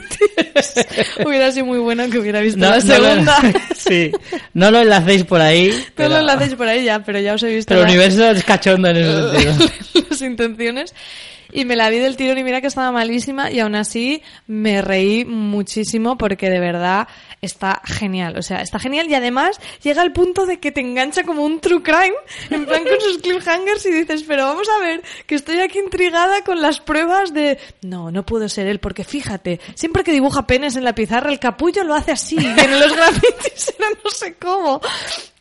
[1.26, 3.38] hubiera sido muy bueno que hubiera visto la lo- segunda.
[3.76, 4.12] sí.
[4.54, 5.70] No lo enlacéis por ahí.
[5.70, 7.92] No pero- lo enlacéis por ahí ya, pero ya os he visto Pero el la-
[7.94, 10.06] universo es cachondo en ese sentido.
[10.10, 10.94] las intenciones.
[11.52, 14.82] Y me la vi del tirón y mira que estaba malísima y aún así me
[14.82, 17.08] reí muchísimo porque de verdad
[17.42, 18.38] está genial.
[18.38, 21.60] O sea, está genial y además llega al punto de que te engancha como un
[21.60, 22.16] true crime,
[22.50, 26.44] en plan con sus cliffhangers y dices, pero vamos a ver, que estoy aquí intrigada
[26.44, 30.76] con las pruebas de, no, no puedo ser él porque fíjate, siempre que dibuja penes
[30.76, 34.36] en la pizarra el capullo lo hace así y en los grafitis era no sé
[34.36, 34.82] cómo.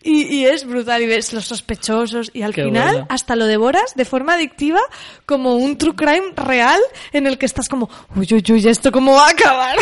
[0.06, 3.94] Y, y es brutal y ves los sospechosos y al Qué final hasta lo devoras
[3.97, 4.81] de forma adictiva
[5.24, 6.78] como un true crime real
[7.12, 9.76] en el que estás como, uy, uy, uy, ¿esto cómo va a acabar?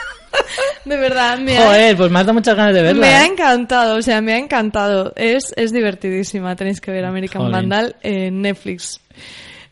[0.84, 3.00] de verdad, me, ha, Joder, pues me has dado muchas ganas de verla.
[3.00, 3.28] me ha ¿eh?
[3.28, 5.12] encantado, o sea, me ha encantado.
[5.14, 7.52] Es, es divertidísima, tenéis que ver American Jolín.
[7.52, 9.00] Vandal en Netflix.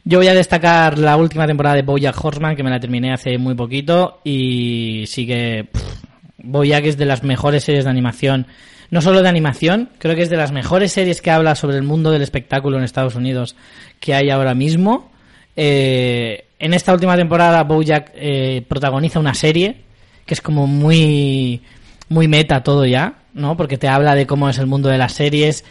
[0.05, 3.38] Yo voy a destacar la última temporada de Bojack Horseman, que me la terminé hace
[3.38, 5.82] muy poquito, y sí que pff,
[6.38, 8.47] Bojack es de las mejores series de animación,
[8.90, 11.82] no solo de animación, creo que es de las mejores series que habla sobre el
[11.82, 13.56] mundo del espectáculo en Estados Unidos
[14.00, 15.10] que hay ahora mismo.
[15.56, 19.82] Eh, en esta última temporada Bojack eh, protagoniza una serie
[20.24, 21.62] que es como muy
[22.08, 23.56] muy meta todo ya, ¿no?
[23.56, 25.64] Porque te habla de cómo es el mundo de las series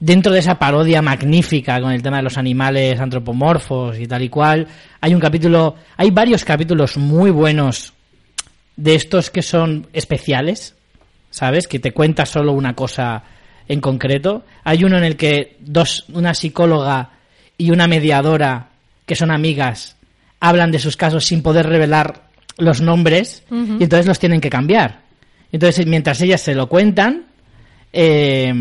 [0.00, 4.28] dentro de esa parodia magnífica con el tema de los animales antropomorfos y tal y
[4.28, 4.66] cual.
[5.00, 7.92] Hay un capítulo, hay varios capítulos muy buenos
[8.76, 10.74] de estos que son especiales,
[11.30, 11.66] ¿sabes?
[11.66, 13.22] Que te cuenta solo una cosa
[13.68, 14.44] en concreto.
[14.64, 17.10] Hay uno en el que dos, una psicóloga
[17.56, 18.68] y una mediadora
[19.06, 19.96] que son amigas
[20.40, 25.02] hablan de sus casos sin poder revelar los nombres y entonces los tienen que cambiar.
[25.52, 27.26] Entonces, mientras ellas se lo cuentan,
[27.92, 28.52] eh,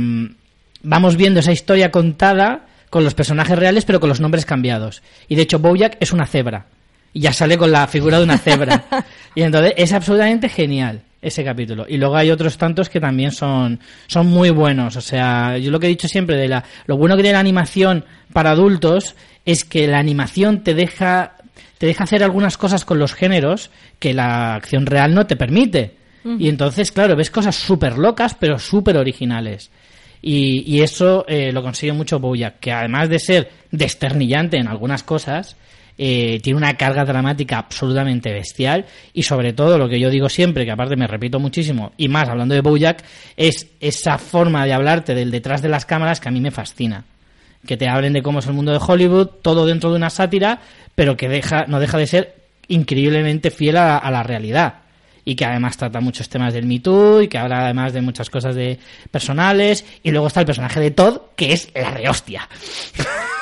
[0.84, 5.02] vamos viendo esa historia contada con los personajes reales, pero con los nombres cambiados.
[5.28, 6.66] Y de hecho, Bojack es una cebra.
[7.14, 8.86] Y ya sale con la figura de una cebra.
[9.36, 11.86] y entonces es absolutamente genial ese capítulo.
[11.88, 14.96] Y luego hay otros tantos que también son, son muy buenos.
[14.96, 17.40] O sea, yo lo que he dicho siempre de la, lo bueno que tiene la
[17.40, 19.16] animación para adultos
[19.46, 21.36] es que la animación te deja,
[21.78, 25.98] te deja hacer algunas cosas con los géneros que la acción real no te permite.
[26.38, 29.72] Y entonces, claro, ves cosas súper locas, pero súper originales.
[30.22, 35.02] Y, y eso eh, lo consigue mucho Bojack, que además de ser desternillante en algunas
[35.02, 35.56] cosas,
[36.02, 40.64] eh, tiene una carga dramática absolutamente bestial y sobre todo lo que yo digo siempre,
[40.64, 43.04] que aparte me repito muchísimo, y más hablando de Bojack,
[43.36, 47.04] es esa forma de hablarte del detrás de las cámaras que a mí me fascina.
[47.68, 50.62] Que te hablen de cómo es el mundo de Hollywood, todo dentro de una sátira,
[50.96, 52.36] pero que deja, no deja de ser
[52.70, 54.76] increíblemente fiel a, a la realidad
[55.26, 58.30] y que además trata muchos temas del Me Too y que habla además de muchas
[58.30, 58.80] cosas de
[59.12, 62.48] personales y luego está el personaje de Todd que es la rehostia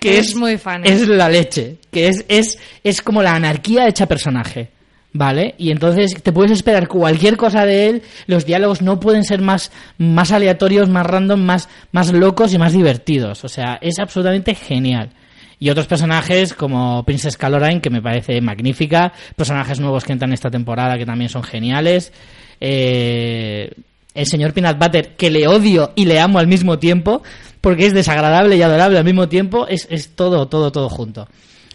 [0.00, 0.92] que Es muy fan, ¿eh?
[0.92, 4.70] es la leche que es es es como la anarquía hecha personaje
[5.14, 5.54] ¿Vale?
[5.58, 9.70] Y entonces te puedes esperar cualquier cosa de él, los diálogos no pueden ser más,
[9.98, 13.44] más aleatorios, más random, más, más locos y más divertidos.
[13.44, 15.10] O sea, es absolutamente genial.
[15.58, 19.12] Y otros personajes como Princess Caroline, que me parece magnífica.
[19.36, 22.12] Personajes nuevos que entran esta temporada que también son geniales.
[22.58, 23.70] Eh,
[24.14, 27.22] el señor Peanut Butter, que le odio y le amo al mismo tiempo,
[27.62, 29.66] porque es desagradable y adorable al mismo tiempo.
[29.66, 31.26] Es, es todo, todo, todo junto.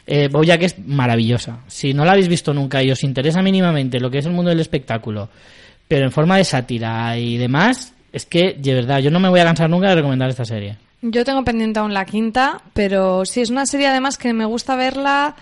[0.06, 1.62] Eh, Bojack es maravillosa.
[1.68, 4.50] Si no la habéis visto nunca y os interesa mínimamente lo que es el mundo
[4.50, 5.30] del espectáculo,
[5.88, 9.40] pero en forma de sátira y demás, es que, de verdad, yo no me voy
[9.40, 10.78] a cansar nunca de recomendar esta serie.
[11.02, 14.76] Yo tengo pendiente aún la quinta, pero sí, es una serie además que me gusta
[14.76, 15.36] verla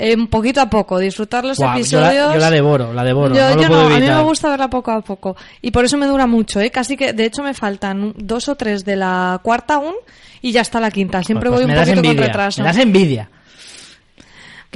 [0.00, 2.28] eh, un poquito a poco, disfrutar los yo, episodios.
[2.28, 3.34] la, yo la devoro, la devoro.
[3.34, 5.36] Yo- no yo a mí me gusta verla poco a poco.
[5.62, 6.70] Y por eso me dura mucho, ¿eh?
[6.70, 9.94] Casi que, de hecho, me faltan dos o tres de la cuarta aún
[10.40, 11.22] y ya está la quinta.
[11.22, 12.62] Siempre Pues voy un poquito con retraso.
[12.62, 13.28] Me das envidia.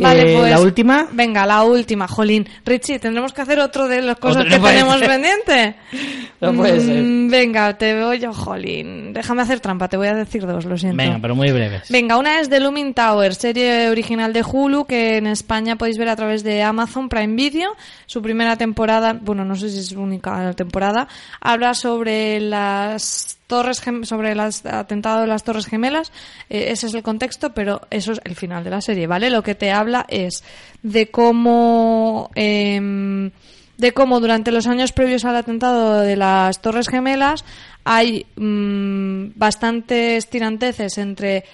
[0.02, 0.50] Vale, pues.
[0.50, 1.06] La última.
[1.12, 2.48] Venga, la última, Jolín.
[2.64, 5.08] Richie, tendremos que hacer otro de las cosas que tenemos ser.
[5.08, 5.76] pendiente.
[6.40, 7.02] No puede ser.
[7.02, 9.14] Mm, Venga, te veo yo, Jolín.
[9.14, 10.98] Déjame hacer trampa, te voy a decir dos, lo siento.
[10.98, 11.88] Venga, pero muy breves.
[11.88, 16.10] Venga, una es The Looming Tower, serie original de Hulu que en España podéis ver
[16.10, 17.70] a través de Amazon Prime Video.
[18.04, 21.08] Su primera temporada, bueno, no sé si es única temporada,
[21.40, 26.12] habla sobre las torres sobre el atentado de las Torres Gemelas.
[26.48, 29.30] Eh, ese es el contexto, pero eso es el final de la serie, ¿vale?
[29.30, 30.42] Lo que te habla es
[30.82, 33.30] de cómo em,
[33.76, 37.44] de cómo durante los años previos al atentado de las Torres Gemelas
[37.84, 41.44] hay mm, bastantes tiranteces entre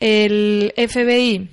[0.00, 1.48] el FBI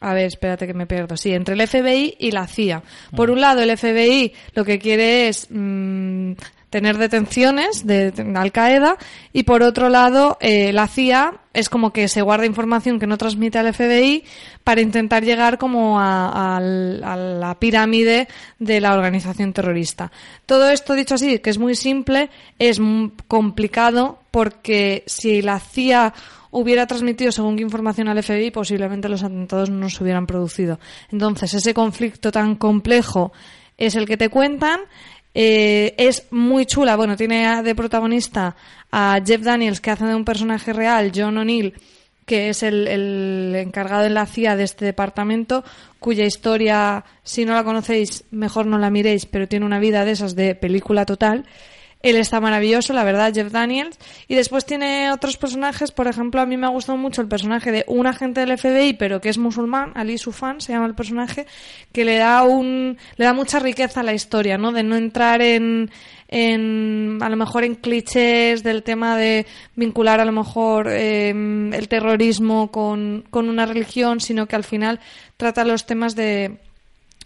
[0.00, 1.16] a ver, espérate que me pierdo.
[1.16, 2.82] Sí, entre el FBI y la CIA.
[3.14, 6.32] Por un lado, el FBI lo que quiere es mm,
[6.70, 8.96] tener detenciones de, Al Qaeda
[9.32, 13.18] y por otro lado eh, la CIA es como que se guarda información que no
[13.18, 14.24] transmite al FBI
[14.62, 18.28] para intentar llegar como a, a la pirámide
[18.60, 20.12] de la organización terrorista.
[20.46, 22.80] Todo esto dicho así, que es muy simple, es
[23.26, 26.14] complicado porque si la CIA
[26.50, 30.78] hubiera transmitido según qué información al FBI, posiblemente los atentados no se hubieran producido.
[31.10, 33.32] Entonces, ese conflicto tan complejo
[33.76, 34.80] es el que te cuentan.
[35.34, 36.96] Eh, es muy chula.
[36.96, 38.56] Bueno, tiene de protagonista
[38.90, 41.74] a Jeff Daniels, que hace de un personaje real, John O'Neill,
[42.26, 45.64] que es el, el, encargado en la CIA de este departamento,
[45.98, 50.12] cuya historia, si no la conocéis, mejor no la miréis, pero tiene una vida de
[50.12, 51.46] esas de película total.
[52.02, 53.98] Él está maravilloso, la verdad, Jeff Daniels.
[54.26, 57.72] Y después tiene otros personajes, por ejemplo, a mí me ha gustado mucho el personaje
[57.72, 61.46] de un agente del FBI, pero que es musulmán, Ali Sufan se llama el personaje,
[61.92, 64.72] que le da un, le da mucha riqueza a la historia, ¿no?
[64.72, 65.90] De no entrar en,
[66.28, 69.46] en a lo mejor en clichés del tema de
[69.76, 75.00] vincular a lo mejor eh, el terrorismo con, con una religión, sino que al final
[75.36, 76.58] trata los temas de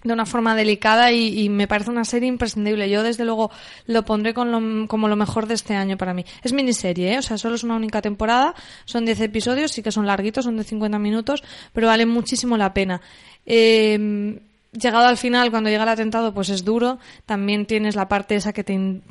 [0.05, 2.89] de una forma delicada y, y, me parece una serie imprescindible.
[2.89, 3.51] Yo, desde luego,
[3.87, 6.25] lo pondré con lo, como lo mejor de este año para mí.
[6.43, 7.19] Es miniserie, ¿eh?
[7.19, 8.55] o sea, solo es una única temporada,
[8.85, 12.75] son 10 episodios, sí que son larguitos, son de 50 minutos, pero vale muchísimo la
[12.75, 13.01] pena.
[13.47, 14.39] Eh,
[14.79, 16.99] llegado al final, cuando llega el atentado, pues es duro.
[17.27, 19.03] También tienes la parte esa que te in,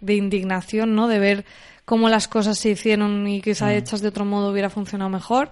[0.00, 1.08] de indignación, ¿no?
[1.08, 1.44] De ver
[1.84, 3.70] cómo las cosas se hicieron y quizá mm.
[3.70, 5.50] hechas de otro modo hubiera funcionado mejor.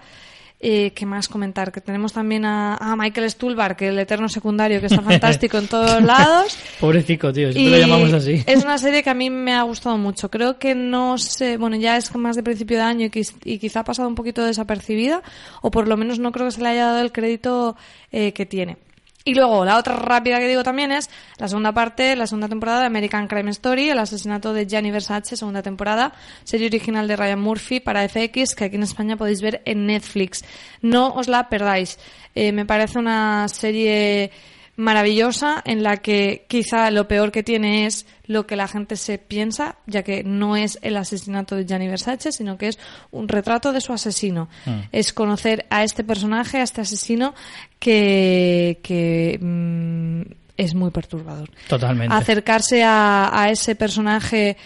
[0.60, 1.72] Eh, ¿Qué más comentar?
[1.72, 5.68] Que tenemos también a, a, Michael Stuhlbarg, que el eterno secundario, que está fantástico en
[5.68, 6.56] todos lados.
[6.80, 8.42] Pobrecito, tío, siempre lo llamamos así.
[8.46, 10.30] Es una serie que a mí me ha gustado mucho.
[10.30, 13.80] Creo que no sé, bueno, ya es más de principio de año y, y quizá
[13.80, 15.22] ha pasado un poquito desapercibida,
[15.60, 17.76] o por lo menos no creo que se le haya dado el crédito
[18.10, 18.78] eh, que tiene.
[19.26, 22.80] Y luego, la otra rápida que digo también es la segunda parte, la segunda temporada
[22.80, 26.12] de American Crime Story, el asesinato de Gianni Versace, segunda temporada,
[26.44, 30.44] serie original de Ryan Murphy para FX, que aquí en España podéis ver en Netflix.
[30.82, 31.98] No os la perdáis.
[32.34, 34.30] Eh, me parece una serie
[34.76, 39.18] maravillosa en la que quizá lo peor que tiene es lo que la gente se
[39.18, 42.78] piensa, ya que no es el asesinato de Gianni Versace, sino que es
[43.10, 44.48] un retrato de su asesino.
[44.66, 44.80] Mm.
[44.92, 47.34] Es conocer a este personaje, a este asesino
[47.78, 50.22] que, que mm,
[50.56, 51.50] es muy perturbador.
[51.68, 52.14] Totalmente.
[52.14, 54.56] Acercarse a, a ese personaje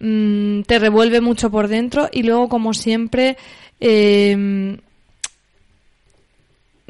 [0.00, 3.38] mmm, te revuelve mucho por dentro y luego, como siempre,
[3.80, 4.76] eh,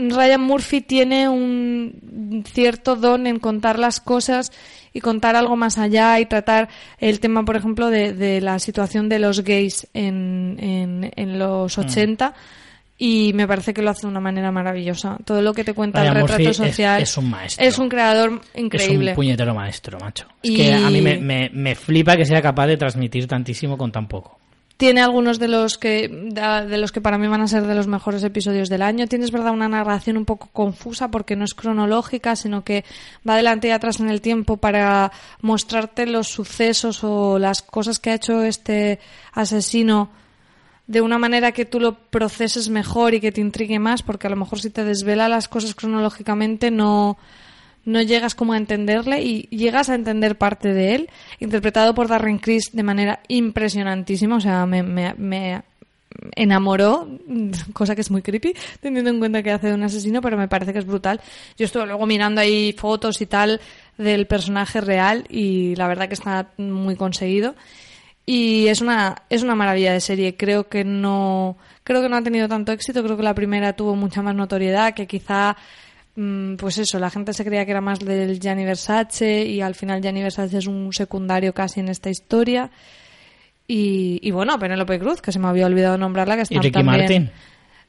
[0.09, 4.52] Ryan Murphy tiene un cierto don en contar las cosas
[4.93, 6.68] y contar algo más allá y tratar
[6.98, 11.77] el tema, por ejemplo, de, de la situación de los gays en, en, en los
[11.77, 12.31] 80.
[12.31, 12.35] Mm.
[13.02, 15.16] Y me parece que lo hace de una manera maravillosa.
[15.24, 17.02] Todo lo que te cuenta Ryan el retrato Murphy social.
[17.02, 17.66] Es, es, un maestro.
[17.66, 19.12] Es un creador increíble.
[19.12, 20.27] Es un puñetero maestro, macho.
[20.43, 23.90] Es que a mí me, me, me flipa que sea capaz de transmitir tantísimo con
[23.90, 24.39] tan poco
[24.81, 27.86] tiene algunos de los que de los que para mí van a ser de los
[27.86, 29.07] mejores episodios del año.
[29.07, 32.86] Tienes verdad una narración un poco confusa porque no es cronológica, sino que
[33.28, 35.12] va adelante y atrás en el tiempo para
[35.43, 39.01] mostrarte los sucesos o las cosas que ha hecho este
[39.35, 40.09] asesino
[40.86, 44.31] de una manera que tú lo proceses mejor y que te intrigue más, porque a
[44.31, 47.19] lo mejor si te desvela las cosas cronológicamente no
[47.90, 52.38] no llegas como a entenderle y llegas a entender parte de él, interpretado por Darren
[52.38, 55.62] Criss de manera impresionantísima, o sea, me, me, me
[56.36, 57.08] enamoró,
[57.72, 60.48] cosa que es muy creepy, teniendo en cuenta que hace de un asesino, pero me
[60.48, 61.20] parece que es brutal.
[61.56, 63.60] Yo estuve luego mirando ahí fotos y tal
[63.98, 67.54] del personaje real y la verdad que está muy conseguido.
[68.26, 70.36] Y es una, es una maravilla de serie.
[70.36, 73.02] Creo que no, creo que no ha tenido tanto éxito.
[73.02, 75.56] Creo que la primera tuvo mucha más notoriedad, que quizá
[76.14, 80.02] pues eso, la gente se creía que era más del Gianni Versace y al final
[80.02, 82.70] Gianni Versace es un secundario casi en esta historia.
[83.66, 86.72] Y, y bueno, Penélope Cruz, que se me había olvidado nombrarla, que está ¿Y Ricky
[86.72, 86.98] también...
[86.98, 87.30] Martin?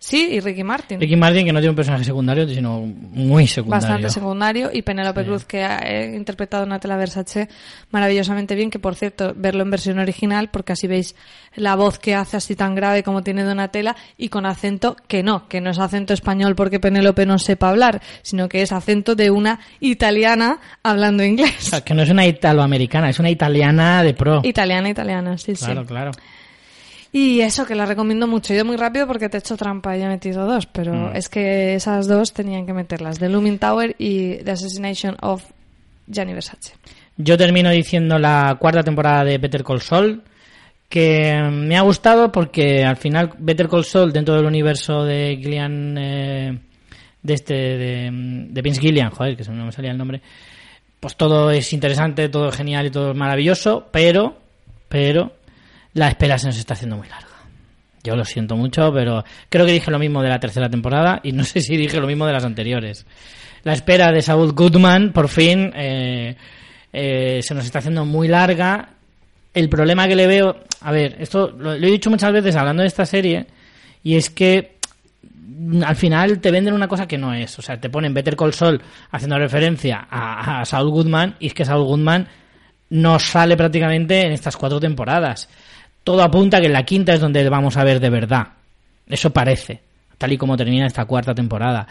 [0.04, 1.00] Sí, y Ricky Martin.
[1.00, 3.88] Ricky Martin, que no tiene un personaje secundario, sino muy secundario.
[3.88, 4.72] Bastante secundario.
[4.74, 5.28] Y Penélope sí.
[5.28, 7.48] Cruz, que ha interpretado a Natalia Versace
[7.92, 11.16] maravillosamente bien, que por cierto, verlo en versión original, porque así veis
[11.56, 15.48] la voz que hace así tan grave como tiene Donatella, y con acento que no,
[15.48, 19.30] que no es acento español porque Penélope no sepa hablar, sino que es acento de
[19.30, 21.54] una italiana hablando inglés.
[21.60, 24.42] O sea, que no es una italoamericana, es una italiana de pro.
[24.44, 25.66] Italiana, italiana, sí, claro, sí.
[25.66, 26.12] Claro, claro.
[27.14, 28.54] Y eso, que la recomiendo mucho.
[28.54, 31.16] He ido muy rápido porque te he hecho trampa y he metido dos, pero mm.
[31.16, 33.20] es que esas dos tenían que meterlas.
[33.20, 35.44] The Looming Tower y The Assassination of
[36.08, 36.74] Gianni Versace.
[37.18, 40.24] Yo termino diciendo la cuarta temporada de Better Call Saul,
[40.88, 45.98] que me ha gustado porque al final Better Call Saul, dentro del universo de Gillian,
[45.98, 46.60] eh,
[47.22, 48.10] de este, de,
[48.50, 50.22] de Vince Gillian, joder, que se no me salía el nombre,
[51.00, 54.38] pues todo es interesante, todo es genial y todo es maravilloso, pero,
[54.88, 55.34] pero,
[55.94, 57.28] la espera se nos está haciendo muy larga.
[58.04, 61.32] Yo lo siento mucho, pero creo que dije lo mismo de la tercera temporada y
[61.32, 63.06] no sé si dije lo mismo de las anteriores.
[63.64, 66.36] La espera de Saul Goodman, por fin, eh,
[66.92, 68.90] eh, se nos está haciendo muy larga.
[69.54, 72.88] El problema que le veo, a ver, esto lo, he dicho muchas veces hablando de
[72.88, 73.46] esta serie,
[74.04, 74.78] y es que
[75.86, 77.60] al final te venden una cosa que no es.
[77.60, 78.82] O sea, te ponen Better Call Saul
[79.12, 82.28] haciendo referencia a, a Saul Goodman y es que Saul Goodman
[82.90, 85.50] no sale prácticamente en estas cuatro temporadas.
[86.04, 88.48] Todo apunta que en la quinta es donde vamos a ver de verdad.
[89.08, 89.82] Eso parece,
[90.18, 91.88] tal y como termina esta cuarta temporada.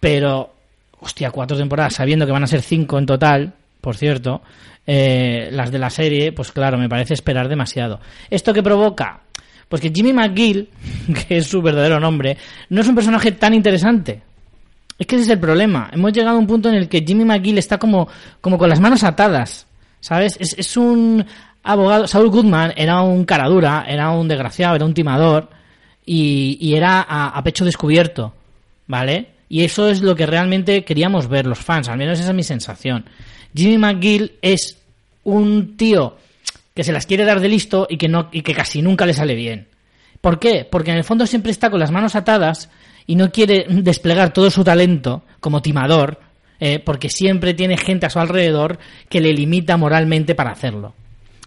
[0.00, 0.54] Pero,
[1.00, 4.42] hostia, cuatro temporadas, sabiendo que van a ser cinco en total, por cierto,
[4.86, 8.00] eh, las de la serie, pues claro, me parece esperar demasiado.
[8.28, 9.20] ¿Esto que provoca?
[9.68, 10.68] Pues que Jimmy McGill,
[11.28, 12.36] que es su verdadero nombre,
[12.70, 14.22] no es un personaje tan interesante.
[14.98, 15.90] Es que ese es el problema.
[15.92, 18.08] Hemos llegado a un punto en el que Jimmy McGill está como,
[18.40, 19.66] como con las manos atadas.
[20.00, 20.36] ¿Sabes?
[20.38, 21.24] Es, es un
[21.64, 22.06] abogado.
[22.06, 25.48] Saul Goodman era un caradura, era un desgraciado, era un timador.
[26.06, 28.34] Y, era a, a pecho descubierto.
[28.86, 29.28] ¿Vale?
[29.48, 31.88] Y eso es lo que realmente queríamos ver los fans.
[31.88, 33.06] Al menos esa es mi sensación.
[33.54, 34.78] Jimmy McGill es
[35.24, 36.16] un tío
[36.74, 39.14] que se las quiere dar de listo y que no y que casi nunca le
[39.14, 39.68] sale bien.
[40.20, 40.66] ¿Por qué?
[40.70, 42.70] Porque en el fondo siempre está con las manos atadas
[43.06, 46.18] y no quiere desplegar todo su talento como timador,
[46.58, 48.78] eh, porque siempre tiene gente a su alrededor
[49.08, 50.94] que le limita moralmente para hacerlo.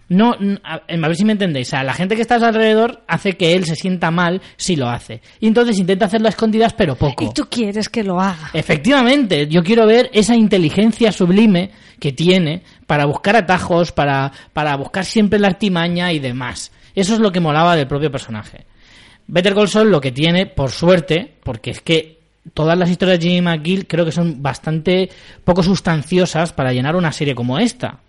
[0.08, 1.68] No, a, ver si me entendéis.
[1.68, 4.40] O sea, la gente que está a su alrededor hace que él se sienta mal
[4.56, 5.20] si lo hace.
[5.38, 7.24] Y entonces intenta hacerlo a escondidas, pero poco.
[7.24, 8.50] Y tú quieres que lo haga.
[8.54, 11.70] Efectivamente, yo quiero ver esa inteligencia sublime
[12.00, 16.72] que tiene para buscar atajos, para, para buscar siempre la artimaña y demás.
[16.94, 18.64] Eso es lo que molaba del propio personaje.
[19.26, 22.18] Better Call Saul lo que tiene, por suerte, porque es que
[22.54, 25.10] todas las historias de Jimmy McGill creo que son bastante
[25.44, 28.00] poco sustanciosas para llenar una serie como esta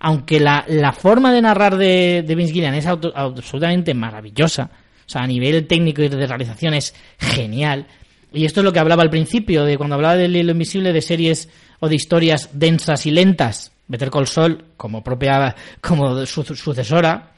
[0.00, 4.70] aunque la, la forma de narrar de, de Vince Gillian es auto, absolutamente maravillosa,
[5.06, 7.86] o sea, a nivel técnico y de realización es genial.
[8.32, 11.02] Y esto es lo que hablaba al principio, de cuando hablaba del hilo invisible, de
[11.02, 11.48] series
[11.80, 13.72] o de historias densas y lentas.
[13.88, 17.32] Better Call Saul, como propia, como su, sucesora.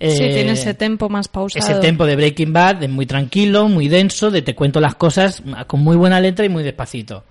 [0.00, 1.64] Sí, eh, tiene ese tempo más pausado.
[1.64, 5.42] Ese tempo de Breaking Bad, de muy tranquilo, muy denso, de te cuento las cosas
[5.68, 7.24] con muy buena letra y muy despacito.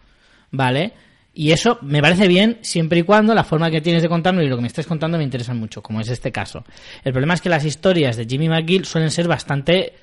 [0.52, 0.94] ¿Vale?
[1.34, 4.48] Y eso me parece bien siempre y cuando la forma que tienes de contarme y
[4.48, 6.64] lo que me estés contando me interesan mucho, como es este caso.
[7.04, 9.94] El problema es que las historias de Jimmy McGill suelen ser bastante...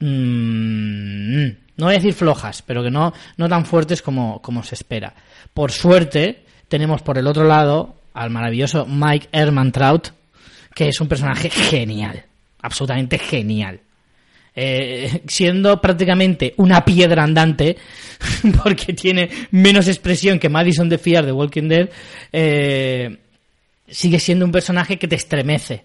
[0.00, 1.46] Mmm,
[1.76, 5.14] no voy a decir flojas, pero que no, no tan fuertes como, como se espera.
[5.52, 9.28] Por suerte, tenemos por el otro lado al maravilloso Mike
[9.72, 10.08] Trout
[10.74, 12.24] que es un personaje genial,
[12.62, 13.80] absolutamente genial.
[14.60, 17.76] Eh, siendo prácticamente una piedra andante,
[18.64, 21.88] porque tiene menos expresión que Madison de Fear de Walking Dead,
[22.32, 23.18] eh,
[23.86, 25.84] sigue siendo un personaje que te estremece.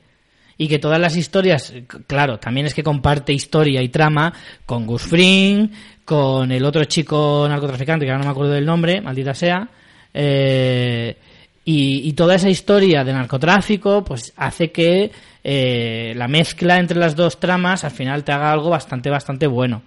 [0.58, 1.72] Y que todas las historias,
[2.08, 4.34] claro, también es que comparte historia y trama
[4.66, 5.70] con Gus Fring,
[6.04, 9.70] con el otro chico narcotraficante, que ahora no me acuerdo del nombre, maldita sea,
[10.16, 11.16] eh,
[11.64, 15.12] y, y, toda esa historia de narcotráfico, pues hace que
[15.44, 19.82] eh, la mezcla entre las dos tramas al final te haga algo bastante, bastante bueno.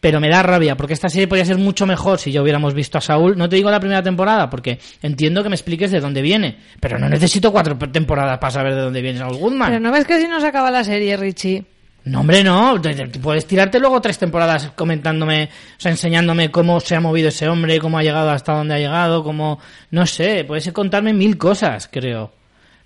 [0.00, 2.98] Pero me da rabia, porque esta serie podría ser mucho mejor si ya hubiéramos visto
[2.98, 3.36] a Saúl.
[3.36, 6.56] No te digo la primera temporada, porque entiendo que me expliques de dónde viene.
[6.78, 9.70] Pero no necesito cuatro temporadas para saber de dónde viene Saúl Goodman.
[9.70, 11.64] Pero no ves que si no se acaba la serie, Richie.
[12.04, 12.80] No, hombre, no.
[13.20, 17.80] Puedes tirarte luego tres temporadas comentándome, o sea, enseñándome cómo se ha movido ese hombre,
[17.80, 19.58] cómo ha llegado hasta donde ha llegado, cómo...
[19.90, 22.37] No sé, puedes contarme mil cosas, creo.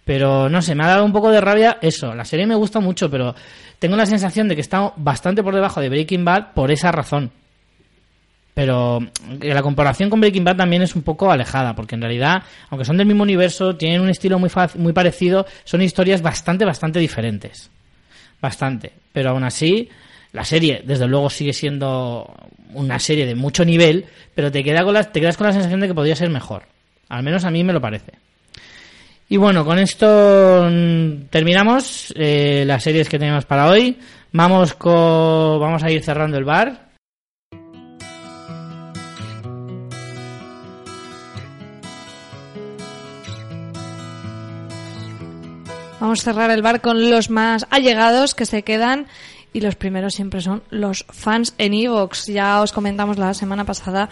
[0.04, 2.14] Pero no sé, me ha dado un poco de rabia eso.
[2.14, 3.34] La serie me gusta mucho, pero
[3.78, 7.30] tengo la sensación de que está bastante por debajo de Breaking Bad por esa razón.
[8.54, 9.00] Pero
[9.40, 12.98] la comparación con Breaking Bad también es un poco alejada, porque en realidad, aunque son
[12.98, 17.70] del mismo universo, tienen un estilo muy, muy parecido, son historias bastante, bastante diferentes.
[18.42, 18.92] Bastante.
[19.12, 19.88] Pero aún así,
[20.32, 22.30] la serie, desde luego, sigue siendo
[22.74, 24.04] una serie de mucho nivel,
[24.34, 26.64] pero te, queda con la, te quedas con la sensación de que podría ser mejor.
[27.08, 28.12] Al menos a mí me lo parece.
[29.32, 33.98] Y bueno, con esto mm, terminamos eh, las series que tenemos para hoy.
[34.30, 36.90] Vamos, con, vamos a ir cerrando el bar.
[45.98, 49.06] Vamos a cerrar el bar con los más allegados que se quedan
[49.54, 52.26] y los primeros siempre son los fans en Evox.
[52.26, 54.10] Ya os comentamos la semana pasada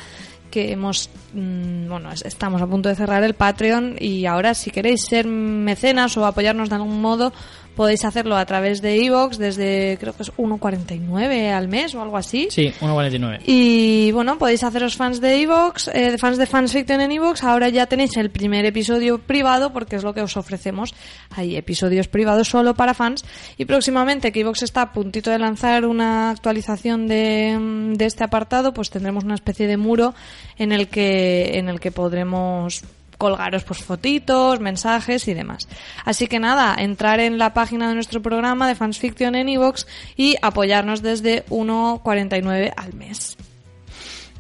[0.51, 5.06] que hemos, mm, bueno, estamos a punto de cerrar el Patreon y ahora si queréis
[5.09, 7.32] ser mecenas o apoyarnos de algún modo,
[7.81, 12.19] podéis hacerlo a través de iVoox desde creo que es 1,49 al mes o algo
[12.19, 12.48] así.
[12.51, 13.40] Sí, 1.49.
[13.47, 17.43] Y bueno, podéis haceros fans de Evox, eh, fans de Fansfiction en Evox.
[17.43, 20.94] Ahora ya tenéis el primer episodio privado porque es lo que os ofrecemos.
[21.31, 23.24] Hay episodios privados solo para fans.
[23.57, 28.74] Y próximamente que Evox está a puntito de lanzar una actualización de, de este apartado,
[28.74, 30.15] pues tendremos una especie de muro
[30.59, 32.85] en el que, en el que podremos
[33.20, 35.68] colgaros pues fotitos, mensajes y demás.
[36.05, 39.86] Así que nada, entrar en la página de nuestro programa de Fansfiction en Evox
[40.16, 43.36] y apoyarnos desde 1,49 al mes.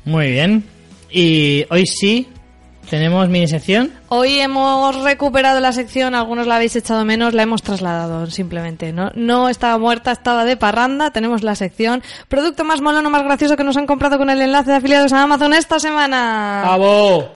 [0.04, 0.64] Muy bien.
[1.10, 2.26] Y hoy sí,
[2.88, 3.92] tenemos mini sección.
[4.08, 8.94] Hoy hemos recuperado la sección, algunos la habéis echado menos, la hemos trasladado simplemente.
[8.94, 11.10] No, no estaba muerta, estaba de parranda.
[11.10, 14.70] Tenemos la sección producto más mono, más gracioso que nos han comprado con el enlace
[14.70, 16.62] de afiliados a Amazon esta semana.
[16.64, 17.34] ¡Bravo!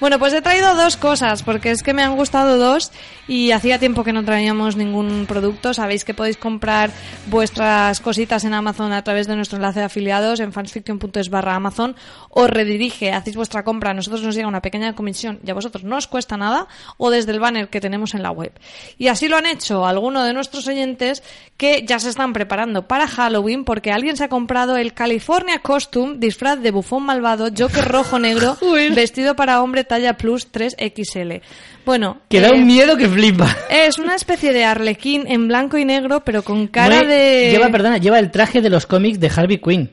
[0.00, 2.92] Bueno, pues he traído dos cosas, porque es que me han gustado dos
[3.28, 5.74] y hacía tiempo que no traíamos ningún producto.
[5.74, 6.90] Sabéis que podéis comprar
[7.26, 11.94] vuestras cositas en Amazon a través de nuestro enlace de afiliados en fansfiction.es barra Amazon.
[12.30, 15.84] Os redirige, hacéis vuestra compra, a nosotros nos llega una pequeña comisión y a vosotros
[15.84, 18.52] no os cuesta nada o desde el banner que tenemos en la web.
[18.96, 21.22] Y así lo han hecho algunos de nuestros oyentes
[21.58, 26.16] que ya se están preparando para Halloween porque alguien se ha comprado el California Costume,
[26.18, 28.56] disfraz de bufón malvado, Joker rojo negro,
[28.94, 31.42] vestido para hombre talla plus 3XL.
[31.88, 33.48] Bueno, Que da eh, un miedo que flipa.
[33.70, 37.48] es una especie de arlequín en blanco y negro, pero con cara de...
[37.50, 39.90] Lleva, perdona, lleva el traje de los cómics de Harvey Quinn.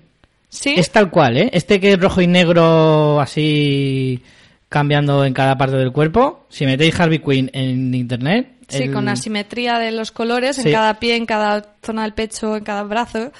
[0.50, 0.74] ¿Sí?
[0.76, 1.50] Es tal cual, ¿eh?
[1.54, 4.22] Este que es rojo y negro así
[4.68, 6.46] cambiando en cada parte del cuerpo.
[6.50, 8.50] Si metéis Harvey Quinn en internet...
[8.68, 10.64] Sí, el- con asimetría de los colores Sí.
[10.68, 13.32] en cada pie, en cada zona del pecho, en cada brazo.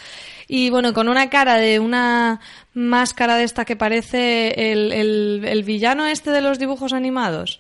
[0.48, 2.40] Y bueno, con una cara de una
[2.74, 7.60] máscara de esta que parece el, el- el villano este de los dibujos animados.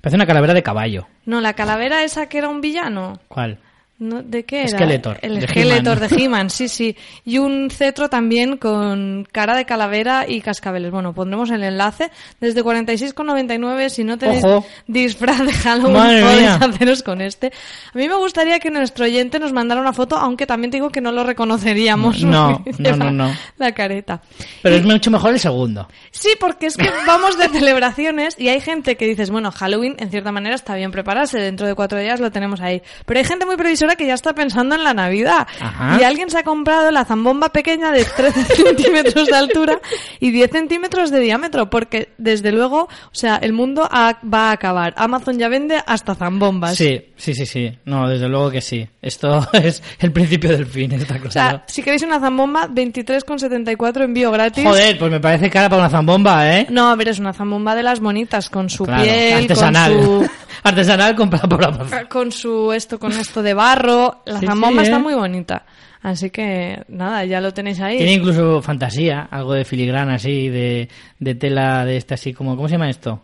[0.00, 1.06] Parece una calavera de caballo.
[1.26, 3.20] No, la calavera esa que era un villano.
[3.28, 3.58] ¿Cuál?
[4.00, 4.68] No, ¿De qué era?
[4.70, 6.96] Skeletor, El Skeletor de He-Man, sí, sí.
[7.26, 10.90] Y un cetro también con cara de calavera y cascabeles.
[10.90, 12.10] Bueno, pondremos el enlace.
[12.40, 14.66] Desde 46,99 si no tenéis Ojo.
[14.86, 16.54] disfraz de Halloween Madre podéis mía.
[16.62, 17.52] haceros con este.
[17.92, 20.88] A mí me gustaría que nuestro oyente nos mandara una foto, aunque también te digo
[20.88, 22.22] que no lo reconoceríamos.
[22.24, 23.36] No, no, no, no.
[23.58, 24.22] La careta.
[24.62, 25.88] Pero es mucho mejor el segundo.
[26.10, 30.10] Sí, porque es que vamos de celebraciones y hay gente que dices, bueno, Halloween en
[30.10, 32.80] cierta manera está bien prepararse, dentro de cuatro días lo tenemos ahí.
[33.04, 35.46] Pero hay gente muy previsora que ya está pensando en la Navidad.
[35.60, 35.98] Ajá.
[36.00, 39.80] Y alguien se ha comprado la zambomba pequeña de 13 centímetros de altura
[40.20, 44.52] y 10 centímetros de diámetro, porque desde luego, o sea, el mundo ha- va a
[44.52, 44.94] acabar.
[44.96, 46.76] Amazon ya vende hasta zambombas.
[46.76, 47.78] Sí, sí, sí, sí.
[47.84, 48.88] No, desde luego que sí.
[49.02, 51.30] Esto es el principio del fin, esta O cosa.
[51.30, 54.64] sea, si queréis una zambomba, 23,74 envío gratis.
[54.64, 56.66] Joder, pues me parece cara para una zambomba, ¿eh?
[56.70, 59.92] No, a ver, es una zambomba de las bonitas, con su Claro, piel, artesanal.
[59.94, 60.30] con su...
[60.62, 62.06] artesanal comprada por Amazon.
[62.10, 63.79] con su esto con esto de barro
[64.26, 65.02] la Sí, zambomba sí, está ¿eh?
[65.02, 65.64] muy bonita
[66.02, 70.88] así que nada ya lo tenéis ahí Tiene incluso fantasía, algo de filigrana así, de,
[71.18, 72.56] de tela de esta así como...
[72.56, 73.22] ¿Cómo se llama esto?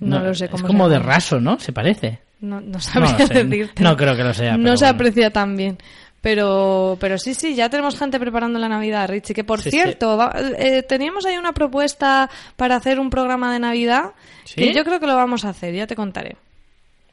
[0.00, 1.58] no, lo sé Es cómo como se de raso, ¿no?
[1.58, 2.18] Se parece.
[2.40, 3.44] no, no No sabría lo sé.
[3.44, 3.82] decirte.
[3.82, 5.78] No creo que lo sea, no se aprecia tan bien
[6.20, 10.16] pero pero sí sí ya tenemos gente preparando la navidad Richie que por Sí, cierto
[10.16, 14.12] va- eh, teníamos ahí una propuesta para hacer un programa de navidad
[14.44, 14.54] ¿Sí?
[14.54, 16.36] que yo creo que lo vamos a hacer ya te contaré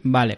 [0.03, 0.37] Vale.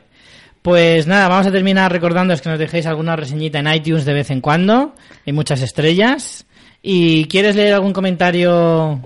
[0.62, 4.30] Pues nada, vamos a terminar recordándoos que nos dejéis alguna reseñita en iTunes de vez
[4.30, 4.94] en cuando.
[5.26, 6.46] Hay muchas estrellas.
[6.84, 9.02] ¿Y quieres leer algún comentario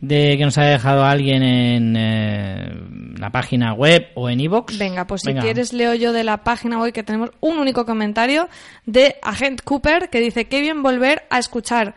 [0.00, 2.72] de que nos haya dejado alguien en eh,
[3.18, 4.78] la página web o en iVoox?
[4.78, 8.48] Venga, pues si quieres leo yo de la página hoy que tenemos un único comentario
[8.86, 11.94] de Agent Cooper que dice, qué bien volver a escuchar.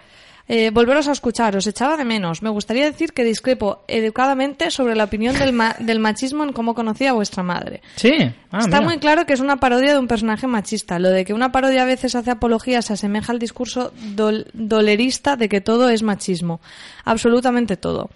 [0.48, 2.42] Eh, volveros a escuchar, os echaba de menos.
[2.42, 6.76] Me gustaría decir que discrepo educadamente sobre la opinión del, ma- del machismo en cómo
[6.76, 7.82] conocía a vuestra madre.
[7.96, 8.12] Sí.
[8.52, 8.82] Ah, Está mira.
[8.82, 11.00] muy claro que es una parodia de un personaje machista.
[11.00, 15.38] Lo de que una parodia a veces hace apología se asemeja al discurso dol- dolerista
[15.38, 16.60] de que todo es machismo.
[17.06, 18.10] Absolutamente todo.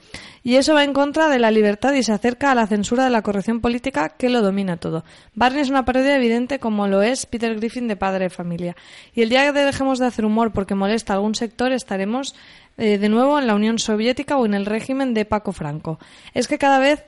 [0.48, 3.10] Y eso va en contra de la libertad y se acerca a la censura de
[3.10, 5.04] la corrección política que lo domina todo.
[5.36, 8.78] Barney es una parodia evidente como lo es Peter Griffin de Padre de Familia.
[9.14, 12.34] Y el día que dejemos de hacer humor porque molesta a algún sector estaremos
[12.78, 16.00] eh, de nuevo en la Unión Soviética o en el régimen de Paco Franco.
[16.34, 17.04] Es que cada vez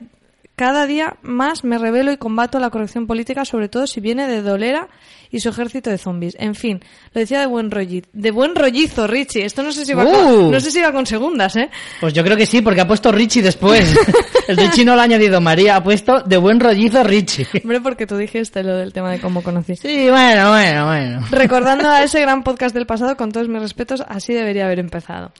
[0.60, 4.42] cada día más me revelo y combato la corrección política, sobre todo si viene de
[4.42, 4.88] Dolera
[5.30, 6.36] y su ejército de zombies.
[6.38, 6.80] En fin,
[7.14, 8.06] lo decía de buen rollizo.
[8.12, 9.46] De buen rollizo, Richie.
[9.46, 10.10] Esto no sé si va, Uh.
[10.10, 11.70] con, no sé si va con segundas, ¿eh?
[11.98, 13.96] Pues yo creo que sí, porque ha puesto Richie después.
[14.48, 17.46] El Richie no lo ha añadido María, ha puesto de buen rollizo Richie.
[17.62, 19.76] Hombre, porque tú dijiste lo del tema de cómo conocí.
[19.76, 21.26] Sí, bueno, bueno, bueno.
[21.30, 25.32] Recordando a ese gran podcast del pasado, con todos mis respetos, así debería haber empezado.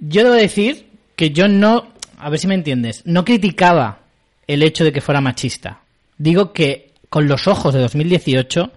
[0.00, 4.01] Yo debo decir que yo no, a ver si me entiendes, no criticaba
[4.52, 5.80] el hecho de que fuera machista.
[6.18, 8.72] Digo que con los ojos de 2018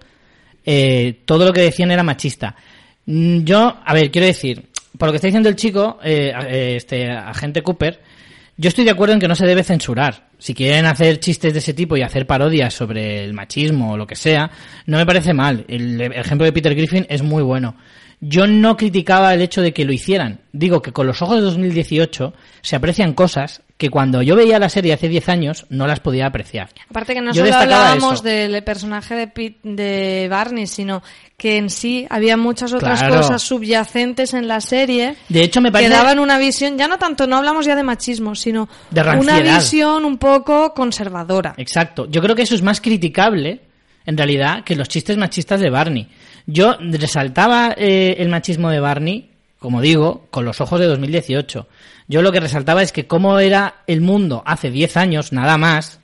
[0.64, 2.56] eh, todo lo que decían era machista.
[3.06, 4.66] Mm, Yo, a ver, quiero decir,
[4.98, 8.00] por lo que está diciendo el chico, eh, eh, este agente Cooper,
[8.56, 10.28] yo estoy de acuerdo en que no se debe censurar.
[10.38, 14.06] Si quieren hacer chistes de ese tipo y hacer parodias sobre el machismo o lo
[14.06, 14.50] que sea,
[14.86, 15.64] no me parece mal.
[15.68, 17.76] El ejemplo de Peter Griffin es muy bueno.
[18.20, 20.40] Yo no criticaba el hecho de que lo hicieran.
[20.52, 22.32] Digo que con los ojos de 2018
[22.62, 26.26] se aprecian cosas que cuando yo veía la serie hace 10 años no las podía
[26.26, 26.70] apreciar.
[26.88, 28.22] Aparte que no Yo solo hablábamos eso.
[28.22, 31.02] del personaje de, Pete- de Barney, sino
[31.36, 33.16] que en sí había muchas otras Claro.
[33.18, 35.90] cosas subyacentes en la serie De hecho, me que parece...
[35.90, 40.06] daban una visión, ya no tanto, no hablamos ya de machismo, sino De una visión
[40.06, 41.54] un poco conservadora.
[41.58, 42.06] Exacto.
[42.10, 43.60] Yo creo que eso es más criticable,
[44.06, 46.08] en realidad, que los chistes machistas de Barney.
[46.46, 51.66] Yo resaltaba eh, el machismo de Barney, como digo, con los ojos de 2018.
[52.08, 56.00] Yo lo que resaltaba es que cómo era el mundo hace 10 años, nada más.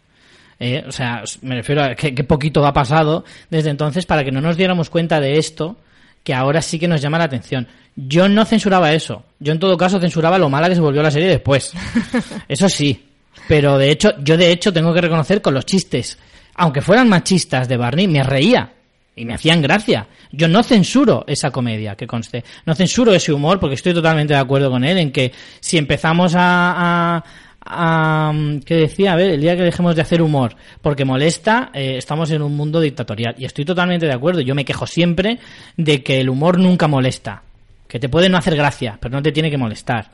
[0.59, 4.33] eh, o sea, me refiero a que, que poquito ha pasado desde entonces para que
[4.33, 5.77] no nos diéramos cuenta de esto,
[6.25, 7.69] que ahora sí que nos llama la atención.
[7.95, 9.25] Yo no censuraba eso.
[9.39, 11.73] Yo en todo caso censuraba lo mala que se volvió la serie después.
[12.49, 13.09] Eso sí.
[13.49, 16.19] Pero de hecho, yo de hecho tengo que reconocer con los chistes,
[16.55, 18.73] aunque fueran machistas de Barney, me reía
[19.15, 20.07] y me hacían gracia.
[20.31, 22.45] Yo no censuro esa comedia, que conste.
[22.67, 26.35] No censuro ese humor porque estoy totalmente de acuerdo con él en que si empezamos
[26.35, 27.17] a...
[27.19, 27.25] a
[27.65, 28.33] a-
[28.67, 29.13] ¿Qué decía?
[29.13, 32.57] A ver, el día que dejemos de hacer humor porque molesta, eh, estamos en un
[32.57, 33.37] mundo dictatorial.
[33.39, 34.41] Y estoy totalmente de acuerdo.
[34.41, 35.39] Yo me quejo siempre
[35.77, 37.43] de que el humor nunca molesta.
[37.87, 40.11] Que te puede no hacer gracia, pero no te tiene que molestar.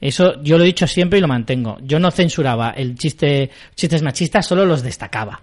[0.00, 1.78] Eso yo lo he dicho siempre y lo mantengo.
[1.82, 5.42] Yo no censuraba el chiste, chistes machistas, solo los destacaba.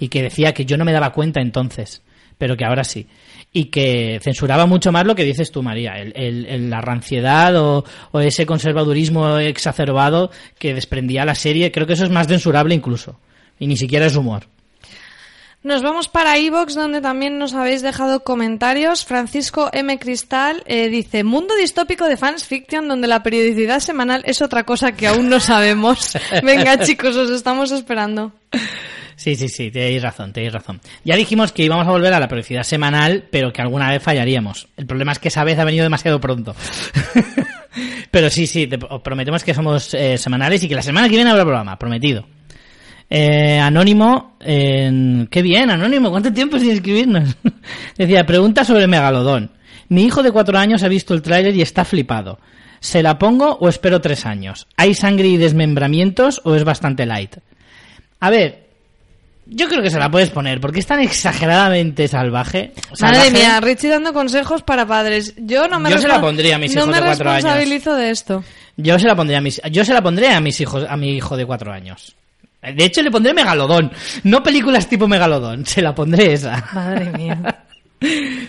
[0.00, 2.00] Y que decía que yo no me daba cuenta entonces,
[2.38, 3.06] pero que ahora sí.
[3.52, 8.20] Y que censuraba mucho más lo que dices tú, María, el, la ranciedad o, o
[8.20, 11.72] ese conservadurismo exacerbado que desprendía la serie.
[11.72, 13.18] Creo que eso es más censurable incluso.
[13.58, 14.44] Y ni siquiera es humor.
[15.64, 19.04] Nos vamos para Evox, donde también nos habéis dejado comentarios.
[19.04, 19.98] Francisco M.
[19.98, 24.92] Cristal eh, dice, mundo distópico de fans fiction donde la periodicidad semanal es otra cosa
[24.92, 26.12] que aún no sabemos.
[26.44, 28.32] Venga chicos, os estamos esperando.
[29.18, 30.80] Sí, sí, sí, tenéis razón, tenéis razón.
[31.04, 34.68] Ya dijimos que íbamos a volver a la periodicidad semanal, pero que alguna vez fallaríamos.
[34.76, 36.54] El problema es que esa vez ha venido demasiado pronto.
[38.12, 41.16] pero sí, sí, te- os prometemos que somos eh, semanales y que la semana que
[41.16, 42.26] viene habrá programa, prometido.
[43.10, 47.36] Eh, Anónimo, en- qué bien, Anónimo, ¿cuánto tiempo sin escribirnos?
[47.98, 49.50] Decía, pregunta sobre Megalodón.
[49.88, 52.38] Mi hijo de cuatro años ha visto el tráiler y está flipado.
[52.78, 54.68] ¿Se la pongo o espero tres años?
[54.76, 57.38] ¿Hay sangre y desmembramientos o es bastante light?
[58.20, 58.67] A ver,
[59.48, 62.72] yo creo que se la puedes poner porque es tan exageradamente salvaje.
[63.00, 65.34] Madre mía, Richie dando consejos para padres.
[65.38, 67.42] Yo no me Yo se la pondría a mis no hijos me de cuatro años.
[67.44, 68.44] responsabilizo de esto.
[68.76, 71.16] Yo se la pondría a mis, yo se la pondré a mis hijos, a mi
[71.16, 72.14] hijo de cuatro años.
[72.62, 73.90] De hecho, le pondré Megalodón.
[74.24, 75.64] No películas tipo Megalodón.
[75.64, 76.68] Se la pondré esa.
[76.72, 77.64] Madre mía.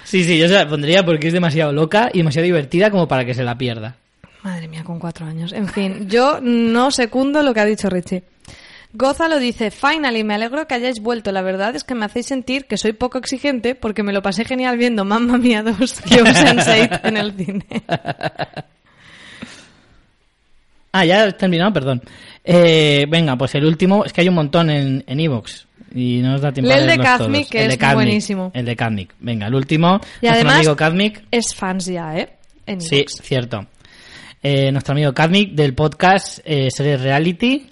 [0.03, 3.25] Sí, sí, yo se la pondría porque es demasiado loca y demasiado divertida como para
[3.25, 3.95] que se la pierda.
[4.43, 5.53] Madre mía, con cuatro años.
[5.53, 8.21] En fin, yo no secundo lo que ha dicho Richie.
[8.91, 11.31] Gózalo dice, finally, me alegro que hayáis vuelto.
[11.31, 14.45] La verdad es que me hacéis sentir que soy poco exigente porque me lo pasé
[14.45, 15.83] genial viendo Mamma Mía 2 y
[16.15, 17.65] Sense8 en el cine.
[20.91, 22.01] Ah, ya has terminado, perdón.
[22.43, 26.31] Eh, venga, pues el último, es que hay un montón en en Evox y no
[26.31, 28.51] nos da tiempo Lee el de Kazmik, que El es Kazmik, buenísimo.
[28.55, 29.13] El de Kazmik.
[29.19, 31.23] Venga, el último, Y además amigo Kazmik.
[31.31, 32.29] es fans ya, ¿eh?
[32.65, 33.67] En Sí, cierto.
[34.41, 37.69] Eh, nuestro amigo Kazmik del podcast eh, Series Reality.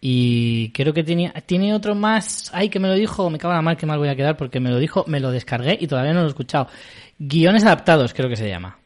[0.00, 2.50] Y creo que tiene, tiene otro más.
[2.54, 3.28] Ay, que me lo dijo.
[3.28, 5.20] Me cago en la mal que mal voy a quedar porque me lo dijo, me
[5.20, 6.68] lo descargué y todavía no lo he escuchado.
[7.18, 8.78] Guiones adaptados, creo que se llama.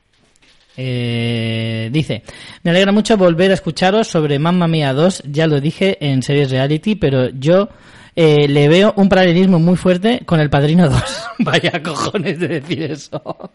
[0.77, 2.24] Eh, dice,
[2.65, 6.51] me alegra mucho volver a escucharos sobre Mamma Mía 2, ya lo dije en series
[6.51, 7.69] reality, pero yo
[8.16, 11.03] eh, le veo un paralelismo muy fuerte con El Padrino 2.
[11.41, 13.53] Vaya cojones de decir eso.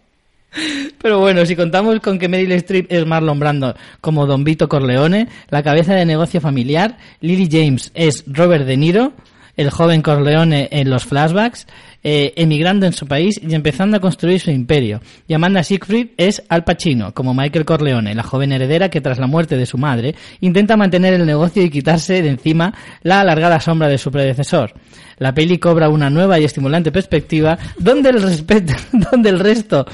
[1.01, 5.27] Pero bueno, si contamos con que Meryl Streep es Marlon Brando como Don Vito Corleone,
[5.49, 9.13] la cabeza de negocio familiar, Lily James es Robert De Niro,
[9.59, 11.67] el joven Corleone en los flashbacks,
[12.01, 15.01] eh, emigrando en su país y empezando a construir su imperio.
[15.27, 19.27] Y Amanda Siegfried es Al Pacino, como Michael Corleone, la joven heredera que tras la
[19.27, 22.73] muerte de su madre intenta mantener el negocio y quitarse de encima
[23.03, 24.73] la alargada sombra de su predecesor.
[25.17, 28.73] La peli cobra una nueva y estimulante perspectiva donde el, respeto,
[29.11, 29.85] donde el resto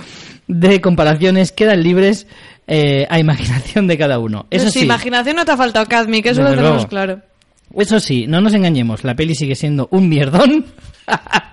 [0.48, 2.28] de comparaciones quedan libres
[2.68, 4.48] eh, a imaginación de cada uno.
[4.50, 6.90] Eso Pues sí, imaginación no te ha faltado, Kazmi, que eso Desde lo tenemos luego.
[6.90, 7.22] claro.
[7.76, 10.66] eso sí, no nos engañemos, la peli sigue siendo un mierdón.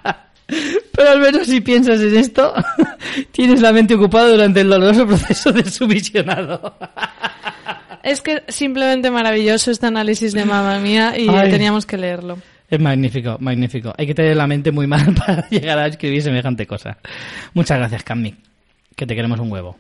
[0.95, 2.53] Pero al menos si piensas en esto,
[3.33, 6.75] tienes la mente ocupada durante el doloroso proceso de su visionado.
[8.03, 11.51] Es que simplemente maravilloso este análisis de mamá mía y Ay.
[11.53, 12.37] teníamos que leerlo.
[12.69, 13.93] Es magnífico, magnífico.
[13.97, 16.99] Hay que tener la mente muy mal para llegar a escribir semejante cosa.
[17.55, 18.35] Muchas gracias, Cammi,
[18.97, 19.77] que te queremos un huevo.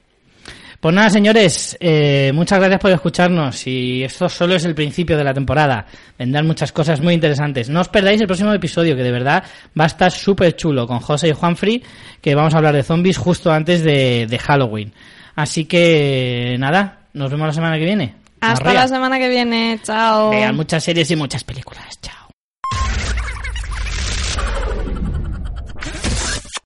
[0.82, 5.22] Pues nada, señores, eh, muchas gracias por escucharnos y esto solo es el principio de
[5.22, 5.86] la temporada.
[6.18, 7.68] Vendrán muchas cosas muy interesantes.
[7.68, 9.44] No os perdáis el próximo episodio, que de verdad
[9.78, 11.84] va a estar súper chulo con José y Juanfrey,
[12.20, 14.92] que vamos a hablar de zombies justo antes de, de Halloween.
[15.36, 18.16] Así que nada, nos vemos la semana que viene.
[18.40, 19.78] Hasta la semana que viene.
[19.84, 20.30] Chao.
[20.30, 22.00] Vean muchas series y muchas películas.
[22.00, 22.21] Chao.